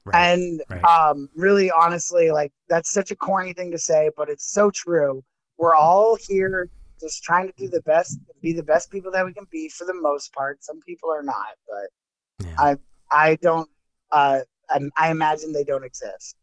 Right. 0.05 0.15
And 0.33 0.61
right. 0.69 0.83
um 0.83 1.29
really 1.35 1.71
honestly, 1.71 2.31
like 2.31 2.51
that's 2.69 2.91
such 2.91 3.11
a 3.11 3.15
corny 3.15 3.53
thing 3.53 3.71
to 3.71 3.77
say, 3.77 4.09
but 4.15 4.29
it's 4.29 4.51
so 4.51 4.69
true. 4.71 5.23
We're 5.57 5.75
all 5.75 6.15
here 6.15 6.69
just 6.99 7.23
trying 7.23 7.47
to 7.47 7.53
do 7.57 7.67
the 7.69 7.81
best 7.81 8.19
be 8.41 8.53
the 8.53 8.63
best 8.63 8.91
people 8.91 9.11
that 9.11 9.25
we 9.25 9.33
can 9.33 9.47
be 9.51 9.69
for 9.69 9.85
the 9.85 9.93
most 9.93 10.33
part. 10.33 10.63
Some 10.63 10.79
people 10.81 11.11
are 11.11 11.23
not, 11.23 11.55
but 11.67 12.47
Yeah. 12.47 12.55
I 12.59 12.75
I 13.11 13.35
don't 13.41 13.69
uh 14.11 14.41
I, 14.69 14.79
I 14.97 15.11
imagine 15.11 15.53
they 15.53 15.63
don't 15.63 15.83
exist. 15.83 16.35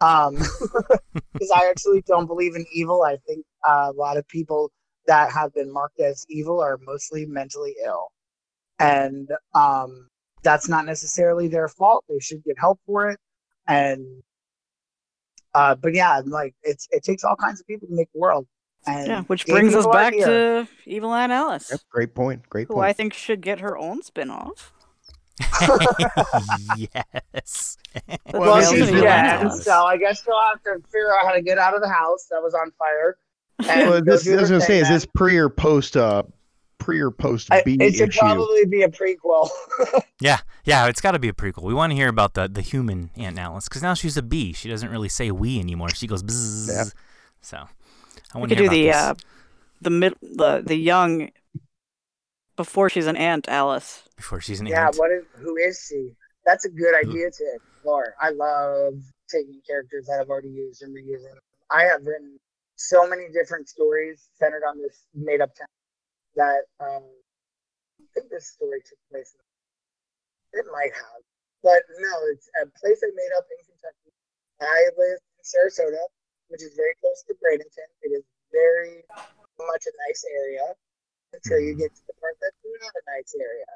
Um 0.00 0.36
because 1.38 1.50
I 1.54 1.68
actually 1.70 2.02
don't 2.06 2.26
believe 2.26 2.56
in 2.56 2.66
evil. 2.72 3.02
I 3.02 3.16
think 3.26 3.44
uh, 3.66 3.92
a 3.94 3.96
lot 3.96 4.16
of 4.16 4.26
people 4.28 4.70
that 5.06 5.32
have 5.32 5.52
been 5.54 5.72
marked 5.72 6.00
as 6.00 6.24
evil 6.28 6.60
are 6.60 6.78
mostly 6.84 7.26
mentally 7.26 7.74
ill. 7.84 8.08
And 8.78 9.28
um, 9.54 10.08
that's 10.42 10.68
not 10.68 10.84
necessarily 10.84 11.48
their 11.48 11.68
fault. 11.68 12.04
They 12.08 12.20
should 12.20 12.44
get 12.44 12.58
help 12.58 12.78
for 12.86 13.10
it. 13.10 13.18
And 13.66 14.22
uh, 15.54 15.74
but 15.74 15.94
yeah, 15.94 16.20
like 16.24 16.54
it's 16.62 16.86
it 16.90 17.02
takes 17.02 17.24
all 17.24 17.36
kinds 17.36 17.60
of 17.60 17.66
people 17.66 17.88
to 17.88 17.94
make 17.94 18.08
the 18.12 18.20
world. 18.20 18.46
And 18.86 19.06
Yeah, 19.06 19.22
which 19.24 19.46
brings 19.46 19.74
us 19.74 19.86
back 19.86 20.14
here. 20.14 20.26
to 20.26 20.68
Evil 20.86 21.12
Ann 21.14 21.30
Alice, 21.30 21.70
Yep, 21.70 21.80
great 21.90 22.14
point. 22.14 22.48
Great 22.48 22.68
who 22.68 22.74
point. 22.74 22.86
I 22.86 22.92
think 22.92 23.12
should 23.12 23.40
get 23.40 23.60
her 23.60 23.76
own 23.76 24.02
spin-off. 24.02 24.72
yes. 26.76 27.76
That's 28.06 28.18
well, 28.32 28.50
what 28.50 28.64
she's 28.64 28.82
Evil 28.82 28.96
Evil 28.96 29.08
Ann 29.08 29.26
Ann 29.26 29.48
dead, 29.48 29.62
so 29.62 29.84
I 29.84 29.96
guess 29.96 30.22
she'll 30.24 30.40
have 30.40 30.62
to 30.64 30.82
figure 30.86 31.14
out 31.16 31.26
how 31.26 31.32
to 31.32 31.42
get 31.42 31.58
out 31.58 31.74
of 31.74 31.82
the 31.82 31.88
house 31.88 32.26
that 32.30 32.42
was 32.42 32.54
on 32.54 32.70
fire. 32.78 33.16
and 33.68 33.90
well, 33.90 34.02
this, 34.02 34.28
I 34.28 34.36
was 34.36 34.48
her 34.48 34.54
gonna 34.56 34.60
say, 34.60 34.66
thing 34.66 34.82
is 34.82 34.88
this 34.88 35.06
pre 35.06 35.36
or 35.36 35.48
post? 35.48 35.96
Uh, 35.96 36.22
pre 36.78 37.00
or 37.00 37.10
post 37.10 37.48
I, 37.52 37.62
B 37.64 37.76
it 37.80 37.94
should 37.94 38.10
issue? 38.10 38.18
probably 38.20 38.64
be 38.64 38.82
a 38.82 38.88
prequel. 38.88 39.48
Yeah, 40.20 40.38
yeah, 40.64 40.86
it's 40.88 41.00
got 41.00 41.12
to 41.12 41.20
be 41.20 41.28
a 41.28 41.32
prequel. 41.32 41.62
We 41.62 41.74
want 41.74 41.92
to 41.92 41.94
hear 41.96 42.08
about 42.08 42.34
the 42.34 42.48
the 42.48 42.60
human 42.60 43.10
Aunt 43.16 43.38
Alice 43.38 43.68
because 43.68 43.82
now 43.82 43.94
she's 43.94 44.16
a 44.16 44.22
bee. 44.22 44.52
She 44.52 44.68
doesn't 44.68 44.90
really 44.90 45.08
say 45.08 45.30
we 45.30 45.60
anymore. 45.60 45.90
She 45.90 46.08
goes 46.08 46.24
bzzz. 46.24 46.68
Yeah. 46.68 46.84
So 47.40 47.68
I 48.34 48.38
We 48.38 48.40
want 48.40 48.50
to 48.50 48.56
could 48.56 48.64
do 48.64 48.68
the 48.68 48.86
this 48.86 48.96
uh, 48.96 49.14
the 49.80 49.90
mid 49.90 50.14
the 50.22 50.62
the 50.64 50.76
young 50.76 51.30
before 52.56 52.90
she's 52.90 53.06
an 53.06 53.16
aunt, 53.16 53.48
Alice. 53.48 54.02
before 54.16 54.40
she's 54.40 54.60
an 54.60 54.66
Yeah, 54.66 54.86
aunt. 54.86 54.94
Yeah, 54.94 55.00
what 55.00 55.10
is 55.12 55.24
who 55.40 55.56
is 55.56 55.84
she? 55.88 56.12
That's 56.44 56.64
a 56.64 56.70
good 56.70 56.94
idea 56.94 57.30
to 57.30 57.44
explore. 57.54 58.14
I 58.20 58.30
love 58.30 58.94
taking 59.30 59.60
characters 59.66 60.06
that 60.06 60.20
I've 60.20 60.28
already 60.28 60.48
used 60.48 60.82
and 60.82 60.94
reusing. 60.94 61.36
I 61.70 61.84
have 61.84 62.04
written 62.04 62.38
so 62.76 63.06
many 63.08 63.28
different 63.32 63.68
stories 63.68 64.28
centered 64.38 64.62
on 64.64 64.78
this 64.78 65.06
made 65.14 65.40
up 65.40 65.54
town 65.54 65.68
that 66.36 66.62
um, 66.80 67.04
I 68.00 68.04
think 68.14 68.30
this 68.30 68.48
story 68.48 68.80
took 68.88 68.98
place. 69.10 69.34
In, 69.34 70.60
it 70.60 70.66
might 70.72 70.92
have, 70.94 71.22
but 71.62 71.82
no, 72.00 72.12
it's 72.32 72.48
a 72.62 72.66
place 72.80 73.00
I 73.04 73.10
made 73.14 73.32
up 73.36 73.44
in 73.52 73.60
Kentucky. 73.66 74.10
I 74.60 74.88
live 74.96 75.20
in 75.20 75.44
Sarasota, 75.44 76.00
which 76.48 76.62
is 76.62 76.74
very 76.76 76.94
close 77.00 77.22
to 77.28 77.34
Bradenton. 77.40 77.88
It 78.02 78.12
is 78.16 78.24
very 78.52 79.04
much 79.58 79.84
a 79.86 79.94
nice 80.08 80.22
area 80.32 80.66
until 81.32 81.60
you 81.60 81.76
get 81.76 81.94
to 81.94 82.02
the 82.08 82.16
part 82.20 82.36
that's 82.40 82.56
not 82.64 82.92
a 82.92 83.04
nice 83.16 83.34
area 83.36 83.68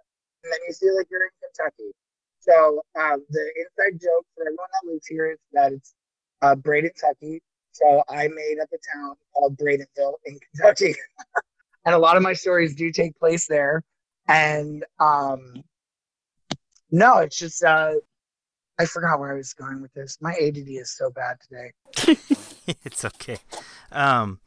and 0.44 0.52
then 0.52 0.60
you 0.66 0.74
feel 0.74 0.96
like 0.96 1.06
you're 1.10 1.24
in 1.24 1.30
Kentucky. 1.40 1.92
So 2.40 2.82
um, 2.98 3.24
the 3.30 3.52
inside 3.56 4.00
joke 4.00 4.26
for 4.34 4.42
everyone 4.42 4.66
that 4.82 4.90
lives 4.90 5.06
here 5.06 5.30
is 5.32 5.38
that 5.52 5.72
it's 5.72 5.94
uh, 6.42 6.56
Braden, 6.56 6.90
Kentucky. 6.98 7.40
So 7.70 8.02
I 8.08 8.28
made 8.28 8.56
up 8.60 8.68
a 8.72 8.96
town 8.96 9.14
called 9.32 9.56
Bradenville 9.56 10.14
in 10.26 10.38
Kentucky, 10.38 10.94
and 11.86 11.94
a 11.94 11.98
lot 11.98 12.16
of 12.16 12.22
my 12.22 12.32
stories 12.32 12.74
do 12.74 12.90
take 12.90 13.18
place 13.18 13.46
there. 13.46 13.82
And 14.28 14.84
um, 14.98 15.62
no, 16.90 17.18
it's 17.18 17.38
just 17.38 17.64
uh, 17.64 17.94
I 18.78 18.84
forgot 18.84 19.20
where 19.20 19.32
I 19.32 19.36
was 19.36 19.54
going 19.54 19.80
with 19.80 19.92
this. 19.94 20.18
My 20.20 20.32
ADD 20.32 20.68
is 20.68 20.96
so 20.96 21.10
bad 21.10 21.38
today. 21.40 22.26
it's 22.84 23.04
okay. 23.04 23.38
Um, 23.90 24.40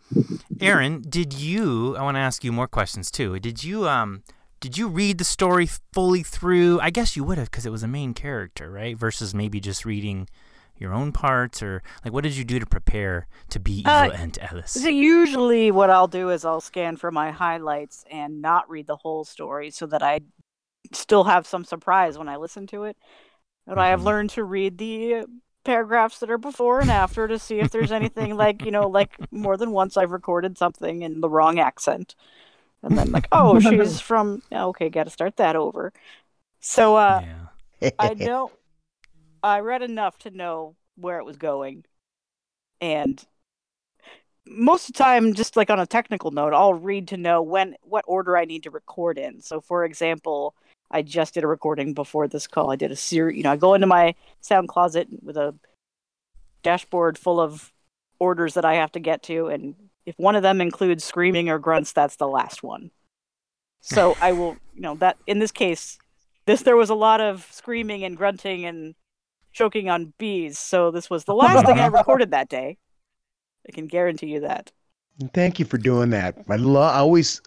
Erin, 0.59 1.01
did 1.07 1.33
you? 1.33 1.95
I 1.97 2.03
want 2.03 2.15
to 2.15 2.21
ask 2.21 2.43
you 2.43 2.51
more 2.51 2.67
questions 2.67 3.11
too. 3.11 3.39
Did 3.39 3.63
you 3.63 3.87
um? 3.87 4.23
Did 4.61 4.77
you 4.77 4.87
read 4.87 5.17
the 5.19 5.23
story 5.25 5.67
fully 5.93 6.23
through? 6.23 6.79
I 6.79 6.89
guess 6.89 7.15
you 7.15 7.23
would 7.23 7.37
have 7.37 7.51
because 7.51 7.65
it 7.65 7.71
was 7.71 7.83
a 7.83 7.87
main 7.87 8.13
character, 8.13 8.71
right? 8.71 8.97
Versus 8.97 9.33
maybe 9.35 9.59
just 9.59 9.85
reading 9.85 10.27
your 10.77 10.93
own 10.93 11.11
parts, 11.11 11.61
or 11.61 11.83
like, 12.03 12.13
what 12.13 12.23
did 12.23 12.35
you 12.35 12.43
do 12.43 12.59
to 12.59 12.65
prepare 12.65 13.27
to 13.49 13.59
be 13.59 13.79
Eva 13.79 13.91
Uh, 13.91 14.11
and 14.17 14.37
Ellis? 14.41 14.71
So 14.71 14.87
usually, 14.89 15.71
what 15.71 15.89
I'll 15.89 16.07
do 16.07 16.29
is 16.31 16.45
I'll 16.45 16.61
scan 16.61 16.97
for 16.97 17.11
my 17.11 17.31
highlights 17.31 18.03
and 18.11 18.41
not 18.41 18.69
read 18.69 18.87
the 18.87 18.95
whole 18.97 19.23
story, 19.25 19.71
so 19.71 19.85
that 19.87 20.01
I 20.03 20.21
still 20.93 21.25
have 21.25 21.45
some 21.47 21.65
surprise 21.65 22.17
when 22.17 22.29
I 22.29 22.37
listen 22.37 22.67
to 22.67 22.83
it. 22.85 22.97
But 23.67 23.77
I 23.77 23.89
have 23.89 24.01
Mhm. 24.01 24.05
learned 24.05 24.29
to 24.31 24.43
read 24.43 24.77
the 24.77 25.25
paragraphs 25.65 26.19
that 26.19 26.31
are 26.31 26.37
before 26.37 26.79
and 26.79 26.89
after 26.89 27.27
to 27.27 27.37
see 27.37 27.59
if 27.59 27.71
there's 27.71 27.91
anything 27.91 28.37
like 28.37 28.63
you 28.63 28.71
know, 28.71 28.87
like 28.87 29.15
more 29.31 29.57
than 29.57 29.71
once 29.71 29.97
I've 29.97 30.11
recorded 30.11 30.57
something 30.57 31.01
in 31.01 31.21
the 31.21 31.29
wrong 31.29 31.59
accent, 31.59 32.15
and 32.81 32.97
then 32.97 33.11
like, 33.11 33.27
oh, 33.31 33.59
she's 33.59 33.99
from 34.11 34.41
okay, 34.51 34.89
got 34.89 35.05
to 35.05 35.09
start 35.09 35.37
that 35.37 35.55
over. 35.55 35.91
So 36.59 36.95
uh, 36.95 37.23
yeah. 37.81 37.91
I 37.99 38.13
know 38.19 38.51
I 39.43 39.59
read 39.59 39.81
enough 39.81 40.17
to 40.19 40.31
know 40.31 40.75
where 40.95 41.19
it 41.19 41.25
was 41.25 41.37
going. 41.37 41.85
And 42.81 43.23
most 44.47 44.89
of 44.89 44.95
the 44.95 45.03
time, 45.03 45.33
just 45.33 45.55
like 45.55 45.69
on 45.69 45.79
a 45.79 45.85
technical 45.85 46.31
note, 46.31 46.53
I'll 46.53 46.73
read 46.73 47.07
to 47.09 47.17
know 47.17 47.41
when 47.41 47.75
what 47.81 48.05
order 48.07 48.37
I 48.37 48.45
need 48.45 48.63
to 48.63 48.71
record 48.71 49.17
in. 49.17 49.41
So 49.41 49.61
for 49.61 49.85
example, 49.85 50.55
I 50.91 51.01
just 51.01 51.33
did 51.33 51.43
a 51.43 51.47
recording 51.47 51.93
before 51.93 52.27
this 52.27 52.47
call. 52.47 52.71
I 52.71 52.75
did 52.75 52.91
a 52.91 52.95
series, 52.95 53.37
you 53.37 53.43
know, 53.43 53.51
I 53.51 53.57
go 53.57 53.73
into 53.73 53.87
my 53.87 54.15
sound 54.41 54.67
closet 54.67 55.07
with 55.21 55.37
a 55.37 55.55
dashboard 56.63 57.17
full 57.17 57.39
of 57.39 57.71
orders 58.19 58.53
that 58.53 58.65
I 58.65 58.75
have 58.75 58.91
to 58.93 58.99
get 58.99 59.23
to 59.23 59.47
and 59.47 59.75
if 60.05 60.15
one 60.17 60.35
of 60.35 60.43
them 60.43 60.61
includes 60.61 61.03
screaming 61.03 61.49
or 61.49 61.59
grunts, 61.59 61.91
that's 61.91 62.15
the 62.17 62.27
last 62.27 62.63
one. 62.63 62.91
So 63.81 64.15
I 64.21 64.33
will, 64.33 64.57
you 64.73 64.81
know, 64.81 64.95
that 64.95 65.17
in 65.27 65.39
this 65.39 65.51
case, 65.51 65.97
this 66.45 66.61
there 66.61 66.75
was 66.75 66.89
a 66.89 66.95
lot 66.95 67.21
of 67.21 67.47
screaming 67.51 68.03
and 68.03 68.15
grunting 68.15 68.65
and 68.65 68.95
choking 69.51 69.89
on 69.89 70.13
bees. 70.17 70.59
So 70.59 70.91
this 70.91 71.09
was 71.09 71.23
the 71.23 71.33
last 71.33 71.65
thing 71.65 71.79
I 71.79 71.87
recorded 71.87 72.31
that 72.31 72.49
day. 72.49 72.77
I 73.67 73.71
can 73.71 73.87
guarantee 73.87 74.27
you 74.27 74.41
that. 74.41 74.71
Thank 75.33 75.59
you 75.59 75.65
for 75.65 75.77
doing 75.77 76.09
that. 76.11 76.37
I 76.49 76.57
love. 76.57 76.93
I 76.93 76.99
always, 76.99 77.41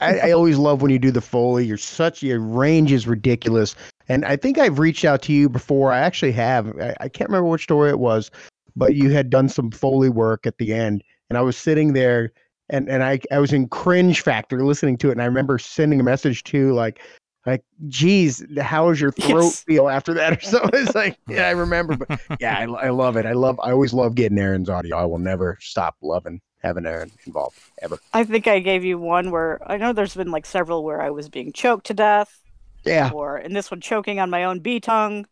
I, 0.00 0.18
I 0.18 0.30
always 0.32 0.58
love 0.58 0.82
when 0.82 0.90
you 0.90 0.98
do 0.98 1.10
the 1.10 1.20
foley. 1.20 1.66
You're 1.66 1.76
such 1.76 2.22
your 2.22 2.40
range 2.40 2.92
is 2.92 3.06
ridiculous, 3.06 3.74
and 4.08 4.24
I 4.24 4.36
think 4.36 4.58
I've 4.58 4.78
reached 4.78 5.04
out 5.04 5.22
to 5.22 5.32
you 5.32 5.48
before. 5.48 5.92
I 5.92 5.98
actually 5.98 6.32
have. 6.32 6.78
I, 6.80 6.94
I 7.00 7.08
can't 7.08 7.28
remember 7.30 7.48
which 7.48 7.64
story 7.64 7.90
it 7.90 7.98
was, 7.98 8.30
but 8.74 8.94
you 8.94 9.10
had 9.10 9.30
done 9.30 9.48
some 9.48 9.70
foley 9.70 10.08
work 10.08 10.46
at 10.46 10.58
the 10.58 10.72
end, 10.72 11.04
and 11.28 11.38
I 11.38 11.42
was 11.42 11.56
sitting 11.56 11.92
there, 11.92 12.32
and 12.70 12.88
and 12.88 13.02
I 13.02 13.20
I 13.30 13.38
was 13.38 13.52
in 13.52 13.68
cringe 13.68 14.22
factor 14.22 14.64
listening 14.64 14.96
to 14.98 15.08
it, 15.08 15.12
and 15.12 15.22
I 15.22 15.26
remember 15.26 15.58
sending 15.58 16.00
a 16.00 16.04
message 16.04 16.44
to 16.44 16.72
like. 16.72 17.00
Like, 17.44 17.64
geez, 17.88 18.46
how 18.60 18.88
does 18.88 19.00
your 19.00 19.10
throat 19.20 19.42
Yes. 19.42 19.64
feel 19.64 19.88
after 19.88 20.14
that 20.14 20.32
or 20.38 20.40
something? 20.42 20.70
It's 20.80 20.94
like, 20.94 21.18
yeah, 21.26 21.48
I 21.48 21.50
remember, 21.50 21.96
but 21.96 22.20
yeah, 22.38 22.56
I, 22.56 22.86
I 22.86 22.90
love 22.90 23.16
it. 23.16 23.26
I 23.26 23.32
love, 23.32 23.58
I 23.60 23.72
always 23.72 23.92
love 23.92 24.14
getting 24.14 24.38
Erin's 24.38 24.70
audio. 24.70 24.96
I 24.96 25.06
will 25.06 25.18
never 25.18 25.58
stop 25.60 25.96
loving 26.00 26.40
having 26.62 26.86
Erin 26.86 27.10
involved 27.26 27.58
ever. 27.82 27.98
I 28.12 28.24
think 28.24 28.46
I 28.46 28.58
gave 28.60 28.84
you 28.84 28.98
one 28.98 29.30
where 29.30 29.60
I 29.70 29.76
know 29.76 29.92
there's 29.92 30.14
been 30.14 30.30
like 30.30 30.46
several 30.46 30.84
where 30.84 31.02
I 31.02 31.10
was 31.10 31.28
being 31.28 31.52
choked 31.52 31.86
to 31.86 31.94
death, 31.94 32.40
Yeah. 32.84 33.10
or 33.12 33.38
in 33.38 33.52
this 33.52 33.70
one 33.70 33.80
choking 33.80 34.18
on 34.20 34.30
my 34.30 34.44
own 34.44 34.60
bee 34.60 34.80
tongue. 34.80 35.26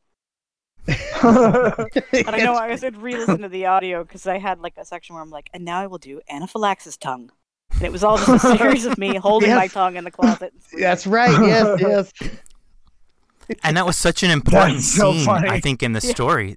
And 0.86 0.96
I 1.22 2.38
know 2.42 2.54
I 2.54 2.74
did 2.76 2.96
re-listen 2.96 3.42
to 3.42 3.48
the 3.48 3.66
audio 3.66 4.02
because 4.02 4.26
I 4.26 4.38
had 4.38 4.60
like 4.60 4.74
a 4.76 4.84
section 4.84 5.14
where 5.14 5.22
I'm 5.22 5.30
like, 5.30 5.50
and 5.52 5.64
now 5.64 5.78
I 5.80 5.86
will 5.86 5.98
do 5.98 6.20
anaphylaxis 6.28 6.96
tongue, 6.96 7.30
and 7.74 7.82
it 7.82 7.92
was 7.92 8.02
all 8.02 8.16
just 8.18 8.44
a 8.44 8.56
series 8.58 8.86
of 8.86 8.98
me 8.98 9.14
holding 9.28 9.50
my 9.54 9.66
tongue 9.68 9.96
in 9.96 10.04
the 10.04 10.10
closet. 10.10 10.52
That's 10.78 11.06
right. 11.06 11.30
Yes, 11.46 11.80
yes. 11.80 12.12
and 13.62 13.76
that 13.76 13.84
was 13.86 13.96
such 13.96 14.22
an 14.22 14.30
important 14.30 14.80
so 14.80 15.12
scene 15.12 15.24
funny. 15.26 15.48
i 15.48 15.58
think 15.60 15.82
in 15.82 15.92
the 15.92 16.00
Yeah. 16.02 16.10
story 16.12 16.56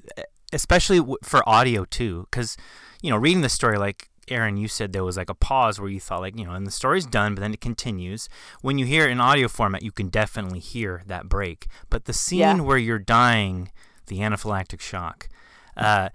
especially 0.52 1.00
w- 1.00 1.18
for 1.24 1.42
audio 1.50 1.86
too 1.86 2.28
because 2.30 2.56
you 3.02 3.10
know 3.10 3.18
reading 3.18 3.42
the 3.42 3.50
story 3.50 3.80
like 3.80 4.10
erin 4.30 4.58
you 4.58 4.68
said 4.68 4.94
there 4.94 5.04
was 5.04 5.18
like 5.18 5.30
a 5.30 5.34
pause 5.36 5.80
where 5.80 5.90
you 5.90 6.00
thought 6.00 6.22
like 6.22 6.38
you 6.38 6.46
know 6.46 6.54
and 6.54 6.66
the 6.68 6.72
story's 6.72 7.06
done 7.06 7.36
but 7.36 7.42
then 7.42 7.54
it 7.54 7.62
continues 7.62 8.30
when 8.62 8.78
you 8.78 8.86
hear 8.86 9.08
it 9.08 9.12
in 9.12 9.20
audio 9.20 9.48
format 9.48 9.84
you 9.84 9.92
can 9.92 10.08
definitely 10.10 10.60
hear 10.60 11.04
that 11.08 11.28
break 11.28 11.68
but 11.90 12.06
the 12.06 12.14
scene 12.14 12.40
Yeah. 12.40 12.62
where 12.62 12.78
you're 12.78 13.00
dying 13.00 13.72
the 14.08 14.20
anaphylactic 14.20 14.80
shock 14.82 15.28
uh, 15.76 16.10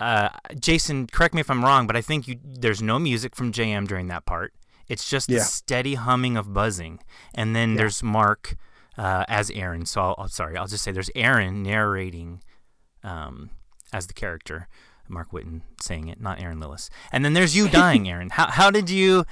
uh, 0.00 0.28
Jason, 0.58 1.06
correct 1.06 1.34
me 1.34 1.40
if 1.40 1.48
I'm 1.48 1.64
wrong, 1.64 1.86
but 1.86 1.94
I 1.94 2.00
think 2.00 2.26
you 2.26 2.40
there's 2.44 2.82
no 2.82 2.98
music 2.98 3.36
from 3.36 3.52
JM 3.52 3.86
during 3.86 4.08
that 4.08 4.26
part. 4.26 4.52
It's 4.88 5.08
just 5.08 5.28
Yeah. 5.28 5.38
a 5.38 5.42
steady 5.42 5.94
humming 5.94 6.36
of 6.36 6.52
buzzing, 6.52 6.98
and 7.32 7.54
then 7.54 7.70
Yeah. 7.70 7.76
there's 7.76 8.02
Mark 8.02 8.56
uh, 8.98 9.24
as 9.28 9.50
Erin. 9.52 9.86
So 9.86 10.00
I'll, 10.00 10.14
I'll 10.18 10.28
sorry, 10.28 10.56
I'll 10.56 10.66
just 10.66 10.82
say 10.82 10.90
there's 10.90 11.10
Erin 11.14 11.62
narrating 11.62 12.42
um, 13.04 13.50
as 13.92 14.08
the 14.08 14.14
character, 14.14 14.66
Mark 15.08 15.30
Witten 15.32 15.60
saying 15.80 16.08
it, 16.08 16.20
not 16.20 16.40
Erin 16.40 16.58
Lillis. 16.60 16.88
And 17.12 17.24
then 17.24 17.34
there's 17.34 17.56
you 17.56 17.68
dying, 17.68 18.08
Erin. 18.08 18.30
How 18.30 18.50
how 18.50 18.70
did 18.70 18.88
you? 18.90 19.24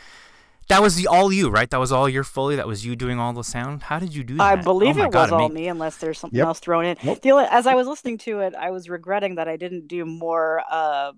That 0.68 0.80
was 0.80 0.94
the 0.94 1.06
all 1.08 1.32
you, 1.32 1.50
right? 1.50 1.68
That 1.70 1.80
was 1.80 1.90
all 1.92 2.08
your 2.08 2.24
Foley. 2.24 2.56
That 2.56 2.66
was 2.68 2.86
you 2.86 2.94
doing 2.96 3.18
all 3.18 3.32
the 3.32 3.42
sound. 3.44 3.82
How 3.84 3.98
did 3.98 4.14
you 4.14 4.22
do 4.24 4.36
that? 4.36 4.42
I 4.42 4.56
believe 4.56 4.96
oh 4.98 5.02
it 5.04 5.10
God, 5.10 5.22
was 5.30 5.32
all 5.32 5.48
ma- 5.48 5.54
me, 5.54 5.66
unless 5.68 5.96
there's 5.98 6.18
something 6.18 6.38
Yep. 6.38 6.46
else 6.46 6.60
thrown 6.60 6.84
in. 6.84 6.96
Nope. 7.02 7.20
The 7.20 7.32
only, 7.32 7.46
as 7.50 7.66
I 7.66 7.74
was 7.74 7.86
listening 7.88 8.16
to 8.18 8.40
it, 8.40 8.54
I 8.54 8.70
was 8.70 8.88
regretting 8.88 9.34
that 9.34 9.48
I 9.48 9.56
didn't 9.56 9.88
do 9.88 10.04
more 10.06 10.62
uh, 10.70 11.12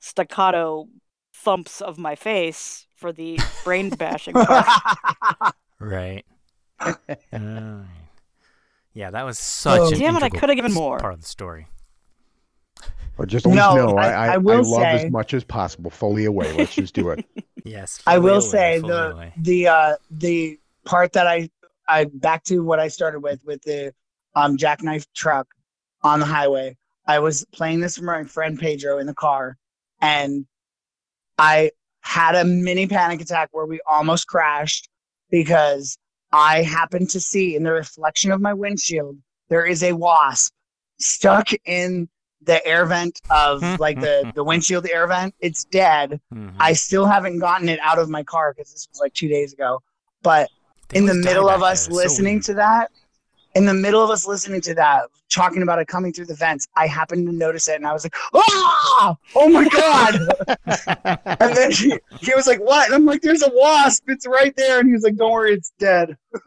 staccato 0.00 0.88
thumps 1.34 1.80
of 1.82 1.98
my 1.98 2.14
face 2.16 2.86
for 2.94 3.12
the 3.12 3.38
brain 3.64 3.90
bashing 3.90 4.32
part. 4.34 4.66
Right. 5.78 6.24
Alright. 6.80 7.84
Yeah, 8.94 9.10
that 9.10 9.24
was 9.26 9.38
such 9.38 9.78
Oh, 9.78 9.88
an 9.88 9.98
Damn 9.98 10.16
it, 10.16 10.22
I 10.22 10.30
could 10.30 10.48
have 10.48 10.56
given 10.56 10.72
more. 10.72 10.98
part 10.98 11.12
of 11.12 11.20
the 11.20 11.26
story. 11.26 11.66
But 13.16 13.28
just 13.28 13.46
always 13.46 13.56
No, 13.58 13.74
know 13.74 13.96
I, 13.96 14.08
I- 14.08 14.26
I, 14.28 14.34
I 14.34 14.36
will 14.36 14.62
love 14.70 14.82
say- 14.82 15.06
as 15.06 15.10
much 15.10 15.32
as 15.34 15.42
possible. 15.44 15.90
Fully 15.90 16.24
away. 16.26 16.52
Let's 16.52 16.74
just 16.74 16.94
do 16.94 17.10
it. 17.10 17.24
Yes. 17.64 18.00
I 18.06 18.18
will 18.18 18.34
away, 18.36 18.40
say 18.48 18.78
the 18.78 19.10
away. 19.10 19.32
the 19.38 19.66
uh 19.66 19.96
the 20.08 20.56
part 20.84 21.14
that 21.14 21.26
I 21.26 21.50
I 21.88 22.04
back 22.04 22.44
to 22.44 22.60
what 22.60 22.78
I 22.78 22.86
started 22.86 23.18
with 23.24 23.40
with 23.44 23.60
the 23.62 23.92
um 24.36 24.56
jackknife 24.56 25.04
truck 25.14 25.48
on 26.04 26.20
the 26.20 26.26
highway. 26.26 26.76
I 27.08 27.18
was 27.18 27.44
playing 27.52 27.80
this 27.80 27.96
for 27.98 28.04
my 28.04 28.22
friend 28.22 28.56
Pedro 28.56 28.98
in 28.98 29.06
the 29.08 29.14
car, 29.14 29.56
and 30.00 30.46
I 31.38 31.72
had 32.02 32.36
a 32.36 32.44
mini 32.44 32.86
panic 32.86 33.20
attack 33.20 33.48
where 33.50 33.66
we 33.66 33.80
almost 33.90 34.28
crashed 34.28 34.88
because 35.28 35.98
I 36.32 36.62
happened 36.62 37.10
to 37.10 37.20
see 37.20 37.56
in 37.56 37.64
the 37.64 37.72
reflection 37.72 38.30
of 38.30 38.40
my 38.40 38.54
windshield 38.54 39.16
there 39.48 39.66
is 39.66 39.82
a 39.82 39.92
wasp 39.92 40.52
stuck 41.00 41.48
in 41.64 42.08
the 42.42 42.64
air 42.66 42.84
vent 42.86 43.20
of 43.30 43.62
like 43.80 44.00
the 44.00 44.30
the 44.34 44.44
windshield 44.44 44.86
air 44.86 45.06
vent. 45.06 45.34
It's 45.40 45.64
dead. 45.64 46.20
Mhm. 46.32 46.52
I 46.60 46.74
still 46.74 47.06
haven't 47.06 47.38
gotten 47.38 47.68
it 47.68 47.80
out 47.82 47.98
of 47.98 48.08
my 48.08 48.22
car 48.22 48.52
because 48.54 48.72
this 48.72 48.86
was 48.90 49.00
like 49.00 49.14
two 49.14 49.28
days 49.28 49.52
ago. 49.52 49.82
But 50.22 50.48
They 50.88 50.98
in 50.98 51.06
the 51.06 51.14
middle 51.14 51.48
of 51.48 51.62
us 51.62 51.86
so 51.86 51.92
listening 51.92 52.34
weird. 52.36 52.44
to 52.44 52.54
that, 52.54 52.90
in 53.56 53.64
the 53.64 53.72
middle 53.72 54.04
of 54.04 54.10
us 54.10 54.26
listening 54.26 54.60
to 54.60 54.74
that, 54.74 55.04
talking 55.30 55.62
about 55.62 55.78
it 55.78 55.88
coming 55.88 56.12
through 56.12 56.26
the 56.26 56.34
vents, 56.34 56.68
I 56.76 56.86
happened 56.86 57.26
to 57.26 57.32
notice 57.32 57.68
it 57.68 57.76
and 57.76 57.86
I 57.86 57.92
was 57.94 58.04
like, 58.04 58.14
ah, 58.34 59.16
oh 59.34 59.48
my 59.48 59.66
God. 59.68 60.14
and 61.40 61.56
then 61.56 61.72
he, 61.72 61.98
he 62.20 62.34
was 62.34 62.46
like, 62.46 62.60
what? 62.60 62.84
And 62.86 62.94
I'm 62.94 63.06
like, 63.06 63.22
there's 63.22 63.42
a 63.42 63.50
wasp. 63.54 64.04
It's 64.08 64.26
right 64.26 64.54
there. 64.56 64.78
And 64.78 64.88
he 64.88 64.92
was 64.92 65.02
like, 65.04 65.16
don't 65.16 65.32
worry, 65.32 65.54
it's 65.54 65.72
dead. 65.78 66.18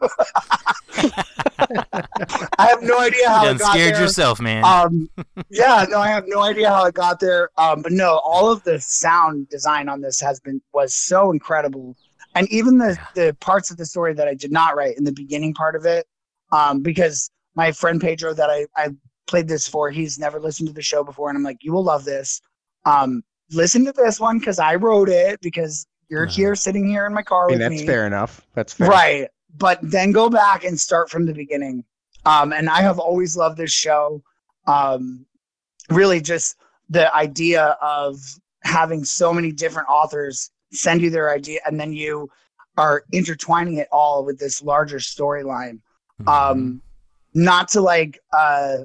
I 2.58 2.66
have 2.68 2.82
no 2.82 2.98
idea 3.00 3.28
how 3.28 3.44
You 3.44 3.50
it 3.50 3.58
got 3.58 3.72
scared 3.72 3.94
there. 3.94 4.02
yourself, 4.02 4.40
man. 4.40 4.64
Um, 4.64 5.10
yeah, 5.50 5.84
no, 5.88 5.98
I 5.98 6.08
have 6.08 6.24
no 6.28 6.42
idea 6.42 6.68
how 6.68 6.84
it 6.86 6.94
got 6.94 7.18
there. 7.18 7.50
Um, 7.58 7.82
but 7.82 7.90
no, 7.90 8.20
all 8.24 8.52
of 8.52 8.62
the 8.62 8.78
sound 8.80 9.48
design 9.48 9.88
on 9.88 10.00
this 10.00 10.20
has 10.20 10.38
been 10.38 10.62
was 10.72 10.94
so 10.94 11.32
incredible, 11.32 11.96
and 12.36 12.48
even 12.52 12.78
the 12.78 12.96
the 13.14 13.36
parts 13.40 13.70
of 13.70 13.76
the 13.76 13.86
story 13.86 14.14
that 14.14 14.28
I 14.28 14.34
did 14.34 14.52
not 14.52 14.76
write 14.76 14.96
in 14.96 15.04
the 15.04 15.12
beginning 15.12 15.54
part 15.54 15.74
of 15.76 15.84
it, 15.84 16.06
um, 16.52 16.82
because 16.82 17.30
my 17.54 17.72
friend 17.72 18.00
Pedro 18.00 18.32
that 18.34 18.50
I 18.50 18.66
I 18.76 18.90
played 19.26 19.48
this 19.48 19.68
for, 19.68 19.90
he's 19.90 20.18
never 20.18 20.40
listened 20.40 20.68
to 20.68 20.74
the 20.74 20.82
show 20.82 21.04
before, 21.04 21.28
and 21.28 21.36
I'm 21.36 21.44
like, 21.44 21.58
you 21.62 21.72
will 21.72 21.84
love 21.84 22.04
this. 22.04 22.40
Um, 22.84 23.22
listen 23.52 23.84
to 23.84 23.92
this 23.92 24.18
one 24.18 24.38
because 24.38 24.58
I 24.58 24.74
wrote 24.76 25.08
it 25.08 25.40
because 25.40 25.86
you're 26.08 26.24
Uh-huh. 26.24 26.32
here 26.34 26.54
sitting 26.56 26.88
here 26.88 27.06
in 27.06 27.14
my 27.14 27.22
car 27.22 27.44
I 27.44 27.52
with 27.52 27.60
mean, 27.60 27.68
that's 27.70 27.80
me. 27.82 27.86
fair 27.86 28.06
enough. 28.06 28.46
That's 28.54 28.72
fair. 28.72 28.88
Right. 28.88 29.28
But 29.56 29.78
then 29.82 30.12
go 30.12 30.28
back 30.28 30.64
and 30.64 30.78
start 30.78 31.10
from 31.10 31.26
the 31.26 31.32
beginning. 31.34 31.84
Um, 32.24 32.52
and 32.52 32.68
I 32.68 32.82
have 32.82 32.98
always 32.98 33.36
loved 33.36 33.56
this 33.56 33.72
show. 33.72 34.22
Um, 34.66 35.26
really, 35.88 36.20
just 36.20 36.56
the 36.88 37.12
idea 37.14 37.76
of 37.80 38.16
having 38.62 39.04
so 39.04 39.32
many 39.32 39.52
different 39.52 39.88
authors 39.88 40.50
send 40.72 41.00
you 41.00 41.10
their 41.10 41.32
idea, 41.32 41.60
and 41.66 41.78
then 41.80 41.92
you 41.92 42.28
are 42.76 43.04
intertwining 43.12 43.76
it 43.78 43.88
all 43.90 44.24
with 44.24 44.38
this 44.38 44.62
larger 44.62 44.98
storyline. 44.98 45.80
Mhm. 46.24 46.28
Um, 46.28 46.82
not 47.34 47.68
to 47.68 47.80
like 47.80 48.18
uh, 48.32 48.78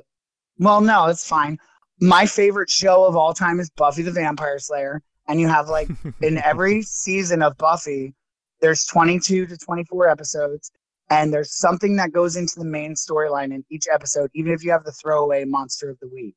Well, 0.58 0.82
no, 0.82 1.08
it's 1.08 1.28
fine. 1.28 1.60
My 2.00 2.26
favorite 2.26 2.70
show 2.70 3.06
of 3.06 3.16
all 3.16 3.34
time 3.34 3.60
is 3.60 3.70
Buffy 3.72 4.04
the 4.04 4.12
Vampire 4.12 4.60
Slayer, 4.60 5.02
and 5.28 5.40
you 5.40 5.48
have 5.48 5.68
like 5.68 5.90
in 6.22 6.38
every 6.38 6.82
season 6.82 7.42
of 7.42 7.58
Buffy, 7.58 8.14
there's 8.62 8.86
22 8.86 9.48
to 9.48 9.58
24 9.58 10.08
episodes, 10.08 10.72
and 11.10 11.34
there's 11.34 11.54
something 11.58 11.96
that 11.98 12.12
goes 12.12 12.36
into 12.36 12.58
the 12.58 12.66
main 12.66 12.94
storyline 12.96 13.54
in 13.54 13.66
each 13.70 13.88
episode, 13.92 14.30
even 14.34 14.54
if 14.54 14.64
you 14.64 14.72
have 14.72 14.84
the 14.84 14.92
throwaway 14.92 15.44
monster 15.46 15.90
of 15.90 16.00
the 16.00 16.08
week. 16.08 16.36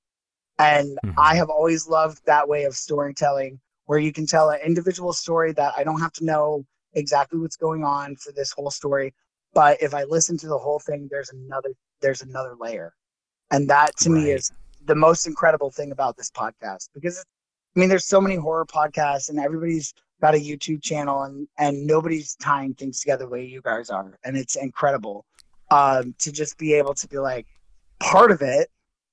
And 0.59 0.99
Mhm. 1.05 1.15
I 1.17 1.37
have 1.37 1.49
always 1.51 1.87
loved 1.87 2.25
that 2.27 2.49
way 2.49 2.65
of 2.65 2.75
storytelling, 2.75 3.61
where 3.87 3.99
you 4.01 4.13
can 4.13 4.27
tell 4.27 4.51
an 4.51 4.61
individual 4.61 5.13
story 5.13 5.53
that 5.53 5.75
I 5.77 5.85
don't 5.85 6.01
have 6.01 6.13
to 6.15 6.25
know 6.25 6.67
exactly 6.95 7.39
what's 7.39 7.57
going 7.57 7.85
on 7.85 8.17
for 8.17 8.33
this 8.33 8.51
whole 8.51 8.71
story, 8.71 9.15
but 9.59 9.83
if 9.83 9.93
I 9.93 10.05
listen 10.05 10.39
to 10.39 10.47
the 10.47 10.57
whole 10.57 10.79
thing, 10.79 11.09
there's 11.11 11.31
another 11.31 11.71
there's 12.01 12.23
another 12.23 12.55
layer, 12.61 12.95
and 13.51 13.69
that 13.69 13.97
to 13.97 14.09
me 14.09 14.31
is 14.31 14.53
the 14.85 14.95
most 14.95 15.27
incredible 15.27 15.73
thing 15.73 15.91
about 15.91 16.17
this 16.17 16.31
podcast 16.31 16.91
because 16.95 17.19
I 17.75 17.81
mean, 17.81 17.89
there's 17.89 18.05
so 18.05 18.21
many 18.21 18.37
horror 18.37 18.67
podcasts, 18.67 19.31
and 19.31 19.41
everybody's 19.41 19.93
got 20.21 20.37
a 20.37 20.39
YouTube 20.39 20.81
channel, 20.81 21.25
and 21.25 21.49
and 21.59 21.85
nobody's 21.89 22.37
tying 22.37 22.75
things 22.75 23.01
together 23.01 23.25
the 23.25 23.31
way 23.31 23.47
you 23.47 23.61
guys 23.61 23.91
are, 23.91 24.17
and 24.23 24.37
it's 24.37 24.55
incredible 24.55 25.25
um, 25.73 26.15
to 26.21 26.31
just 26.31 26.57
be 26.57 26.75
able 26.75 26.95
to 26.95 27.09
be 27.09 27.19
like 27.19 27.49
part 27.99 28.31
of 28.31 28.43
it, 28.43 28.69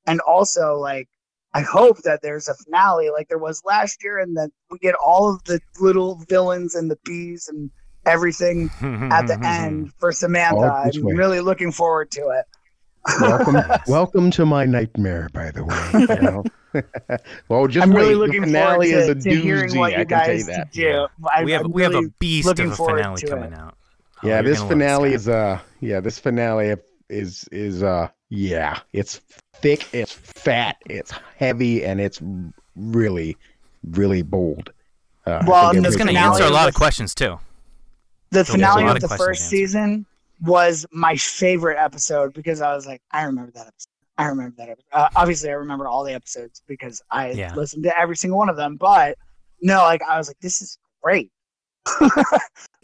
and 0.06 0.20
also 0.20 0.76
like 0.76 1.10
I 1.56 1.62
hope 1.62 2.04
that 2.04 2.22
there's 2.22 2.50
a 2.50 2.54
finale 2.54 3.10
like 3.10 3.30
there 3.30 3.40
was 3.40 3.64
last 3.66 4.04
year, 4.04 4.20
and 4.20 4.38
that 4.38 4.52
we 4.70 4.78
get 4.78 4.94
all 5.04 5.34
of 5.34 5.44
the 5.46 5.60
little 5.80 6.22
villains 6.30 6.76
and 6.76 6.92
the 6.92 7.00
bees 7.04 7.48
and 7.48 7.72
everything 8.06 8.70
at 8.82 9.28
the 9.28 9.40
end 9.44 9.94
for 10.00 10.12
Samantha. 10.12 10.92
I'm 10.96 11.04
way. 11.04 11.14
really 11.14 11.40
looking 11.42 11.72
forward 11.72 12.12
to 12.12 12.22
it. 12.30 12.46
Welcome, 13.22 13.58
welcome 13.88 14.32
to 14.32 14.46
my 14.46 14.66
nightmare. 14.66 15.30
By 15.34 15.52
the 15.52 15.64
way, 15.64 15.92
you 15.94 16.22
know? 16.22 16.44
well, 17.48 17.68
just 17.68 17.84
I'm 17.86 17.92
wait. 17.94 18.02
really 18.02 18.14
the 18.14 18.20
looking 18.20 18.42
forward 18.44 18.48
finale 18.48 18.92
to, 18.92 18.98
is 18.98 19.10
a 19.10 19.16
to 19.16 19.36
hearing 19.42 19.78
what 19.78 19.92
you 19.92 20.00
I 20.00 20.04
guys 20.06 20.48
you 20.48 20.64
do. 20.72 20.82
Yeah. 20.82 21.08
I, 21.32 21.44
we 21.44 21.52
have 21.52 21.66
I'm 21.66 21.72
we 21.72 21.84
have 21.84 21.94
a 21.96 22.10
beast 22.20 22.48
looking 22.48 22.66
of 22.66 22.72
a 22.72 22.76
finale 22.76 23.22
coming 23.22 23.54
it. 23.54 23.60
out. 23.60 23.76
Oh, 24.24 24.28
Yeah, 24.28 24.42
this 24.42 24.60
finale 24.62 25.14
is 25.14 25.30
uh 25.30 25.60
yeah, 25.82 26.00
this 26.00 26.18
finale 26.18 26.76
is 27.10 27.48
is 27.52 27.84
uh 27.84 28.08
yeah, 28.30 28.80
it's 28.92 29.22
thick, 29.54 29.88
it's 29.94 30.12
fat, 30.12 30.78
it's 30.90 31.12
heavy, 31.38 31.86
and 31.86 32.02
it's 32.02 32.20
really 32.76 33.38
really 33.92 34.24
bold. 34.24 34.72
Uh, 35.28 35.44
Well, 35.48 35.66
think 35.72 35.78
and 35.78 35.86
It's 35.86 35.96
going 35.96 36.12
to 36.14 36.20
answer 36.20 36.44
a 36.44 36.50
lot 36.50 36.66
was- 36.66 36.70
of 36.70 36.76
questions 36.76 37.14
too. 37.14 37.40
The 38.32 38.38
There's 38.38 38.50
a 38.50 38.52
finale 38.54 38.84
of 38.86 38.96
of 38.96 39.02
the 39.02 39.08
first 39.18 39.50
season 39.50 40.06
was 40.42 40.86
my 40.92 41.16
favorite 41.16 41.78
episode 41.78 42.34
because 42.34 42.62
I 42.62 42.76
was 42.76 42.86
like, 42.86 43.02
I 43.12 43.24
remember 43.24 43.52
that 43.52 43.68
episode. 43.68 43.90
I 44.18 44.26
remember 44.28 44.56
that. 44.58 44.70
Episode. 44.70 44.86
Uh, 44.94 45.10
obviously, 45.16 45.50
I 45.50 45.54
remember 45.54 45.88
all 45.88 46.04
the 46.04 46.14
episodes 46.14 46.62
because 46.68 47.02
I 47.12 47.32
Yeah. 47.32 47.54
listened 47.56 47.84
to 47.84 47.98
every 47.98 48.16
single 48.18 48.38
one 48.38 48.50
of 48.50 48.56
them. 48.58 48.76
But 48.78 49.18
no, 49.62 49.78
like 49.84 50.02
I 50.04 50.18
was 50.18 50.28
like, 50.28 50.40
this 50.40 50.62
is 50.62 50.78
great. 51.04 51.32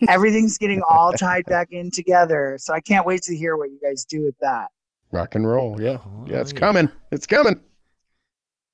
Everything's 0.08 0.58
getting 0.58 0.82
all 0.90 1.12
tied 1.14 1.46
back 1.46 1.70
in 1.72 1.92
together, 1.92 2.58
so 2.60 2.74
I 2.74 2.80
can't 2.82 3.06
wait 3.06 3.22
to 3.24 3.36
hear 3.36 3.56
what 3.58 3.70
you 3.70 3.80
guys 3.82 4.04
do 4.06 4.24
with 4.24 4.36
that. 4.42 4.68
rock 5.12 5.36
and 5.36 5.48
roll. 5.48 5.80
Yeah, 5.82 5.98
Oh, 6.06 6.26
yeah, 6.28 6.40
it's 6.42 6.54
yeah. 6.54 6.60
coming. 6.60 6.90
It's 7.12 7.28
coming. 7.28 7.60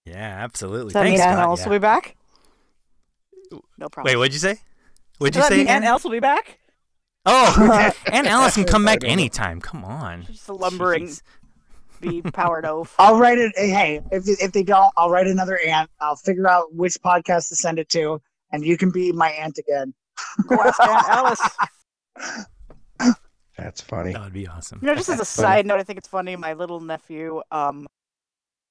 Yeah, 0.05 0.15
absolutely. 0.39 0.85
Does 0.87 0.93
that 0.93 1.03
Thanks, 1.03 1.19
mean 1.19 1.27
Ann 1.29 1.33
Scott. 1.35 1.43
Ellis 1.43 1.59
Yeah. 1.61 1.65
will 1.69 1.75
be 1.75 1.79
back? 1.79 2.15
No 3.77 3.89
problem. 3.89 4.11
Wait, 4.11 4.17
what'd 4.17 4.33
you 4.33 4.39
say? 4.39 4.59
What'd 5.17 5.35
you 5.35 5.43
say? 5.43 5.57
mean 5.57 5.67
Ann 5.67 5.83
Ann? 5.83 5.97
Will 6.03 6.11
be 6.11 6.19
back? 6.19 6.59
Oh, 7.25 7.91
Ann 8.11 8.27
Alice 8.27 8.55
can 8.55 8.63
come 8.63 8.85
back 8.85 9.03
anytime. 9.03 9.59
Come 9.59 9.83
on. 9.83 10.25
She's 10.27 10.47
a 10.47 10.53
lumbering, 10.53 11.07
Jeez. 11.07 11.21
be 11.99 12.21
powered 12.21 12.65
off. 12.73 12.95
I'll 12.99 13.17
write 13.19 13.37
it. 13.37 13.51
Hey, 13.55 14.01
if 14.11 14.23
if 14.27 14.51
they 14.51 14.63
don't, 14.63 14.91
I'll 14.95 15.09
write 15.09 15.27
another 15.27 15.59
aunt. 15.67 15.89
I'll 15.99 16.15
figure 16.15 16.47
out 16.47 16.73
which 16.73 16.93
podcast 17.03 17.49
to 17.49 17.55
send 17.55 17.79
it 17.79 17.89
to, 17.89 18.21
and 18.51 18.63
you 18.65 18.77
can 18.77 18.91
be 18.91 19.11
my 19.11 19.29
aunt 19.29 19.57
again. 19.57 19.93
Go 20.47 20.55
ask 20.55 20.79
Aunt 20.79 21.09
Alice. 22.99 23.17
That's 23.57 23.81
funny. 23.81 24.13
That 24.13 24.23
would 24.23 24.33
be 24.33 24.47
awesome. 24.47 24.79
You 24.81 24.87
know, 24.87 24.95
just 24.95 25.09
as 25.09 25.19
a 25.19 25.25
side 25.25 25.65
note, 25.65 25.79
I 25.79 25.83
think 25.83 25.97
it's 25.97 26.07
funny. 26.07 26.35
My 26.35 26.53
little 26.53 26.79
nephew 26.79 27.41
um 27.51 27.87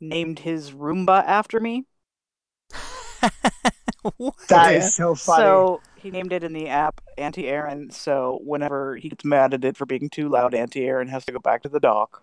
named 0.00 0.38
his 0.38 0.70
Roomba 0.72 1.24
after 1.24 1.60
me. 1.60 1.84
What? 4.16 4.34
That 4.48 4.82
so 4.84 5.14
funny. 5.14 5.42
So 5.42 5.80
he 6.06 6.12
named 6.12 6.32
it 6.32 6.44
in 6.44 6.52
the 6.52 6.68
app 6.68 7.00
Auntie 7.18 7.48
Erin. 7.48 7.90
So 7.90 8.40
whenever 8.44 8.96
he 8.96 9.08
gets 9.08 9.24
mad 9.24 9.52
at 9.54 9.64
it 9.64 9.76
for 9.76 9.86
being 9.86 10.08
too 10.08 10.28
loud, 10.28 10.54
Auntie 10.54 10.86
Erin 10.86 11.08
has 11.08 11.24
to 11.26 11.32
go 11.32 11.40
back 11.40 11.62
to 11.64 11.68
the 11.68 11.80
dock. 11.80 12.22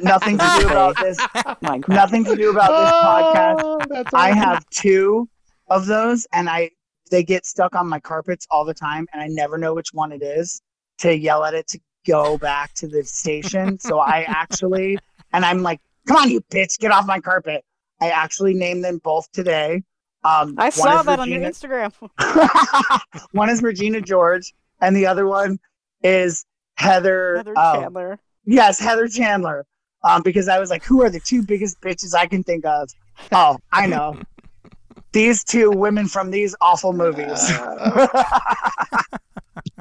nothing 0.00 0.38
to 0.38 0.56
do 0.60 0.66
about 0.70 0.96
this. 0.98 1.18
Minecraft. 1.18 1.88
Nothing 1.88 2.24
to 2.24 2.34
do 2.34 2.50
about 2.50 2.70
this 2.70 2.92
oh, 2.94 3.78
podcast. 3.84 4.04
Oh, 4.12 4.16
I 4.16 4.32
have 4.32 4.68
two 4.70 5.28
of 5.68 5.84
those, 5.86 6.26
and 6.32 6.48
I 6.48 6.70
they 7.10 7.22
get 7.22 7.44
stuck 7.44 7.76
on 7.76 7.88
my 7.88 8.00
carpets 8.00 8.46
all 8.50 8.64
the 8.64 8.74
time, 8.74 9.06
and 9.12 9.22
I 9.22 9.26
never 9.28 9.58
know 9.58 9.74
which 9.74 9.92
one 9.92 10.10
it 10.10 10.22
is 10.22 10.60
to 10.98 11.16
yell 11.16 11.44
at 11.44 11.52
it 11.52 11.68
to 11.68 11.80
go 12.06 12.38
back 12.38 12.72
to 12.74 12.88
the 12.88 13.04
station. 13.04 13.78
so 13.78 13.98
I 13.98 14.24
actually, 14.26 14.98
and 15.34 15.44
I'm 15.44 15.62
like, 15.62 15.80
"Come 16.08 16.16
on, 16.16 16.30
you 16.30 16.40
bitch, 16.50 16.78
get 16.78 16.90
off 16.90 17.06
my 17.06 17.20
carpet!" 17.20 17.64
I 18.00 18.08
actually 18.08 18.54
named 18.54 18.82
them 18.82 18.98
both 19.04 19.30
today. 19.32 19.82
Um, 20.26 20.54
I 20.58 20.70
saw 20.70 21.00
is 21.00 21.06
that 21.06 21.20
on 21.20 21.30
your 21.30 21.40
Instagram. 21.42 21.92
one 23.32 23.48
is 23.48 23.62
Regina 23.62 24.00
George, 24.00 24.52
and 24.80 24.96
the 24.96 25.06
other 25.06 25.26
one 25.26 25.58
is 26.02 26.44
Heather. 26.74 27.36
Heather 27.36 27.54
oh, 27.56 27.80
Chandler. 27.80 28.18
Yes, 28.44 28.78
Heather 28.80 29.08
Chandler. 29.08 29.66
Um, 30.02 30.22
because 30.22 30.48
I 30.48 30.58
was 30.58 30.70
like, 30.70 30.84
who 30.84 31.02
are 31.02 31.10
the 31.10 31.20
two 31.20 31.42
biggest 31.42 31.80
bitches 31.80 32.14
I 32.14 32.26
can 32.26 32.42
think 32.42 32.64
of? 32.64 32.88
Oh, 33.32 33.58
I 33.72 33.86
know. 33.86 34.18
these 35.12 35.42
two 35.44 35.70
women 35.70 36.06
from 36.08 36.30
these 36.30 36.54
awful 36.60 36.92
movies. 36.92 37.50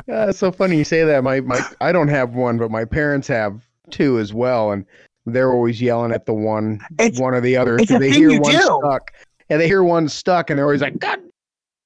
Yeah, 0.07 0.29
it's 0.29 0.37
so 0.37 0.51
funny 0.51 0.77
you 0.77 0.83
say 0.83 1.03
that. 1.03 1.23
My 1.23 1.41
my 1.41 1.59
I 1.81 1.91
don't 1.91 2.07
have 2.07 2.35
one, 2.35 2.57
but 2.57 2.69
my 2.69 2.85
parents 2.85 3.27
have 3.27 3.61
two 3.89 4.19
as 4.19 4.33
well, 4.33 4.71
and 4.71 4.85
they're 5.25 5.51
always 5.51 5.81
yelling 5.81 6.11
at 6.11 6.25
the 6.25 6.33
one 6.33 6.79
It's- 6.99 7.19
one 7.19 7.33
or 7.33 7.41
the 7.41 7.57
other. 7.57 7.77
it's 7.77 7.89
So 7.89 7.95
a 7.95 7.99
they 7.99 8.11
thing 8.11 8.19
hear 8.19 8.29
you 8.29 8.41
one 8.41 8.51
do. 8.51 8.61
stuck. 8.61 9.11
Yeah, 9.49 9.57
they 9.57 9.67
hear 9.67 9.83
one 9.83 10.09
stuck, 10.09 10.49
and 10.49 10.57
they're 10.57 10.65
always 10.65 10.81
like, 10.81 10.97
"God, 10.99 11.19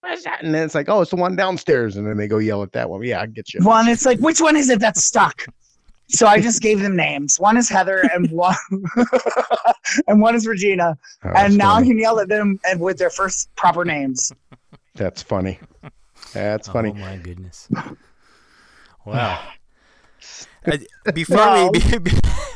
what 0.01 0.13
is 0.13 0.23
that?" 0.23 0.43
And 0.43 0.53
then 0.53 0.63
it's 0.63 0.75
like, 0.75 0.89
"Oh, 0.89 1.01
it's 1.01 1.11
the 1.11 1.17
one 1.17 1.35
downstairs," 1.35 1.97
and 1.97 2.07
then 2.07 2.17
they 2.17 2.27
go 2.27 2.37
yell 2.37 2.63
at 2.63 2.71
that 2.73 2.89
one. 2.89 3.03
Yeah, 3.03 3.21
I 3.21 3.25
get 3.25 3.53
you. 3.53 3.61
one, 3.63 3.87
it's 3.87 4.05
like, 4.05 4.19
which 4.19 4.39
one 4.39 4.55
is 4.55 4.69
it 4.69 4.79
that's 4.79 5.03
stuck? 5.03 5.45
So 6.11 6.25
I 6.25 6.41
just 6.41 6.61
gave 6.61 6.79
them 6.79 6.95
names. 6.95 7.39
One 7.39 7.55
is 7.55 7.69
Heather, 7.69 7.99
and 8.13 8.29
one 8.31 8.55
and 10.07 10.21
one 10.21 10.35
is 10.35 10.47
Regina. 10.47 10.97
Oh, 11.23 11.29
and 11.35 11.57
now 11.57 11.75
I 11.75 11.83
can 11.83 11.99
yell 11.99 12.19
at 12.19 12.29
them 12.29 12.59
and 12.67 12.79
with 12.79 12.97
their 12.97 13.09
first 13.09 13.53
proper 13.55 13.85
names. 13.85 14.31
that's 14.95 15.21
funny. 15.21 15.59
That's 16.33 16.69
oh 16.69 16.73
funny. 16.73 16.89
Oh 16.91 16.93
my 16.99 17.17
goodness. 17.17 17.67
Wow. 19.05 19.41
Uh, 20.65 20.77
before 21.13 21.37
No. 21.37 21.71
we, 21.73 21.79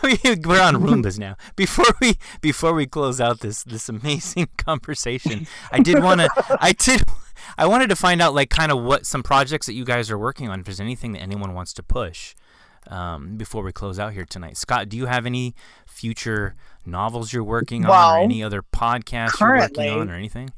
we 0.04 0.36
we're 0.45 0.62
on 0.62 0.76
Roombas 0.76 1.18
now. 1.20 1.36
Before 1.56 1.86
we 2.01 2.18
before 2.41 2.74
we 2.74 2.86
close 2.86 3.22
out 3.22 3.39
this 3.39 3.64
this 3.64 3.89
amazing 3.89 4.49
conversation, 4.58 5.47
I 5.72 5.80
did 5.80 6.04
want 6.04 6.22
to 6.22 6.30
I 6.60 6.74
did 6.74 7.04
I 7.58 7.66
wanted 7.68 7.89
to 7.89 7.95
find 7.95 8.22
out 8.22 8.34
like 8.34 8.49
kind 8.49 8.72
of 8.72 8.82
what 8.82 9.06
some 9.06 9.24
projects 9.24 9.66
that 9.68 9.74
you 9.74 9.86
guys 9.86 10.10
are 10.12 10.18
working 10.18 10.49
on. 10.49 10.60
If 10.60 10.66
there's 10.66 10.80
anything 10.80 11.14
that 11.14 11.22
anyone 11.22 11.54
wants 11.54 11.74
to 11.74 11.84
push 11.84 12.36
um, 12.88 13.38
before 13.38 13.64
we 13.64 13.72
close 13.72 13.99
out 13.99 14.14
here 14.14 14.26
tonight, 14.26 14.58
Scott, 14.58 14.89
do 14.89 14.97
you 14.97 15.06
have 15.06 15.26
any 15.26 15.56
future 15.86 16.56
novels 16.86 17.32
you're 17.32 17.43
working 17.43 17.86
on, 17.86 18.20
or 18.20 18.24
any 18.24 18.43
other 18.43 18.62
podcasts 18.62 19.39
you're 19.39 19.58
working 19.58 19.89
on, 19.89 20.10
or 20.10 20.16
anything? 20.16 20.49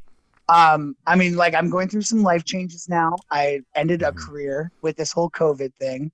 Um, 0.49 0.95
I 1.07 1.15
mean, 1.15 1.35
like 1.35 1.53
I'm 1.55 1.69
going 1.69 1.87
through 1.89 2.03
some 2.03 2.23
life 2.23 2.43
changes 2.45 2.87
now. 2.89 3.15
I 3.31 3.61
ended 3.75 4.01
a 4.03 4.11
Mhm. 4.11 4.17
career 4.17 4.71
with 4.81 4.95
this 4.95 5.11
whole 5.11 5.29
COVID 5.29 5.71
thing. 5.79 6.11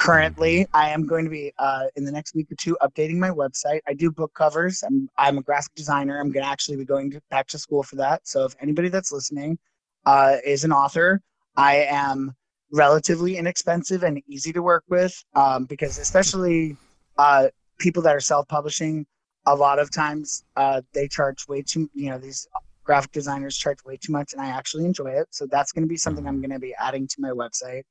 Currently. 0.00 0.66
I 0.72 0.88
am 0.88 1.06
going 1.06 1.24
to 1.24 1.30
be 1.30 1.52
uh, 1.58 1.84
in 1.94 2.04
the 2.04 2.10
next 2.10 2.34
week 2.34 2.50
or 2.50 2.54
two 2.54 2.74
updating 2.80 3.16
my 3.16 3.28
website. 3.28 3.80
I 3.86 3.92
do 3.92 4.10
book 4.10 4.32
covers. 4.32 4.82
I'm 4.82 5.10
I'm 5.18 5.36
a 5.36 5.42
graphic 5.42 5.74
designer. 5.74 6.18
I'm 6.18 6.32
going 6.32 6.42
to 6.42 6.50
actually 6.50 6.78
be 6.78 6.86
going 6.86 7.10
to, 7.10 7.20
back 7.30 7.46
to 7.48 7.58
school 7.58 7.82
for 7.82 7.96
that. 7.96 8.26
So 8.26 8.46
if 8.46 8.56
anybody 8.62 8.88
that's 8.88 9.12
listening 9.12 9.58
uh, 10.06 10.36
is 10.42 10.64
an 10.64 10.72
author, 10.72 11.20
I 11.56 11.86
am 11.90 12.34
relatively 12.72 13.36
inexpensive 13.36 14.02
and 14.02 14.22
easy 14.26 14.54
to 14.54 14.62
work 14.62 14.84
with 14.88 15.22
um, 15.34 15.66
because 15.66 15.98
especially 15.98 16.78
uh, 17.18 17.48
people 17.78 18.02
that 18.04 18.16
are 18.16 18.20
self-publishing, 18.20 19.04
a 19.46 19.54
lot 19.54 19.78
of 19.78 19.90
times 19.90 20.44
uh, 20.56 20.80
they 20.94 21.08
charge 21.08 21.46
way 21.46 21.60
too. 21.60 21.90
You 21.92 22.08
know 22.10 22.18
these 22.18 22.48
graphic 22.90 23.12
designers 23.12 23.56
charge 23.56 23.78
way 23.84 23.96
too 23.96 24.10
much 24.10 24.32
and 24.32 24.42
I 24.42 24.48
actually 24.48 24.84
enjoy 24.84 25.12
it. 25.12 25.28
So 25.30 25.46
that's 25.46 25.70
going 25.70 25.84
to 25.84 25.88
be 25.88 25.96
something 25.96 26.26
I'm 26.26 26.40
going 26.40 26.50
to 26.50 26.58
be 26.58 26.74
adding 26.74 27.06
to 27.06 27.16
my 27.20 27.28
website. 27.28 27.84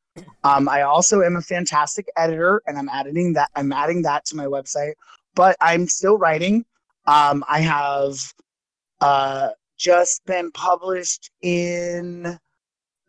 Um, 0.43 0.67
I 0.67 0.81
also 0.81 1.21
am 1.21 1.37
a 1.37 1.41
fantastic 1.41 2.05
editor 2.17 2.61
and 2.67 2.77
I'm 2.77 2.89
adding 2.89 3.31
that 3.31 3.49
I'm 3.55 3.71
adding 3.71 4.01
that 4.01 4.25
to 4.25 4.35
my 4.35 4.43
website, 4.43 4.95
but 5.35 5.55
I'm 5.61 5.87
still 5.87 6.17
writing. 6.17 6.65
Um, 7.07 7.45
I 7.47 7.61
have 7.61 8.33
uh, 8.99 9.51
just 9.77 10.25
been 10.25 10.51
published 10.51 11.31
in 11.41 12.37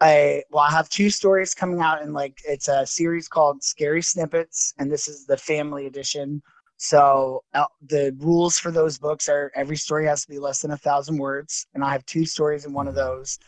a 0.01 0.45
well, 0.49 0.63
I 0.63 0.71
have 0.71 0.89
two 0.91 1.11
stories 1.11 1.55
coming 1.55 1.81
out 1.81 2.03
in 2.03 2.13
like 2.13 2.39
it's 2.45 2.69
a 2.69 2.87
series 2.87 3.27
called 3.27 3.65
Scary 3.65 4.01
Snippets 4.03 4.75
and 4.79 4.93
this 4.93 5.09
is 5.09 5.27
the 5.27 5.37
family 5.37 5.87
edition. 5.87 6.41
So 6.83 7.45
uh, 7.53 7.67
the 7.89 8.17
rules 8.21 8.59
for 8.59 8.71
those 8.71 8.97
books 8.97 9.29
are 9.29 9.53
every 9.55 9.77
story 9.77 10.07
has 10.07 10.23
to 10.23 10.29
be 10.31 10.39
less 10.39 10.63
than 10.63 10.71
a 10.71 10.79
thousand 10.79 11.19
words, 11.19 11.67
and 11.75 11.85
I 11.85 11.93
have 11.93 12.07
two 12.07 12.25
stories 12.25 12.65
in 12.65 12.73
one 12.73 12.89
of 12.89 12.95
those. 12.95 13.39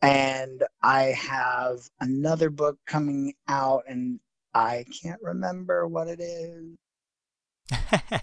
And 0.00 0.64
I 0.82 1.14
have 1.18 1.80
another 2.00 2.48
book 2.48 2.78
coming 2.86 3.34
out, 3.46 3.82
and 3.86 4.18
I 4.54 4.86
can't 5.02 5.20
remember 5.20 5.86
what 5.86 6.08
it 6.08 6.18
is. 6.18 6.78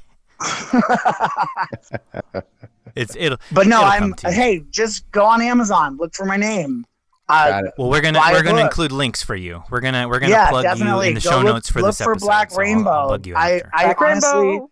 it's 2.95 3.16
it'll. 3.16 3.38
but 3.51 3.68
no, 3.68 3.82
It'll 3.82 3.91
I'm 3.91 4.16
hey, 4.34 4.63
just 4.72 5.11
go 5.11 5.26
on 5.26 5.43
Amazon, 5.43 5.97
look 5.97 6.16
for 6.16 6.26
my 6.26 6.38
name. 6.38 6.88
Uh, 7.28 7.49
Got 7.49 7.65
it. 7.65 7.73
Well, 7.78 7.89
we're 7.89 8.01
gonna 8.01 8.19
we're 8.32 8.43
gonna 8.43 8.57
book. 8.57 8.65
include 8.65 8.91
links 8.91 9.23
for 9.23 9.36
you. 9.36 9.63
We're 9.71 9.82
gonna 9.82 10.07
we're 10.07 10.19
gonna 10.19 10.32
yeah, 10.32 10.49
plug 10.49 10.63
definitely. 10.63 11.07
you 11.07 11.09
in 11.09 11.15
the 11.15 11.21
Go 11.21 11.30
show 11.32 11.38
look, 11.38 11.45
notes 11.55 11.69
for 11.69 11.82
look 11.82 11.89
this 11.89 12.01
for 12.01 12.11
episode. 12.11 12.26
Black 12.26 12.51
so 12.51 12.61
I'll- 12.61 12.88
I'll 12.88 13.09
bug 13.09 13.26
you 13.26 13.36
I. 13.36 13.61
I 13.73 13.84
Black 13.86 14.01
honestly, 14.01 14.39
Rainbow. 14.47 14.71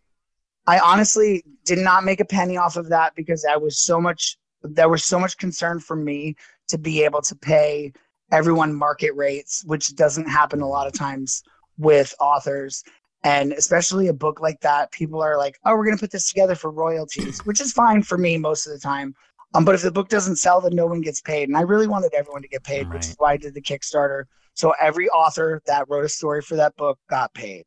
I 0.68 0.80
honestly 0.80 1.44
did 1.66 1.80
not 1.80 2.04
make 2.04 2.20
a 2.20 2.26
penny 2.26 2.58
off 2.58 2.78
of 2.78 2.90
that 2.90 3.16
because 3.16 3.46
I 3.50 3.58
was 3.58 3.80
so 3.80 4.00
much 4.00 4.38
there 4.62 4.88
was 4.88 5.04
so 5.04 5.20
much 5.20 5.38
concern 5.38 5.80
for 5.80 5.96
me 5.96 6.36
to 6.68 6.78
be 6.78 7.04
able 7.04 7.22
to 7.24 7.36
pay 7.36 7.92
everyone 8.32 8.74
market 8.74 9.14
rates, 9.16 9.64
which 9.66 9.96
doesn't 9.96 10.28
happen 10.30 10.62
a 10.62 10.68
lot 10.68 10.88
of 10.88 10.94
times 10.94 11.44
with 11.78 12.14
authors. 12.20 12.84
And 13.26 13.52
especially 13.54 14.08
a 14.10 14.14
book 14.14 14.42
like 14.42 14.60
that, 14.62 14.92
people 14.92 15.22
are 15.24 15.38
like, 15.38 15.58
"Oh, 15.66 15.76
we're 15.76 15.86
gonna 15.86 15.98
put 15.98 16.12
this 16.12 16.30
together 16.30 16.56
for 16.56 16.70
royalties," 16.72 17.40
which 17.46 17.60
is 17.62 17.72
fine 17.74 18.04
for 18.04 18.18
me 18.18 18.38
most 18.38 18.68
of 18.68 18.74
the 18.74 18.80
time. 18.80 19.16
Um, 19.54 19.66
but 19.66 19.76
if 19.76 19.82
the 19.82 19.92
book 19.92 20.10
doesn't 20.10 20.38
sell, 20.38 20.62
then 20.62 20.76
no 20.76 20.88
one 20.88 21.02
gets 21.02 21.22
paid. 21.22 21.48
And 21.48 21.58
I 21.58 21.62
really 21.62 21.88
wanted 21.88 22.14
everyone 22.14 22.42
to 22.42 22.48
get 22.48 22.64
paid, 22.64 22.92
which 22.92 23.08
is 23.08 23.16
why 23.18 23.34
I 23.34 23.38
did 23.38 23.54
the 23.54 23.62
Kickstarter. 23.62 24.24
So 24.56 24.74
every 24.80 25.10
author 25.10 25.62
that 25.68 25.88
wrote 25.90 26.06
a 26.06 26.10
story 26.10 26.42
for 26.42 26.56
that 26.56 26.76
book 26.76 27.00
got 27.10 27.34
paid. 27.34 27.64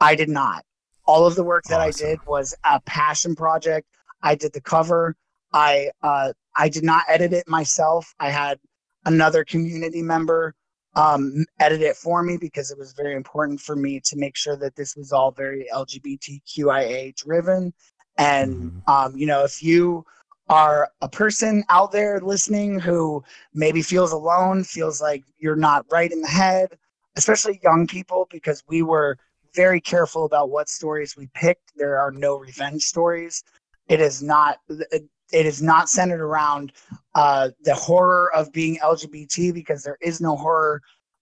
I 0.00 0.14
did 0.14 0.28
not. 0.28 0.64
All 1.06 1.26
of 1.26 1.34
the 1.34 1.44
work 1.44 1.64
that 1.64 1.80
Awesome. 1.80 2.06
I 2.06 2.10
did 2.10 2.26
was 2.26 2.54
a 2.64 2.80
passion 2.80 3.34
project. 3.34 3.86
I 4.22 4.34
did 4.34 4.52
the 4.52 4.60
cover. 4.60 5.16
I 5.52 5.90
uh, 6.02 6.32
I 6.56 6.68
did 6.68 6.84
not 6.84 7.04
edit 7.08 7.32
it 7.32 7.48
myself. 7.48 8.14
I 8.20 8.30
had 8.30 8.58
another 9.06 9.44
community 9.44 10.02
member 10.02 10.54
um, 10.94 11.44
edit 11.60 11.80
it 11.80 11.96
for 11.96 12.22
me 12.22 12.36
because 12.36 12.70
it 12.70 12.78
was 12.78 12.92
very 12.92 13.14
important 13.14 13.60
for 13.60 13.76
me 13.76 14.00
to 14.00 14.16
make 14.16 14.36
sure 14.36 14.56
that 14.56 14.76
this 14.76 14.96
was 14.96 15.12
all 15.12 15.30
very 15.30 15.66
LGBTQIA 15.72 17.14
driven. 17.16 17.72
And 18.18 18.82
um, 18.88 19.16
you 19.16 19.26
know, 19.26 19.44
if 19.44 19.62
you 19.62 20.04
are 20.48 20.90
a 21.02 21.08
person 21.08 21.64
out 21.68 21.92
there 21.92 22.20
listening 22.20 22.80
who 22.80 23.22
maybe 23.54 23.82
feels 23.82 24.12
alone, 24.12 24.64
feels 24.64 25.00
like 25.00 25.24
you're 25.38 25.56
not 25.56 25.84
right 25.90 26.10
in 26.10 26.20
the 26.20 26.28
head, 26.28 26.78
especially 27.16 27.60
young 27.62 27.86
people, 27.86 28.26
because 28.30 28.62
we 28.68 28.82
were 28.82 29.18
very 29.54 29.80
careful 29.80 30.24
about 30.24 30.50
what 30.50 30.68
stories 30.68 31.16
we 31.16 31.28
picked. 31.34 31.72
There 31.76 31.98
are 31.98 32.10
no 32.10 32.36
revenge 32.36 32.82
stories. 32.82 33.42
It 33.88 34.00
is 34.00 34.22
not. 34.22 34.58
It, 34.68 35.08
it 35.30 35.44
is 35.44 35.60
not 35.60 35.90
centered 35.90 36.22
around 36.22 36.72
uh, 37.14 37.50
the 37.64 37.74
horror 37.74 38.34
of 38.34 38.50
being 38.52 38.78
LGBT 38.78 39.52
because 39.52 39.82
there 39.82 39.98
is 40.00 40.20
no 40.22 40.36
horror, 40.36 40.80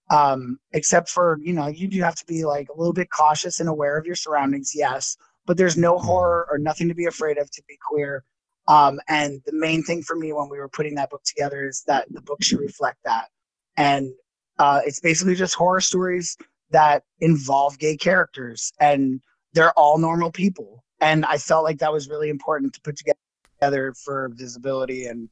um, 0.09 0.59
except 0.71 1.09
for 1.09 1.37
you 1.41 1.53
know 1.53 1.67
you 1.67 1.87
do 1.87 2.01
have 2.01 2.15
to 2.15 2.25
be 2.25 2.45
like 2.45 2.69
a 2.69 2.77
little 2.77 2.93
bit 2.93 3.09
cautious 3.09 3.59
and 3.59 3.67
aware 3.67 3.97
of 3.97 4.05
your 4.05 4.15
surroundings. 4.15 4.71
Yes, 4.73 5.17
but 5.45 5.57
there's 5.57 5.77
no 5.77 5.97
horror 5.97 6.47
or 6.49 6.57
nothing 6.57 6.87
to 6.87 6.95
be 6.95 7.05
afraid 7.05 7.37
of 7.37 7.51
to 7.51 7.63
be 7.67 7.77
queer. 7.89 8.23
Um, 8.67 8.99
and 9.07 9.41
the 9.45 9.53
main 9.53 9.83
thing 9.83 10.03
for 10.03 10.15
me 10.15 10.33
when 10.33 10.49
we 10.49 10.57
were 10.57 10.67
putting 10.67 10.95
that 10.95 11.09
book 11.09 11.23
together 11.23 11.67
is 11.67 11.83
that 11.87 12.05
the 12.11 12.21
book 12.21 12.43
should 12.43 12.59
reflect 12.59 12.97
that. 13.05 13.27
And 13.77 14.11
uh, 14.59 14.81
it's 14.85 14.99
basically 14.99 15.35
just 15.35 15.55
horror 15.55 15.81
stories 15.81 16.35
that 16.71 17.03
involve 17.21 17.79
gay 17.79 17.95
characters, 17.95 18.73
and 18.79 19.21
they're 19.53 19.71
all 19.73 19.97
normal 19.97 20.31
people. 20.31 20.83
And 20.99 21.25
I 21.25 21.37
felt 21.37 21.63
like 21.63 21.77
that 21.79 21.93
was 21.93 22.09
really 22.09 22.29
important 22.29 22.73
to 22.73 22.81
put 22.81 22.97
together 22.97 23.93
for 24.03 24.29
visibility 24.33 25.05
and 25.05 25.29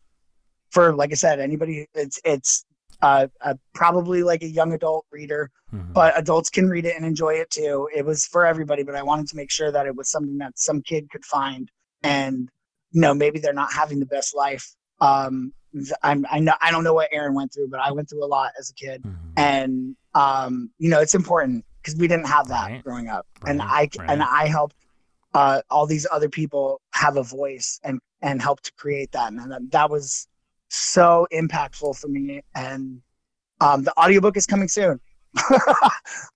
for, 0.69 0.95
like 0.95 1.11
I 1.11 1.15
said, 1.15 1.39
anybody. 1.39 1.87
It's 1.93 2.19
it's 2.23 2.65
uh, 3.01 3.27
uh, 3.41 3.55
probably 3.73 4.23
like 4.23 4.43
a 4.43 4.47
young 4.47 4.73
adult 4.73 5.05
reader, 5.11 5.51
Mhm. 5.73 5.93
but 5.93 6.17
adults 6.17 6.49
can 6.49 6.69
read 6.69 6.85
it 6.85 6.95
and 6.95 7.05
enjoy 7.05 7.33
it 7.33 7.49
too. 7.49 7.89
It 7.93 8.05
was 8.05 8.25
for 8.25 8.45
everybody, 8.45 8.83
but 8.83 8.95
I 8.95 9.03
wanted 9.03 9.27
to 9.27 9.35
make 9.35 9.51
sure 9.51 9.71
that 9.71 9.85
it 9.85 9.95
was 9.95 10.09
something 10.09 10.37
that 10.37 10.57
some 10.57 10.81
kid 10.81 11.09
could 11.09 11.25
find 11.25 11.69
and 12.03 12.49
you 12.95 13.01
know 13.01 13.13
maybe 13.13 13.39
they're 13.39 13.53
not 13.53 13.73
having 13.73 13.99
the 13.99 14.05
best 14.05 14.33
life. 14.33 14.73
Um, 15.01 15.53
I'm 16.01 16.25
I 16.31 16.39
know 16.39 16.53
I 16.61 16.71
don't 16.71 16.85
know 16.85 16.93
what 16.93 17.09
Erin 17.11 17.33
went 17.33 17.53
through, 17.53 17.67
but 17.67 17.81
I 17.81 17.91
went 17.91 18.09
through 18.09 18.23
a 18.23 18.31
lot 18.37 18.51
as 18.57 18.69
a 18.69 18.73
kid, 18.73 19.03
Mhm. 19.03 19.33
and 19.35 19.95
um, 20.13 20.71
you 20.79 20.89
know 20.89 21.01
it's 21.01 21.13
important 21.13 21.65
because 21.81 21.99
we 21.99 22.07
didn't 22.07 22.27
have 22.27 22.47
that 22.47 22.71
Right. 22.71 22.83
growing 22.83 23.09
up, 23.09 23.27
and 23.45 23.61
I 23.61 23.65
Right, 23.65 23.91
and. 24.07 24.23
I 24.23 24.47
helped 24.47 24.77
uh, 25.33 25.61
all 25.69 25.85
these 25.85 26.07
other 26.09 26.29
people 26.29 26.79
have 26.93 27.17
a 27.17 27.23
voice 27.23 27.81
and 27.83 27.99
and 28.21 28.41
help 28.41 28.61
to 28.61 28.71
create 28.77 29.11
that, 29.11 29.33
and 29.33 29.51
that, 29.51 29.69
that 29.71 29.89
was 29.89 30.25
so 30.69 31.27
impactful 31.33 31.99
for 31.99 32.07
me. 32.07 32.41
And 32.55 33.01
um, 33.59 33.83
the 33.83 33.93
audiobook 33.99 34.37
is 34.37 34.45
coming 34.45 34.69
soon. 34.69 35.01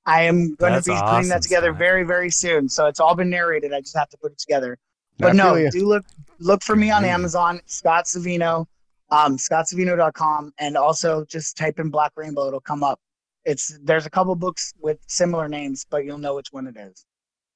I 0.06 0.24
am 0.24 0.56
going 0.56 0.74
That's 0.74 0.86
to 0.86 0.92
be 0.92 1.02
putting 1.08 1.30
that 1.30 1.42
together 1.42 1.72
very, 1.72 2.04
very 2.04 2.30
soon. 2.30 2.68
So 2.68 2.88
it's 2.88 3.00
all 3.00 3.16
been 3.16 3.30
narrated. 3.30 3.72
I 3.74 3.80
just 3.80 3.98
have 3.98 4.10
to 4.10 4.18
put 4.18 4.34
it 4.34 4.38
together. 4.38 4.78
I 5.22 5.28
But 5.28 5.36
no, 5.36 5.56
feel 5.56 5.70
do 5.72 5.86
look 5.88 6.06
look 6.40 6.64
for 6.64 6.76
me 6.76 6.92
on 6.92 7.04
Mhm. 7.04 7.08
Amazon, 7.08 7.62
Scott 7.66 8.06
Savino, 8.06 8.66
um, 9.12 9.38
scottsavino.com, 9.38 10.54
and 10.60 10.78
also 10.78 11.26
just 11.26 11.58
type 11.58 11.80
in 11.80 11.90
Black 11.90 12.12
Rainbow. 12.16 12.48
It'll 12.48 12.62
come 12.62 12.84
up. 12.84 13.00
It's 13.46 13.78
there's 13.84 14.06
a 14.06 14.10
couple 14.10 14.36
books 14.36 14.74
with 14.80 15.00
similar 15.08 15.48
names, 15.48 15.86
but 15.90 16.06
you'll 16.06 16.18
know 16.18 16.36
which 16.36 16.50
one 16.52 16.68
it 16.68 16.78
is. 16.78 17.06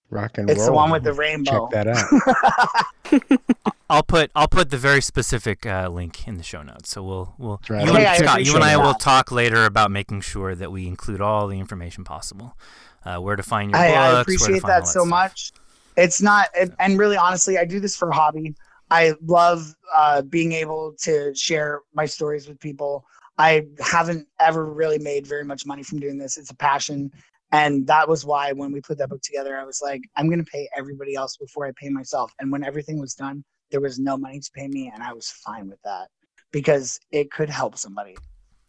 Rock 0.09 0.38
and 0.38 0.47
roll. 0.47 0.51
It's 0.51 0.59
roll. 0.59 0.68
the 0.68 0.74
one 0.74 0.91
with 0.91 1.03
the 1.03 1.14
rainbow. 1.14 1.70
Check 1.72 1.86
that 1.86 1.88
out. 1.88 3.22
I'll 3.89 4.03
put 4.03 4.32
I'll 4.36 4.47
put 4.47 4.70
the 4.70 4.78
very 4.78 5.01
specific 5.01 5.66
uh, 5.66 5.89
link 5.89 6.28
in 6.28 6.38
the 6.38 6.43
show 6.43 6.61
notes. 6.64 6.89
So 6.89 7.03
we'll 7.03 7.36
we'll 7.38 7.57
That's 7.57 7.70
right. 7.70 7.86
you 7.86 7.93
Hey, 7.93 8.05
and 8.05 8.07
I 8.07 8.18
Scott, 8.18 8.45
you 8.45 8.55
and 8.55 8.64
I 8.64 8.78
will 8.78 8.93
talk 8.95 9.32
later 9.32 9.66
about 9.66 9.91
making 9.91 10.22
sure 10.22 10.55
that 10.55 10.72
we 10.72 10.88
include 10.88 11.22
all 11.22 11.47
the 11.47 11.59
information 11.59 12.03
possible. 12.03 12.57
Uh, 13.05 13.18
where 13.18 13.36
to 13.36 13.43
find 13.43 13.72
your 13.72 13.80
I, 13.80 13.88
books. 13.88 13.97
I 13.97 14.01
where 14.07 14.11
to 14.16 14.22
appreciate 14.22 14.61
find 14.61 14.72
that 14.72 14.88
so 14.88 15.01
stuff. 15.01 15.07
much. 15.07 15.51
It's 15.98 16.22
not, 16.22 16.50
it, 16.56 16.72
and 16.80 16.98
really, 16.98 17.18
honestly, 17.18 17.58
I 17.58 17.66
do 17.66 17.80
this 17.80 17.96
for 17.96 18.10
a 18.10 18.16
hobby. 18.16 18.56
I 18.89 19.14
love 19.26 19.74
uh, 19.96 20.22
being 20.24 20.52
able 20.54 20.94
to 21.02 21.34
share 21.36 21.82
my 21.94 22.06
stories 22.06 22.48
with 22.48 22.60
people. 22.60 23.06
I 23.38 23.66
haven't 23.80 24.28
ever 24.39 24.66
really 24.66 25.00
made 25.00 25.26
very 25.26 25.44
much 25.44 25.66
money 25.66 25.84
from 25.84 26.00
doing 26.00 26.18
this. 26.18 26.38
It's 26.38 26.52
a 26.52 26.56
passion. 26.56 27.12
And 27.52 27.86
that 27.88 28.08
was 28.08 28.26
why 28.26 28.52
when 28.52 28.72
we 28.72 28.82
put 28.82 28.98
that 29.00 29.10
book 29.10 29.22
together, 29.22 29.58
I 29.58 29.64
was 29.64 29.82
like, 29.82 30.02
I'm 30.16 30.28
going 30.28 30.44
to 30.44 30.52
pay 30.52 30.68
everybody 30.76 31.16
else 31.16 31.38
before 31.38 31.66
I 31.66 31.72
pay 31.76 31.89
myself. 31.89 32.32
And 32.39 32.52
when 32.52 32.64
everything 32.64 33.00
was 33.00 33.14
done, 33.14 33.44
there 33.72 33.82
was 33.82 34.00
no 34.00 34.18
money 34.18 34.39
to 34.39 34.52
pay 34.54 34.68
me. 34.68 34.91
And 34.94 35.02
I 35.04 35.14
was 35.14 35.30
fine 35.30 35.68
with 35.70 35.80
that 35.84 36.08
because 36.52 37.00
it 37.12 37.32
could 37.32 37.50
help 37.50 37.78
somebody. 37.78 38.16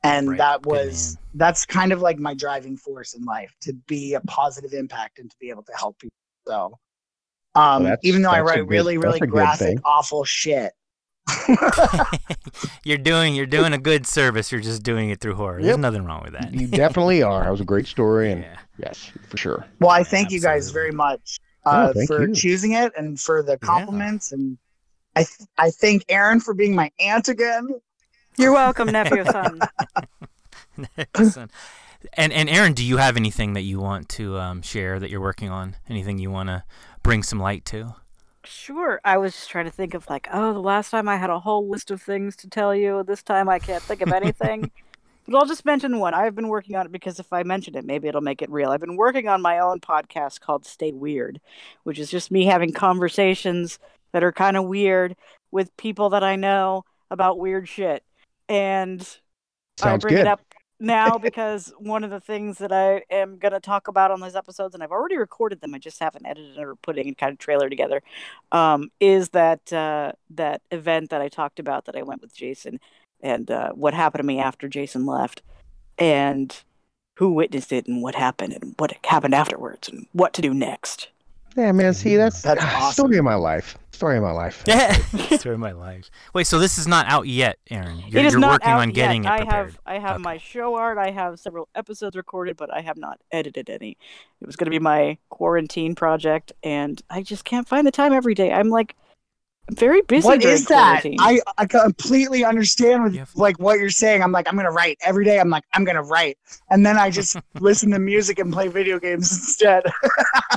And 0.02 0.30
Right. 0.30 0.38
that 0.38 0.66
was, 0.66 1.16
that's 1.34 1.64
kind 1.64 1.92
of 1.92 2.02
like 2.02 2.18
my 2.18 2.34
driving 2.34 2.76
force 2.76 3.14
in 3.14 3.24
life 3.24 3.54
to 3.62 3.72
be 3.86 4.14
a 4.14 4.20
positive 4.22 4.74
impact 4.74 5.18
and 5.18 5.30
to 5.30 5.36
be 5.40 5.48
able 5.50 5.62
to 5.64 5.72
help 5.78 5.98
people. 5.98 6.16
So, 6.46 6.78
um, 7.54 7.84
that's- 7.84 8.00
even 8.02 8.22
though 8.22 8.30
I 8.30 8.40
write 8.40 8.56
good- 8.60 8.70
really, 8.70 8.98
really 8.98 9.20
graphic, 9.20 9.78
awful 9.84 10.24
shit. 10.24 10.72
you're 12.84 12.98
doing 12.98 13.34
you're 13.34 13.46
doing 13.46 13.72
a 13.72 13.78
good 13.78 14.06
service. 14.06 14.52
You're 14.52 14.60
just 14.60 14.82
doing 14.82 15.08
it 15.10 15.20
through 15.20 15.34
horror. 15.36 15.62
There's 15.62 15.78
nothing 15.78 16.04
wrong 16.04 16.22
with 16.22 16.34
that. 16.34 16.52
You 16.52 16.66
definitely 16.66 17.22
are. 17.22 17.44
That 17.44 17.50
was 17.50 17.60
a 17.60 17.64
great 17.64 17.86
story, 17.86 18.30
and 18.32 18.42
Yeah. 18.42 18.56
yes, 18.78 19.10
for 19.28 19.36
sure. 19.38 19.66
Well, 19.80 19.90
I 19.90 20.04
thank 20.04 20.30
you 20.30 20.40
guys 20.40 20.70
very 20.70 20.90
much 20.92 21.38
Oh, 21.66 21.70
uh, 21.70 21.92
thank 21.94 22.08
for 22.08 22.26
you. 22.28 22.34
choosing 22.34 22.72
it 22.72 22.92
and 22.96 23.18
for 23.18 23.42
the 23.42 23.56
compliments. 23.56 24.32
And 24.32 24.58
I, 25.16 25.20
th- 25.24 25.48
I 25.56 25.70
thank 25.70 26.04
Erin 26.10 26.40
for 26.40 26.52
being 26.52 26.74
my 26.74 26.90
aunt 27.00 27.28
again. 27.28 27.68
You're 28.36 28.52
welcome, 28.52 28.88
nephew, 28.92 29.24
son. 29.24 29.60
Excellent. 30.98 31.50
And 32.14 32.34
and 32.34 32.50
Erin, 32.50 32.74
do 32.74 32.84
you 32.84 32.98
have 32.98 33.16
anything 33.16 33.54
that 33.54 33.62
you 33.62 33.80
want 33.80 34.10
to 34.10 34.36
um, 34.38 34.60
share 34.60 34.98
that 35.00 35.08
you're 35.08 35.22
working 35.22 35.48
on? 35.48 35.76
Anything 35.88 36.18
you 36.18 36.30
want 36.30 36.50
to 36.50 36.64
bring 37.04 37.22
some 37.22 37.38
light 37.38 37.64
to? 37.66 37.94
Sure. 38.44 39.00
I 39.04 39.18
was 39.18 39.32
just 39.32 39.48
trying 39.48 39.66
to 39.66 39.70
think 39.70 39.94
of 39.94 40.08
like, 40.10 40.26
oh, 40.32 40.52
the 40.52 40.60
last 40.60 40.90
time 40.90 41.08
I 41.08 41.16
had 41.16 41.30
a 41.30 41.38
whole 41.38 41.68
list 41.68 41.92
of 41.92 42.02
things 42.02 42.34
to 42.36 42.48
tell 42.48 42.74
you. 42.74 43.04
This 43.04 43.22
time 43.22 43.48
I 43.48 43.60
can't 43.60 43.82
think 43.82 44.00
of 44.02 44.12
anything. 44.12 44.72
but 45.26 45.36
I'll 45.36 45.46
just 45.46 45.64
mention 45.64 46.00
one. 46.00 46.14
I've 46.14 46.34
been 46.34 46.48
working 46.48 46.74
on 46.74 46.86
it 46.86 46.92
because 46.92 47.20
if 47.20 47.32
I 47.32 47.44
mention 47.44 47.76
it, 47.76 47.84
maybe 47.84 48.08
it'll 48.08 48.20
make 48.20 48.42
it 48.42 48.50
real. 48.50 48.70
I've 48.70 48.80
been 48.80 48.96
working 48.96 49.28
on 49.28 49.40
my 49.40 49.60
own 49.60 49.80
podcast 49.80 50.40
called 50.40 50.66
Stay 50.66 50.92
Weird, 50.92 51.40
which 51.84 51.98
is 51.98 52.10
just 52.10 52.30
me 52.30 52.46
having 52.46 52.72
conversations 52.72 53.78
that 54.12 54.24
are 54.24 54.32
kind 54.32 54.56
of 54.56 54.64
weird 54.64 55.14
with 55.50 55.76
people 55.76 56.10
that 56.10 56.24
I 56.24 56.36
know 56.36 56.84
about 57.10 57.38
weird 57.38 57.68
shit. 57.68 58.02
And 58.48 59.00
I 59.80 59.84
Sounds 59.84 60.02
bring 60.02 60.14
good. 60.14 60.22
it 60.22 60.26
up 60.26 60.40
now 60.80 61.18
because 61.18 61.72
one 61.78 62.04
of 62.04 62.10
the 62.10 62.20
things 62.20 62.58
that 62.58 62.72
I 62.72 63.02
am 63.10 63.38
going 63.38 63.52
to 63.52 63.60
talk 63.60 63.88
about 63.88 64.10
on 64.10 64.20
those 64.20 64.36
episodes, 64.36 64.74
and 64.74 64.82
I've 64.82 64.92
already 64.92 65.16
recorded 65.16 65.60
them, 65.60 65.74
I 65.74 65.78
just 65.78 66.00
haven't 66.00 66.26
edited 66.26 66.58
or 66.58 66.76
put 66.76 66.98
any 66.98 67.14
kind 67.14 67.32
of 67.32 67.38
trailer 67.38 67.68
together, 67.68 68.02
um, 68.52 68.90
is 69.00 69.30
that 69.30 69.72
uh, 69.72 70.12
that 70.30 70.62
event 70.70 71.10
that 71.10 71.20
I 71.20 71.28
talked 71.28 71.58
about 71.58 71.86
that 71.86 71.96
I 71.96 72.02
went 72.02 72.22
with 72.22 72.34
Jason 72.34 72.80
and 73.20 73.50
uh, 73.50 73.70
what 73.72 73.94
happened 73.94 74.20
to 74.20 74.26
me 74.26 74.38
after 74.38 74.68
Jason 74.68 75.06
left, 75.06 75.42
and 75.98 76.62
who 77.16 77.32
witnessed 77.32 77.72
it 77.72 77.86
and 77.86 78.02
what 78.02 78.14
happened 78.14 78.52
and 78.52 78.74
what 78.76 78.94
happened 79.06 79.34
afterwards 79.34 79.88
and 79.88 80.06
what 80.12 80.32
to 80.34 80.42
do 80.42 80.52
next. 80.52 81.08
Yeah, 81.56 81.72
man. 81.72 81.94
See, 81.94 82.16
that's 82.16 82.42
That's 82.42 82.62
awesome. 82.64 82.92
story 83.06 83.18
of 83.18 83.24
my 83.24 83.34
life. 83.36 83.78
Story 83.92 84.16
of 84.16 84.24
my 84.24 84.32
life. 84.32 84.64
Yeah, 84.66 84.92
story 85.38 85.54
of 85.54 85.60
my 85.60 85.70
life. 85.72 86.10
Wait, 86.34 86.48
so 86.48 86.58
this 86.58 86.78
is 86.78 86.88
not 86.88 87.06
out 87.06 87.28
yet, 87.28 87.58
Erin? 87.70 88.02
You're, 88.08 88.22
it 88.22 88.26
is 88.26 88.32
you're 88.32 88.40
not 88.40 88.50
working 88.54 88.68
out 88.70 88.80
on 88.80 88.90
getting 88.90 89.22
yet. 89.22 89.34
it 89.34 89.38
prepared. 89.42 89.54
I 89.54 89.56
have 89.56 89.80
I 89.86 89.98
have 90.00 90.14
Okay. 90.16 90.22
my 90.22 90.38
show 90.38 90.74
art. 90.74 90.98
I 90.98 91.10
have 91.12 91.38
several 91.38 91.68
episodes 91.76 92.16
recorded, 92.16 92.56
but 92.56 92.72
I 92.74 92.80
have 92.80 92.96
not 92.96 93.20
edited 93.30 93.70
any. 93.70 93.96
It 94.40 94.46
was 94.46 94.56
going 94.56 94.66
to 94.66 94.70
be 94.72 94.80
my 94.80 95.16
quarantine 95.28 95.94
project, 95.94 96.52
and 96.64 97.00
I 97.08 97.22
just 97.22 97.44
can't 97.44 97.68
find 97.68 97.86
the 97.86 97.92
time 97.92 98.12
every 98.12 98.34
day. 98.34 98.52
I'm 98.52 98.68
like 98.68 98.96
very 99.70 100.02
busy. 100.02 100.26
What 100.26 100.40
during 100.40 100.54
is 100.54 100.66
that? 100.66 101.02
quarantine. 101.02 101.16
I, 101.20 101.40
I 101.56 101.66
completely 101.66 102.44
understand 102.44 103.02
with 103.04 103.12
You 103.14 103.20
have- 103.20 103.34
like 103.34 103.58
what 103.58 103.78
you're 103.78 103.90
saying. 103.90 104.22
I'm 104.22 104.30
like, 104.32 104.46
I'm 104.48 104.56
gonna 104.56 104.70
write 104.70 104.98
every 105.04 105.24
day. 105.24 105.40
I'm 105.40 105.48
like, 105.50 105.64
I'm 105.72 105.84
gonna 105.84 106.02
write, 106.02 106.38
and 106.70 106.84
then 106.84 106.96
I 106.98 107.10
just 107.10 107.36
listen 107.60 107.90
to 107.92 107.98
music 107.98 108.38
and 108.38 108.52
play 108.52 108.68
video 108.68 108.98
games 108.98 109.32
instead. 109.32 109.84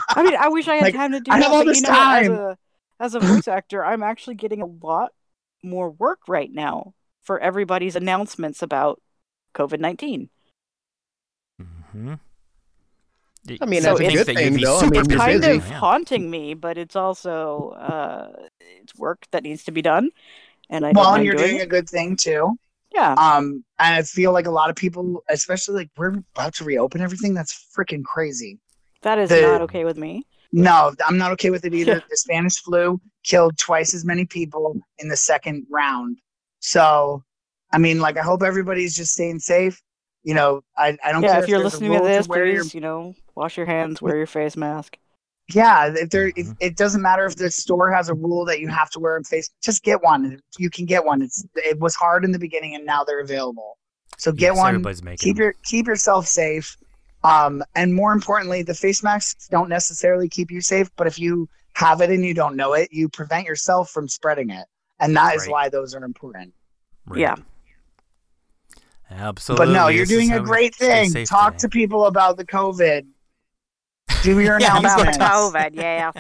I 0.09 0.23
mean, 0.23 0.35
I 0.35 0.49
wish 0.49 0.67
I 0.67 0.75
had 0.75 0.83
Like, 0.83 0.93
time 0.95 1.11
to 1.13 1.19
do 1.21 1.31
I 1.31 1.37
that. 1.39 1.43
have 1.45 1.53
all 1.53 1.63
this 1.65 1.77
you 1.77 1.83
know, 1.83 1.89
what, 1.89 1.97
as 2.23 2.27
time. 2.27 2.31
a 2.33 2.57
as 2.99 3.15
a 3.15 3.19
voice 3.19 3.47
actor, 3.47 3.85
I'm 3.85 4.03
actually 4.03 4.35
getting 4.35 4.61
a 4.61 4.65
lot 4.65 5.11
more 5.63 5.89
work 5.89 6.19
right 6.27 6.51
now 6.51 6.93
for 7.21 7.39
everybody's 7.39 7.95
announcements 7.95 8.61
about 8.61 9.01
COVID 9.55 9.79
nineteen. 9.79 10.29
Mm-hmm. 11.61 12.15
I 13.61 13.65
mean, 13.65 13.81
So 13.81 13.89
that's 13.97 14.01
a 14.01 14.03
it's 14.05 14.13
good 14.15 14.25
thing, 14.25 14.37
you'd 14.45 14.55
be 14.55 14.63
though. 14.65 14.79
I 14.79 14.89
mean, 14.89 15.05
kind 15.05 15.41
busy. 15.41 15.57
of 15.57 15.63
haunting 15.65 16.29
me, 16.29 16.53
but 16.53 16.77
it's 16.77 16.95
also 16.95 17.69
uh, 17.71 18.31
it's 18.59 18.95
work 18.95 19.25
that 19.31 19.43
needs 19.43 19.63
to 19.65 19.71
be 19.71 19.81
done, 19.81 20.09
and 20.69 20.85
I 20.85 20.93
don't 20.93 21.01
well, 21.01 21.13
and 21.15 21.25
you're 21.25 21.35
doing 21.35 21.51
doing 21.51 21.61
a 21.61 21.65
good 21.67 21.89
thing 21.89 22.15
too. 22.15 22.57
Yeah, 22.93 23.13
Um, 23.13 23.63
and 23.79 23.95
I 23.95 24.01
feel 24.03 24.31
like 24.31 24.47
a 24.47 24.51
lot 24.51 24.69
of 24.69 24.75
people, 24.75 25.21
especially 25.29 25.75
like 25.75 25.89
we're 25.97 26.15
about 26.35 26.53
to 26.55 26.63
reopen 26.63 27.01
everything. 27.01 27.33
That's 27.33 27.67
freaking 27.77 28.03
crazy. 28.03 28.59
that 29.01 29.19
is 29.19 29.29
the- 29.29 29.41
not 29.41 29.61
okay 29.61 29.83
with 29.85 29.97
me. 29.97 30.25
No, 30.53 30.93
I'm 31.05 31.17
not 31.17 31.31
okay 31.33 31.49
with 31.49 31.65
it 31.65 31.73
either. 31.73 32.01
The 32.09 32.17
Spanish 32.17 32.57
flu 32.63 33.01
killed 33.23 33.57
twice 33.57 33.93
as 33.93 34.05
many 34.05 34.25
people 34.25 34.79
in 34.99 35.09
the 35.09 35.17
second 35.17 35.67
round. 35.69 36.17
So, 36.59 37.23
I 37.73 37.77
mean, 37.77 37.99
like, 37.99 38.17
I 38.17 38.21
hope 38.21 38.41
everybody's 38.41 38.95
just 38.95 39.11
staying 39.13 39.39
safe. 39.39 39.81
You 40.23 40.33
know, 40.35 40.61
I, 40.77 40.97
I 41.03 41.11
don't 41.11 41.21
Yeah, 41.21 41.33
care 41.33 41.43
if 41.43 41.49
you're 41.49 41.59
there's 41.59 41.73
listening 41.73 41.91
to 41.91 41.97
rule 41.97 42.07
this, 42.07 42.27
wear 42.29 42.45
your- 42.45 42.63
please, 42.63 42.73
you 42.73 42.81
know, 42.81 43.13
wash 43.37 43.55
your 43.57 43.65
hands, 43.65 44.01
wear 44.01 44.17
your 44.17 44.25
face 44.27 44.57
mask. 44.57 44.97
yeah, 45.53 45.93
if 45.95 46.09
there, 46.09 46.27
if, 46.35 46.47
Mhm. 46.47 46.57
it 46.59 46.75
doesn't 46.75 47.01
matter 47.01 47.25
if 47.25 47.37
the 47.37 47.49
store 47.49 47.89
has 47.91 48.09
a 48.09 48.13
rule 48.13 48.43
that 48.45 48.59
you 48.59 48.67
have 48.67 48.89
to 48.89 48.99
wear 48.99 49.15
a 49.15 49.23
face. 49.23 49.49
Just 49.63 49.81
get 49.83 50.03
one. 50.03 50.41
You 50.57 50.69
can 50.69 50.85
get 50.85 51.05
one. 51.05 51.21
It's 51.21 51.45
it 51.55 51.79
was 51.79 51.95
hard 51.95 52.25
in 52.25 52.31
the 52.33 52.39
beginning, 52.39 52.75
and 52.75 52.85
now 52.85 53.05
they're 53.05 53.21
available. 53.21 53.77
So 54.17 54.31
get 54.33 54.47
Yes, 54.53 54.57
one. 54.57 54.69
Everybody's 54.75 55.03
making 55.03 55.23
keep 55.23 55.37
your 55.37 55.53
keep 55.63 55.87
yourself 55.87 56.27
safe 56.27 56.75
um 57.23 57.63
and 57.75 57.95
more 57.95 58.11
importantly 58.13 58.61
the 58.61 58.73
face 58.75 59.01
masks 59.03 59.47
don't 59.47 59.69
necessarily 59.69 60.29
keep 60.29 60.51
you 60.51 60.61
safe 60.61 60.87
but 60.97 61.07
if 61.07 61.17
you 61.17 61.49
have 61.73 61.99
it 61.99 62.11
and 62.11 62.23
you 62.23 62.31
don't 62.33 62.55
know 62.55 62.73
it 62.73 62.87
you 62.91 63.09
prevent 63.09 63.43
yourself 63.47 63.89
from 63.89 64.07
spreading 64.07 64.51
it 64.51 64.65
and 64.99 65.15
that 65.17 65.33
is 65.35 65.41
Right. 65.43 65.51
why 65.51 65.69
those 65.69 65.95
are 65.95 66.03
important 66.03 66.53
Right. 67.07 67.21
Yeah. 67.21 67.35
Absolutely. 69.09 69.65
but 69.65 69.71
no 69.73 69.87
you're 69.87 70.05
doing 70.05 70.31
a 70.33 70.39
great 70.39 70.75
thing 70.75 71.09
safe 71.09 71.27
talk 71.29 71.53
today. 71.53 71.61
to 71.61 71.69
people 71.69 72.05
about 72.05 72.37
the 72.37 72.45
covid 72.45 73.05
do 74.23 74.39
your 74.39 74.59
Yeah, 74.59 74.67
About 74.77 74.79
Announcements. 74.79 75.17
announcements 75.17 75.75
COVID, 75.75 75.75
yeah. 75.75 76.11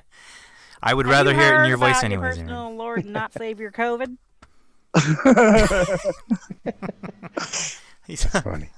I 0.83 0.93
would 0.93 1.05
Have 1.07 1.11
rather 1.11 1.33
hear 1.33 1.55
it 1.55 1.61
in 1.61 1.67
your 1.69 1.77
voice 1.77 1.91
about 1.97 2.03
anyways. 2.05 2.37
Your 2.37 2.45
Erin. 2.45 2.47
personal 2.47 2.75
Lord 2.75 3.05
not 3.05 3.33
save 3.33 3.59
your 3.59 3.71
COVID. 3.71 4.17
He's- 8.05 8.23
Funny. 8.41 8.69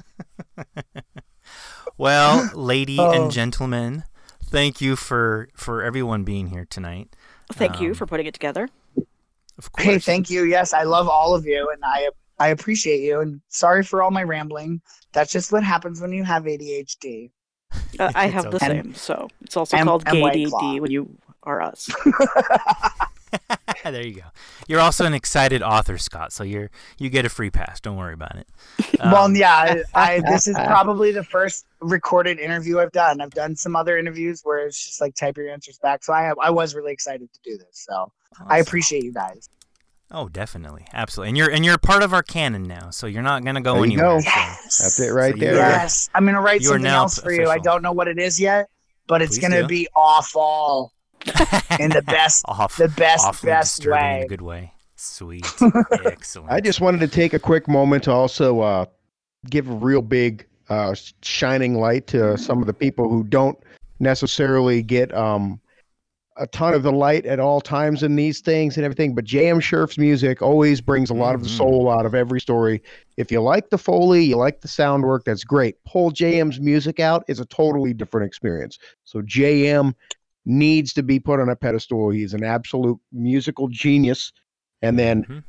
well, 1.97 2.49
lady 2.55 2.97
Oh. 2.99 3.12
and 3.12 3.32
gentlemen, 3.32 4.03
thank 4.43 4.82
you 4.82 4.95
for 4.95 5.49
for 5.55 5.84
everyone 5.84 6.24
being 6.24 6.47
here 6.47 6.66
tonight. 6.66 7.16
Thank 7.53 7.80
you 7.80 7.89
Um, 7.89 7.95
for 7.95 8.05
putting 8.07 8.26
it 8.26 8.34
together. 8.34 8.70
Of 9.57 9.72
course. 9.74 9.84
hey 9.86 9.99
thank 9.99 10.30
you 10.30 10.45
yes 10.45 10.74
i 10.74 10.84
love 10.84 11.10
all 11.10 11.36
of 11.36 11.45
you 11.45 11.70
and 11.70 11.84
i 11.84 12.07
i 12.39 12.47
appreciate 12.47 13.01
you 13.01 13.20
and 13.20 13.41
sorry 13.49 13.84
for 13.84 14.01
all 14.01 14.10
my 14.10 14.24
rambling 14.24 14.80
that's 15.12 15.34
just 15.34 15.51
what 15.51 15.66
happens 15.66 15.99
when 15.99 16.14
you 16.14 16.24
have 16.24 16.43
adhd 16.45 17.30
Uh, 18.00 18.12
I 18.16 18.26
It's 18.26 18.34
have 18.34 18.52
the 18.52 18.60
same, 18.60 18.94
so 18.96 19.28
it's 19.42 19.58
also 19.58 19.78
And- 19.78 19.88
called 19.88 20.04
and 20.08 20.16
gay 20.34 20.46
Claw. 20.46 20.62
DD 20.62 20.80
when 20.82 20.92
you 20.92 21.10
are 21.44 21.62
us. 21.62 21.90
there 23.84 24.06
you 24.06 24.16
go. 24.16 24.24
You're 24.68 24.80
also 24.80 25.06
an 25.06 25.14
excited 25.14 25.62
author, 25.62 25.98
Scott. 25.98 26.34
So 26.34 26.44
you're 26.44 26.72
you 26.98 27.10
get 27.10 27.26
a 27.26 27.30
free 27.30 27.50
pass. 27.52 27.80
Don't 27.80 27.96
worry 27.98 28.14
about 28.14 28.36
it. 28.38 28.48
well, 29.00 29.26
Um, 29.26 29.36
yeah, 29.36 29.84
I, 29.94 30.16
I 30.16 30.20
this 30.22 30.48
is 30.48 30.56
probably 30.56 31.12
the 31.12 31.24
first 31.24 31.66
recorded 31.80 32.40
interview 32.40 32.80
I've 32.80 32.92
done. 32.92 33.22
I've 33.22 33.30
done 33.32 33.56
some 33.56 33.76
other 33.76 33.98
interviews 33.98 34.42
where 34.44 34.66
it's 34.66 34.84
just 34.84 35.00
like 35.02 35.14
type 35.16 35.38
your 35.38 35.50
answers 35.50 35.78
back. 35.78 36.04
So 36.04 36.12
I 36.14 36.34
I 36.42 36.50
was 36.50 36.74
really 36.74 36.92
excited 36.92 37.32
to 37.32 37.40
do 37.44 37.58
this. 37.58 37.68
So 37.88 38.12
I 38.48 38.60
appreciate 38.60 39.04
you 39.04 39.14
guys. 39.14 39.50
Oh, 40.12 40.28
definitely, 40.28 40.86
absolutely. 40.91 41.30
And 41.30 41.38
you're 41.38 41.51
and 41.51 41.64
you're 41.64 41.78
part 41.78 42.01
of 42.01 42.14
our 42.14 42.24
canon 42.24 42.64
now, 42.64 42.89
so 42.89 43.05
you're 43.05 43.22
not 43.24 43.43
gonna 43.45 43.62
go 43.62 43.76
There 43.76 43.86
you 43.86 43.91
anywhere. 43.93 44.16
go. 44.16 44.20
so- 44.22 44.26
Yes, 44.30 44.78
That's 44.80 44.99
it 44.99 45.10
right 45.14 45.34
So 45.36 45.39
there. 45.39 45.55
Yes, 45.55 46.10
I'm 46.16 46.26
gonna 46.26 46.41
write 46.41 46.62
You 46.62 46.70
are 46.70 46.74
something 46.74 46.88
else 46.91 47.20
for 47.20 47.32
you. 47.32 47.47
I 47.47 47.60
don't 47.60 47.82
know 47.84 47.91
what 47.91 48.07
it 48.07 48.18
is 48.18 48.39
yet, 48.39 48.70
but 49.07 49.22
it's 49.22 49.38
Please 49.38 49.41
gonna 49.49 49.62
do. 49.62 49.68
be 49.68 49.88
awful 49.95 50.93
in 51.80 51.91
the 51.91 52.01
best 52.05 52.43
off, 52.47 52.78
the 52.78 52.88
best 52.89 53.43
best 53.43 53.78
disturbing 53.78 53.99
in 53.99 54.14
way. 54.20 54.22
a 54.24 54.28
good 54.28 54.41
way. 54.41 54.74
Sweet, 54.95 55.45
excellent. 56.05 56.51
I 56.51 56.60
just 56.60 56.82
wanted 56.82 56.99
to 57.01 57.07
take 57.07 57.34
a 57.34 57.39
quick 57.39 57.68
moment 57.68 58.03
to 58.05 58.12
also 58.12 58.62
uh, 58.62 58.86
give 59.49 59.70
a 59.70 59.74
real 59.74 60.01
big 60.01 60.45
uh, 60.70 60.95
shining 61.22 61.76
light 61.76 62.07
to 62.07 62.38
some 62.38 62.60
of 62.62 62.68
the 62.68 62.74
people 62.74 63.07
who 63.10 63.24
don't 63.24 63.57
necessarily 63.99 64.82
get 64.82 65.14
um, 65.14 65.60
a 66.40 66.48
ton 66.48 66.74
of 66.74 66.84
the 66.84 66.92
light 66.92 67.26
at 67.26 67.40
all 67.40 67.62
times 67.62 68.02
in 68.02 68.16
these 68.16 68.40
things 68.40 68.78
and 68.78 68.86
everything. 68.86 69.14
But 69.14 69.26
J.M. 69.26 69.60
Scherf's 69.60 69.98
music 69.98 70.42
always 70.42 70.82
brings 70.82 71.10
a 71.10 71.14
lot 71.14 71.36
of 71.36 71.44
the 71.44 71.50
Mhm. 71.50 71.58
soul 71.58 71.92
out 71.92 72.06
of 72.06 72.16
every 72.16 72.40
story. 72.40 72.82
If 73.18 73.32
you 73.32 73.42
like 73.42 73.70
the 73.70 73.78
Foley, 73.78 74.24
you 74.24 74.38
like 74.38 74.62
the 74.62 74.68
sound 74.70 75.04
work, 75.04 75.26
that's 75.26 75.44
great. 75.44 75.76
Pull 75.86 76.12
J.M.'s 76.12 76.60
music 76.60 77.00
out 77.00 77.24
is 77.28 77.40
a 77.40 77.46
totally 77.46 77.94
different 77.94 78.26
experience. 78.26 78.80
So 79.04 79.22
J.M. 79.22 79.94
needs 80.46 80.94
to 80.94 81.04
be 81.04 81.20
put 81.20 81.40
on 81.40 81.50
a 81.50 81.56
pedestal. 81.56 82.10
He's 82.10 82.34
an 82.34 82.44
absolute 82.44 82.98
musical 83.12 83.68
genius. 83.68 84.32
And 84.82 84.98
then 84.98 85.24
Mhm. 85.26 85.44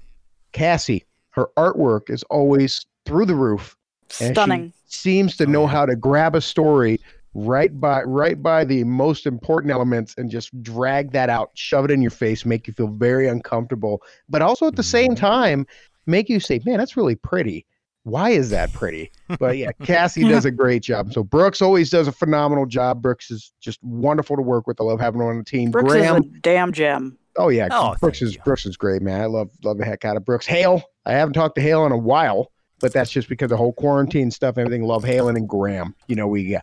Cassie, 0.53 1.05
her 1.31 1.47
artwork 1.57 2.11
is 2.11 2.25
always 2.25 2.85
through 3.07 3.27
the 3.27 3.35
roof. 3.37 3.77
and 4.21 4.31
she 4.31 4.35
Stunning. 4.35 4.73
seems 4.87 5.37
to 5.37 5.45
Oh, 5.45 5.51
know 5.51 5.67
how 5.69 5.87
to 5.87 5.95
grab 5.95 6.35
a 6.35 6.41
story 6.41 6.99
right 7.35 7.79
by 7.81 8.03
right 8.03 8.43
by 8.43 8.65
the 8.65 8.83
most 8.85 9.27
important 9.27 9.73
elements 9.73 10.15
and 10.19 10.31
just 10.31 10.51
drag 10.63 11.13
that 11.13 11.29
out, 11.31 11.51
shove 11.55 11.85
it 11.85 11.91
in 11.91 12.03
your 12.03 12.11
face, 12.11 12.45
make 12.45 12.67
you 12.67 12.73
feel 12.75 12.89
very 12.89 13.29
uncomfortable, 13.29 14.03
but 14.29 14.43
also 14.43 14.67
at 14.67 14.77
the 14.77 14.83
same 14.83 15.13
Mhm. 15.13 15.17
time 15.19 15.67
make 16.07 16.29
you 16.29 16.41
say, 16.41 16.61
"Man, 16.67 16.79
that's 16.79 16.97
really 16.97 17.15
pretty." 17.15 17.67
Why 18.05 18.31
is 18.31 18.49
that 18.51 18.73
pretty? 18.73 19.13
But 19.39 19.59
yeah, 19.59 19.73
Cassie 19.85 20.27
does 20.27 20.47
a 20.47 20.51
great 20.51 20.83
job. 20.83 21.13
So 21.13 21.23
Brooks 21.23 21.61
always 21.61 21.91
does 21.91 22.09
a 22.09 22.13
phenomenal 22.13 22.65
job. 22.65 23.03
Brooks 23.03 23.31
is 23.31 23.53
just 23.61 23.79
wonderful 23.83 24.37
to 24.37 24.43
work 24.43 24.67
with. 24.67 24.81
I 24.81 24.85
love 24.85 24.99
having 25.01 25.21
her 25.21 25.29
on 25.31 25.37
the 25.39 25.45
team. 25.45 25.71
Brooks 25.71 25.93
Graham, 25.93 26.17
is 26.25 26.25
a 26.25 26.41
damn 26.41 26.73
gem. 26.73 27.19
Oh 27.37 27.49
yeah, 27.51 27.69
Oh, 27.71 27.95
Brooks 28.01 28.23
is 28.23 28.35
you. 28.35 28.41
Brooks 28.45 28.65
is 28.67 28.77
great, 28.77 29.03
man. 29.03 29.21
I 29.21 29.27
love 29.27 29.51
love 29.63 29.77
the 29.79 29.85
heck 29.85 30.05
out 30.07 30.17
of 30.17 30.25
Brooks. 30.25 30.47
Hale, 30.47 30.83
I 31.05 31.13
haven't 31.13 31.35
talked 31.35 31.55
to 31.57 31.61
Hale 31.61 31.85
in 31.87 31.93
a 31.93 31.97
while, 31.99 32.51
but 32.81 32.93
that's 32.93 33.11
just 33.11 33.29
because 33.29 33.51
the 33.51 33.57
whole 33.59 33.75
quarantine 33.75 34.31
stuff, 34.31 34.57
everything. 34.59 34.83
Love 34.83 35.05
Halen 35.05 35.37
and 35.37 35.47
Graham. 35.49 35.95
You 36.09 36.17
know, 36.17 36.27
we 36.27 36.57
uh, 36.57 36.61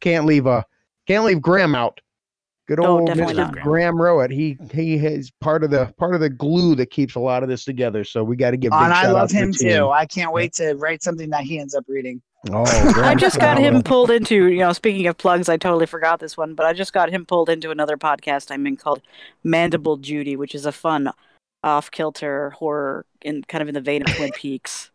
can't 0.00 0.26
leave 0.26 0.46
uh 0.46 0.62
can't 1.06 1.24
leave 1.24 1.40
Graham 1.40 1.74
out. 1.74 2.00
Good 2.66 2.78
old 2.78 3.08
definitely 3.08 3.34
Mr. 3.34 3.36
not. 3.36 3.62
Graham 3.62 4.00
Rowett. 4.00 4.30
He 4.30 4.56
he 4.72 4.94
is 4.94 5.32
part 5.40 5.64
of 5.64 5.70
the 5.70 5.92
part 5.98 6.14
of 6.14 6.20
the 6.20 6.30
glue 6.30 6.76
that 6.76 6.90
keeps 6.90 7.16
a 7.16 7.20
lot 7.20 7.42
of 7.42 7.48
this 7.48 7.64
together. 7.64 8.04
So 8.04 8.22
we 8.22 8.36
got 8.36 8.52
to 8.52 8.56
give. 8.56 8.70
big 8.70 8.80
And 8.80 8.92
I 8.92 9.10
love 9.10 9.30
him 9.30 9.52
team. 9.52 9.70
too. 9.70 9.88
I 9.88 10.06
can't 10.06 10.32
wait 10.32 10.52
to 10.54 10.74
write 10.74 11.02
something 11.02 11.30
that 11.30 11.42
he 11.42 11.58
ends 11.58 11.74
up 11.74 11.84
reading. 11.88 12.22
Oh, 12.48 12.64
I 13.02 13.14
just 13.16 13.38
got 13.38 13.58
him 13.58 13.82
pulled 13.82 14.10
into, 14.10 14.46
you 14.46 14.60
know, 14.60 14.72
speaking 14.72 15.06
of 15.08 15.18
plugs, 15.18 15.48
I 15.48 15.56
totally 15.56 15.86
forgot 15.86 16.20
this 16.20 16.36
one, 16.36 16.54
but 16.54 16.64
I 16.64 16.72
just 16.72 16.92
got 16.92 17.10
him 17.10 17.26
pulled 17.26 17.50
into 17.50 17.70
another 17.70 17.96
podcast 17.96 18.50
I'm 18.50 18.66
in 18.66 18.76
called 18.76 19.02
Mandible 19.44 19.98
Judy, 19.98 20.36
which 20.36 20.54
is 20.54 20.64
a 20.64 20.72
fun 20.72 21.10
off 21.62 21.90
kilter 21.90 22.50
horror 22.50 23.04
in 23.20 23.42
kind 23.42 23.60
of 23.62 23.68
in 23.68 23.74
the 23.74 23.80
vein 23.80 24.02
of 24.02 24.14
Twin 24.14 24.30
Peaks. 24.34 24.89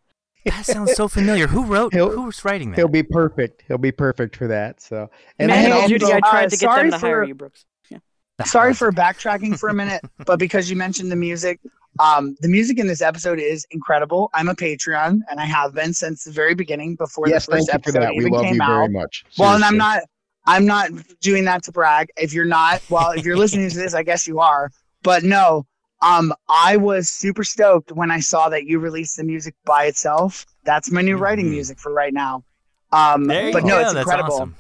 That 0.45 0.65
sounds 0.65 0.93
so 0.93 1.07
familiar. 1.07 1.47
Who 1.47 1.65
wrote? 1.65 1.93
He'll- 1.93 2.11
who 2.11 2.23
was 2.23 2.43
writing 2.45 2.71
that? 2.71 2.77
He'll 2.77 2.87
be 2.87 3.03
perfect. 3.03 3.63
He'll 3.67 3.77
be 3.77 3.91
perfect 3.91 4.35
for 4.35 4.47
that. 4.47 4.81
So 4.81 5.09
and 5.39 5.47
Man, 5.47 5.71
also, 5.71 5.87
Judy, 5.87 6.05
I 6.05 6.17
uh, 6.17 6.29
tried 6.29 6.49
to 6.51 6.57
get 6.57 6.75
them 6.75 6.91
to 6.91 6.97
hire 6.97 7.23
you, 7.23 7.33
Brooks. 7.35 7.65
Yeah. 7.89 7.97
Sorry 8.45 8.73
for 8.73 8.91
backtracking 8.91 9.57
for 9.57 9.69
a 9.69 9.73
minute, 9.73 10.01
but 10.25 10.37
because 10.39 10.69
you 10.69 10.75
mentioned 10.75 11.11
the 11.11 11.15
music, 11.15 11.59
um, 11.99 12.35
the 12.41 12.49
music 12.49 12.79
in 12.79 12.87
this 12.87 13.01
episode 13.01 13.39
is 13.39 13.65
incredible. 13.71 14.29
I'm 14.33 14.49
a 14.49 14.55
Patreon, 14.55 15.19
and 15.29 15.39
I 15.39 15.45
have 15.45 15.73
been 15.73 15.93
since 15.93 16.25
the 16.25 16.31
very 16.31 16.53
beginning 16.53 16.95
before 16.95 17.27
yes, 17.27 17.45
the 17.45 17.53
first 17.53 17.69
thank 17.71 17.85
you 17.85 17.91
for 17.91 17.97
episode 17.97 18.03
that. 18.03 18.15
We 18.15 18.21
even 18.21 18.31
love 18.33 18.43
came 18.43 18.55
you 18.55 18.61
out. 18.61 18.67
very 18.67 18.89
much. 18.89 19.25
Well, 19.37 19.55
and 19.55 19.63
I'm 19.63 19.77
not 19.77 20.01
I'm 20.45 20.65
not 20.65 20.91
doing 21.21 21.45
that 21.45 21.63
to 21.63 21.71
brag. 21.71 22.09
If 22.17 22.33
you're 22.33 22.45
not, 22.45 22.81
well, 22.89 23.11
if 23.11 23.25
you're 23.25 23.37
listening 23.37 23.69
to 23.69 23.77
this, 23.77 23.93
I 23.93 24.03
guess 24.03 24.27
you 24.27 24.39
are. 24.39 24.71
But 25.01 25.23
no, 25.23 25.65
um, 26.05 26.33
I 26.47 26.77
was 26.77 27.09
super 27.09 27.43
stoked 27.43 27.91
when 27.91 28.11
I 28.11 28.19
saw 28.19 28.47
that 28.49 28.65
you 28.65 28.79
released 28.79 29.17
the 29.17 29.23
music 29.23 29.55
by 29.65 29.85
itself. 29.85 30.45
That's 30.63 30.91
my 30.91 31.01
new 31.01 31.17
writing 31.17 31.47
Mhm. 31.47 31.51
music 31.51 31.79
for 31.79 31.91
right 31.91 32.13
now. 32.13 32.43
Um, 32.91 33.25
There 33.25 33.47
you 33.47 33.53
but 33.53 33.63
no, 33.63 33.79
it's 33.79 33.93
That's 33.93 34.05
incredible. 34.05 34.33
awesome. 34.33 34.55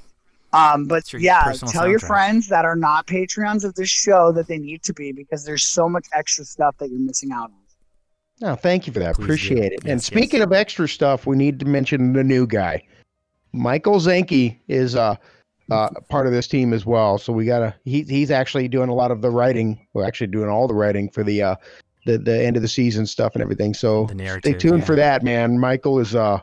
Um, 0.53 0.85
but 0.85 1.11
your 1.13 1.21
yeah, 1.21 1.43
personal 1.43 1.71
tell 1.71 1.87
your 1.87 1.99
friends 1.99 2.47
that 2.47 2.65
are 2.65 2.75
not 2.75 3.05
Patreons 3.07 3.63
of 3.65 3.75
this 3.75 3.89
show 3.89 4.31
that 4.31 4.47
they 4.47 4.57
need 4.57 4.83
to 4.83 4.93
be 4.93 5.11
because 5.11 5.43
there's 5.45 5.65
so 5.65 5.87
much 5.89 6.05
extra 6.13 6.45
stuff 6.45 6.75
that 6.79 6.89
you're 6.89 6.99
missing 6.99 7.31
out 7.31 7.51
on. 7.51 7.59
No, 8.41 8.55
thank 8.55 8.87
you 8.87 8.93
for 8.93 8.99
that. 8.99 9.15
Please 9.15 9.19
do. 9.19 9.23
Appreciate 9.25 9.71
it. 9.73 9.79
and 9.85 10.01
speaking 10.01 10.39
yes. 10.39 10.45
of 10.47 10.53
extra 10.53 10.87
stuff, 10.87 11.25
we 11.25 11.35
need 11.35 11.59
to 11.59 11.65
mention 11.65 12.13
the 12.13 12.23
new 12.23 12.47
guy. 12.47 12.81
Michael 13.53 13.99
Zanke 13.99 14.57
is 14.67 14.95
uh, 14.95 15.15
uh, 15.71 15.89
part 16.09 16.27
of 16.27 16.33
this 16.33 16.47
team 16.47 16.73
as 16.73 16.85
well. 16.85 17.17
So 17.17 17.33
we 17.33 17.45
gotta. 17.45 17.75
He, 17.85 18.03
he's 18.03 18.31
actually 18.31 18.67
doing 18.67 18.89
a 18.89 18.93
lot 18.93 19.11
of 19.11 19.21
the 19.21 19.29
writing. 19.29 19.87
We're 19.93 20.05
actually 20.05 20.27
doing 20.27 20.49
all 20.49 20.67
the 20.67 20.73
writing 20.73 21.09
for 21.09 21.23
the 21.23 21.41
uh, 21.41 21.55
the 22.05 22.17
the 22.17 22.43
end 22.43 22.55
of 22.55 22.61
the 22.61 22.67
season 22.67 23.05
stuff 23.05 23.33
and 23.33 23.41
everything. 23.41 23.73
So 23.73 24.07
stay 24.39 24.53
tuned 24.53 24.79
yeah. 24.79 24.85
for 24.85 24.95
that, 24.95 25.23
man. 25.23 25.59
Michael 25.59 25.99
is 25.99 26.15
uh, 26.15 26.39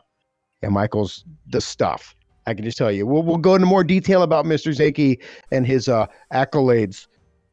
yeah, 0.61 0.69
Michael's 0.69 1.23
the 1.47 1.61
stuff. 1.61 2.15
I 2.45 2.53
can 2.53 2.65
just 2.65 2.77
tell 2.77 2.91
you. 2.91 3.05
We'll 3.05 3.23
we'll 3.23 3.37
go 3.37 3.55
into 3.55 3.67
more 3.67 3.83
detail 3.83 4.23
about 4.23 4.45
Mr. 4.45 4.75
Zanke 4.75 5.21
and 5.51 5.65
his 5.65 5.87
uh 5.87 6.07
accolades 6.33 7.07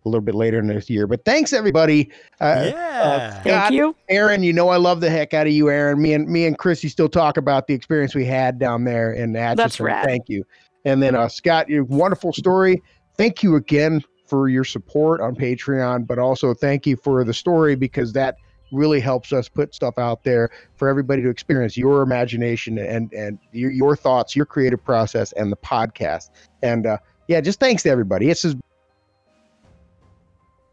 a 0.04 0.08
little 0.08 0.22
bit 0.22 0.34
later 0.34 0.58
in 0.58 0.66
this 0.66 0.88
year. 0.88 1.06
But 1.06 1.24
thanks 1.24 1.52
everybody. 1.52 2.10
Uh, 2.40 2.70
Yeah. 2.70 3.30
God. 3.30 3.42
Thank 3.44 3.74
you. 3.74 3.94
Erin, 4.08 4.42
you 4.42 4.52
know 4.52 4.70
I 4.70 4.76
love 4.76 5.00
the 5.00 5.10
heck 5.10 5.34
out 5.34 5.46
of 5.46 5.52
you, 5.52 5.70
Erin. 5.70 6.00
Me 6.00 6.14
and 6.14 6.26
me 6.28 6.46
and 6.46 6.58
Chrissy 6.58 6.88
still 6.88 7.08
talk 7.08 7.36
about 7.36 7.66
the 7.66 7.74
experience 7.74 8.14
we 8.14 8.24
had 8.24 8.58
down 8.58 8.84
there 8.84 9.12
in 9.12 9.36
Atchison. 9.36 9.56
That's 9.56 9.80
rad. 9.80 10.06
Thank 10.06 10.28
you. 10.28 10.44
And 10.84 11.02
then 11.02 11.14
uh, 11.14 11.28
Scott, 11.28 11.68
your 11.68 11.84
wonderful 11.84 12.32
story. 12.32 12.82
Thank 13.16 13.42
you 13.42 13.56
again 13.56 14.02
for 14.26 14.48
your 14.48 14.64
support 14.64 15.20
on 15.20 15.34
Patreon, 15.34 16.06
but 16.06 16.18
also 16.18 16.54
thank 16.54 16.86
you 16.86 16.96
for 16.96 17.24
the 17.24 17.34
story 17.34 17.74
because 17.74 18.12
that 18.12 18.36
really 18.72 19.00
helps 19.00 19.32
us 19.32 19.48
put 19.48 19.74
stuff 19.74 19.98
out 19.98 20.22
there 20.22 20.48
for 20.76 20.88
everybody 20.88 21.22
to 21.22 21.28
experience 21.28 21.76
your 21.76 22.02
imagination 22.02 22.78
and 22.78 23.12
and 23.12 23.38
your, 23.52 23.70
your 23.70 23.96
thoughts, 23.96 24.36
your 24.36 24.46
creative 24.46 24.82
process, 24.82 25.32
and 25.32 25.50
the 25.50 25.56
podcast. 25.56 26.30
And 26.62 26.86
uh, 26.86 26.98
yeah, 27.28 27.40
just 27.40 27.60
thanks 27.60 27.82
to 27.82 27.90
everybody. 27.90 28.30
It's 28.30 28.42
just 28.42 28.56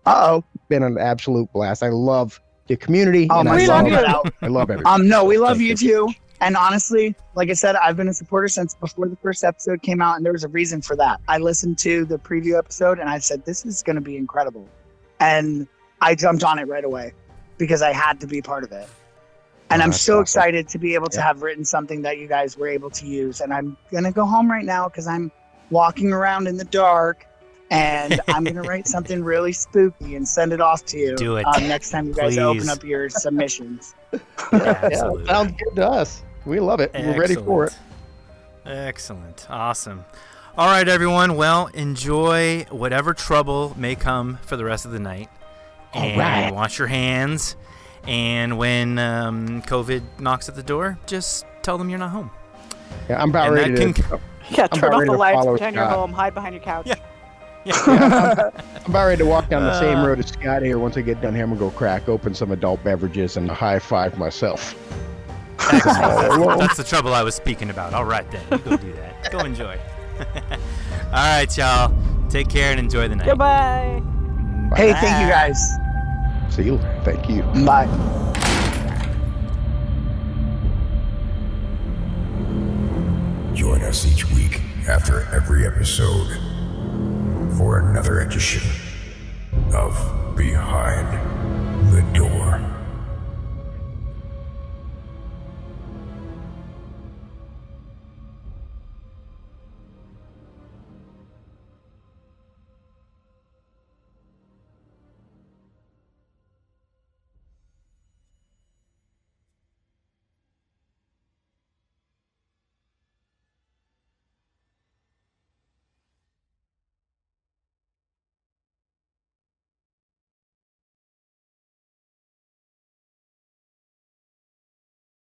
Uh 0.05 0.41
oh. 0.41 0.43
been 0.69 0.83
an 0.83 0.97
absolute 0.97 1.51
blast. 1.51 1.81
I 1.81 1.89
love 1.89 2.39
the 2.67 2.77
community. 2.77 3.27
Oh 3.31 3.39
and 3.39 3.49
I 3.49 3.65
love. 3.65 4.31
I 4.41 4.47
love 4.47 4.69
everybody. 4.69 4.85
Um, 4.85 5.07
no, 5.07 5.25
we 5.25 5.37
love 5.37 5.57
Thank 5.57 5.81
you 5.81 6.07
too. 6.07 6.13
And 6.39 6.55
honestly, 6.55 7.15
like 7.35 7.49
I 7.49 7.53
said, 7.53 7.75
I've 7.75 7.97
been 7.97 8.07
a 8.09 8.13
supporter 8.13 8.47
since 8.47 8.75
before 8.75 9.07
the 9.07 9.15
first 9.17 9.43
episode 9.43 9.81
came 9.81 10.01
out, 10.01 10.17
and 10.17 10.25
there 10.25 10.33
was 10.33 10.43
a 10.43 10.47
reason 10.49 10.81
for 10.81 10.95
that. 10.95 11.19
I 11.27 11.39
listened 11.39 11.77
to 11.79 12.05
the 12.05 12.17
preview 12.19 12.57
episode 12.57 12.99
and 12.99 13.09
I 13.09 13.17
said, 13.19 13.43
this 13.45 13.65
is 13.65 13.81
going 13.81 13.95
to 13.95 14.01
be 14.01 14.17
incredible. 14.17 14.67
And 15.19 15.67
I 15.99 16.13
jumped 16.13 16.43
on 16.43 16.59
it 16.59 16.67
right 16.67 16.83
away 16.85 17.13
because 17.57 17.81
I 17.81 17.91
had 17.91 18.19
to 18.21 18.27
be 18.27 18.41
part 18.41 18.63
of 18.63 18.71
it. 18.71 18.87
And 19.71 19.81
Oh, 19.81 19.85
I'm 19.85 19.91
so 19.91 20.13
awesome. 20.13 20.21
excited 20.21 20.67
to 20.69 20.77
be 20.77 20.93
able 20.93 21.07
to 21.07 21.17
Yeah. 21.17 21.23
have 21.25 21.41
written 21.41 21.65
something 21.65 22.03
that 22.03 22.19
you 22.19 22.27
guys 22.27 22.55
were 22.55 22.67
able 22.67 22.91
to 22.91 23.05
use. 23.07 23.41
And 23.41 23.51
I'm 23.51 23.75
going 23.91 24.03
to 24.03 24.11
go 24.11 24.25
home 24.25 24.49
right 24.49 24.63
now 24.63 24.87
because 24.87 25.07
I'm 25.07 25.31
walking 25.71 26.13
around 26.13 26.47
in 26.47 26.57
the 26.57 26.65
dark. 26.65 27.25
And 27.69 28.21
I'm 28.29 28.45
gonna 28.45 28.61
write 28.61 28.87
something 28.87 29.21
really 29.21 29.51
spooky 29.51 30.15
and 30.15 30.25
send 30.25 30.53
it 30.53 30.61
off 30.61 30.85
to 30.85 30.97
you. 30.97 31.17
Do 31.17 31.35
it. 31.35 31.43
Um, 31.45 31.67
next 31.67 31.89
time 31.89 32.07
you 32.07 32.13
guys 32.13 32.37
open 32.37 32.69
up 32.69 32.81
your 32.81 33.09
submissions. 33.09 33.93
Absolutely. 34.53 35.25
Yeah, 35.25 35.33
sounds 35.33 35.51
good 35.61 35.75
to 35.75 35.85
us. 35.89 36.23
We 36.47 36.59
love 36.59 36.79
it. 36.79 36.91
We're 36.93 37.19
ready 37.19 37.35
for 37.35 37.65
it. 37.65 37.77
Excellent. 38.65 39.27
Excellent. 39.37 39.47
Awesome. 39.49 40.05
All 40.57 40.67
right, 40.67 40.87
everyone. 40.87 41.35
Well, 41.35 41.67
enjoy 41.67 42.65
whatever 42.69 43.13
trouble 43.13 43.73
may 43.77 43.95
come 43.95 44.37
for 44.41 44.57
the 44.57 44.65
rest 44.65 44.85
of 44.85 44.91
the 44.91 44.99
night. 44.99 45.29
All 45.93 46.01
And 46.03 46.17
right. 46.19 46.53
wash 46.53 46.79
your 46.79 46.87
hands. 46.87 47.55
And 48.07 48.57
when 48.57 48.97
um, 48.97 49.61
COVID 49.63 50.01
knocks 50.19 50.47
at 50.49 50.55
the 50.55 50.63
door, 50.63 50.97
just 51.05 51.45
tell 51.61 51.77
them 51.77 51.89
you're 51.89 51.99
not 51.99 52.11
home. 52.11 52.31
Yeah, 53.09 53.21
I'm 53.21 53.29
about 53.29 53.47
And 53.47 53.55
ready 53.55 53.93
to. 53.93 54.01
can- 54.01 54.19
Yeah, 54.49 54.67
turn 54.67 54.93
off 54.93 55.03
the 55.05 55.11
lights, 55.11 55.45
pretend 55.45 55.75
you're 55.75 55.83
home, 55.85 56.13
hide 56.13 56.33
behind 56.33 56.55
your 56.55 56.63
couch. 56.63 56.87
Yeah. 56.87 56.95
Yeah. 57.65 57.73
I'm 58.85 58.85
about 58.91 59.07
ready 59.07 59.17
to 59.17 59.25
walk 59.29 59.49
down 59.49 59.63
the 59.63 59.77
same 59.77 59.97
Uh, 59.97 60.07
road 60.07 60.19
as 60.19 60.27
Scott 60.29 60.61
here. 60.61 60.79
Once 60.79 60.95
I 60.95 61.01
get 61.01 61.19
done 61.19 61.35
here, 61.35 61.43
I'm 61.43 61.49
gonna 61.49 61.59
go 61.59 61.69
crack 61.71 62.07
open 62.07 62.33
some 62.33 62.51
adult 62.53 62.81
beverages 62.85 63.35
and 63.35 63.51
high 63.51 63.77
five 63.79 64.17
myself. 64.17 64.73
Excellent. 65.59 66.59
That's 66.59 66.77
the 66.77 66.83
trouble 66.83 67.13
I 67.13 67.23
was 67.23 67.35
speaking 67.35 67.69
about. 67.69 67.93
All 67.93 68.05
right, 68.05 68.29
then. 68.31 68.43
You 68.51 68.57
go 68.57 68.77
do 68.77 68.93
that. 68.93 69.31
Go 69.31 69.39
enjoy. 69.39 69.79
All 70.19 71.11
right, 71.11 71.57
y'all. 71.57 71.93
Take 72.29 72.49
care 72.49 72.71
and 72.71 72.79
enjoy 72.79 73.07
the 73.07 73.15
night. 73.15 73.27
Goodbye. 73.27 74.01
hey, 74.75 74.93
thank 74.93 75.21
you 75.23 75.29
guys. 75.29 75.57
See 76.49 76.63
you. 76.63 76.77
Thank 77.03 77.29
you. 77.29 77.43
Bye. 77.65 77.87
Join 83.53 83.81
us 83.81 84.05
each 84.05 84.29
week 84.31 84.61
after 84.87 85.23
every 85.33 85.65
episode 85.65 86.37
for 87.57 87.79
another 87.79 88.19
edition 88.19 88.61
of 89.73 90.35
Behind 90.35 91.07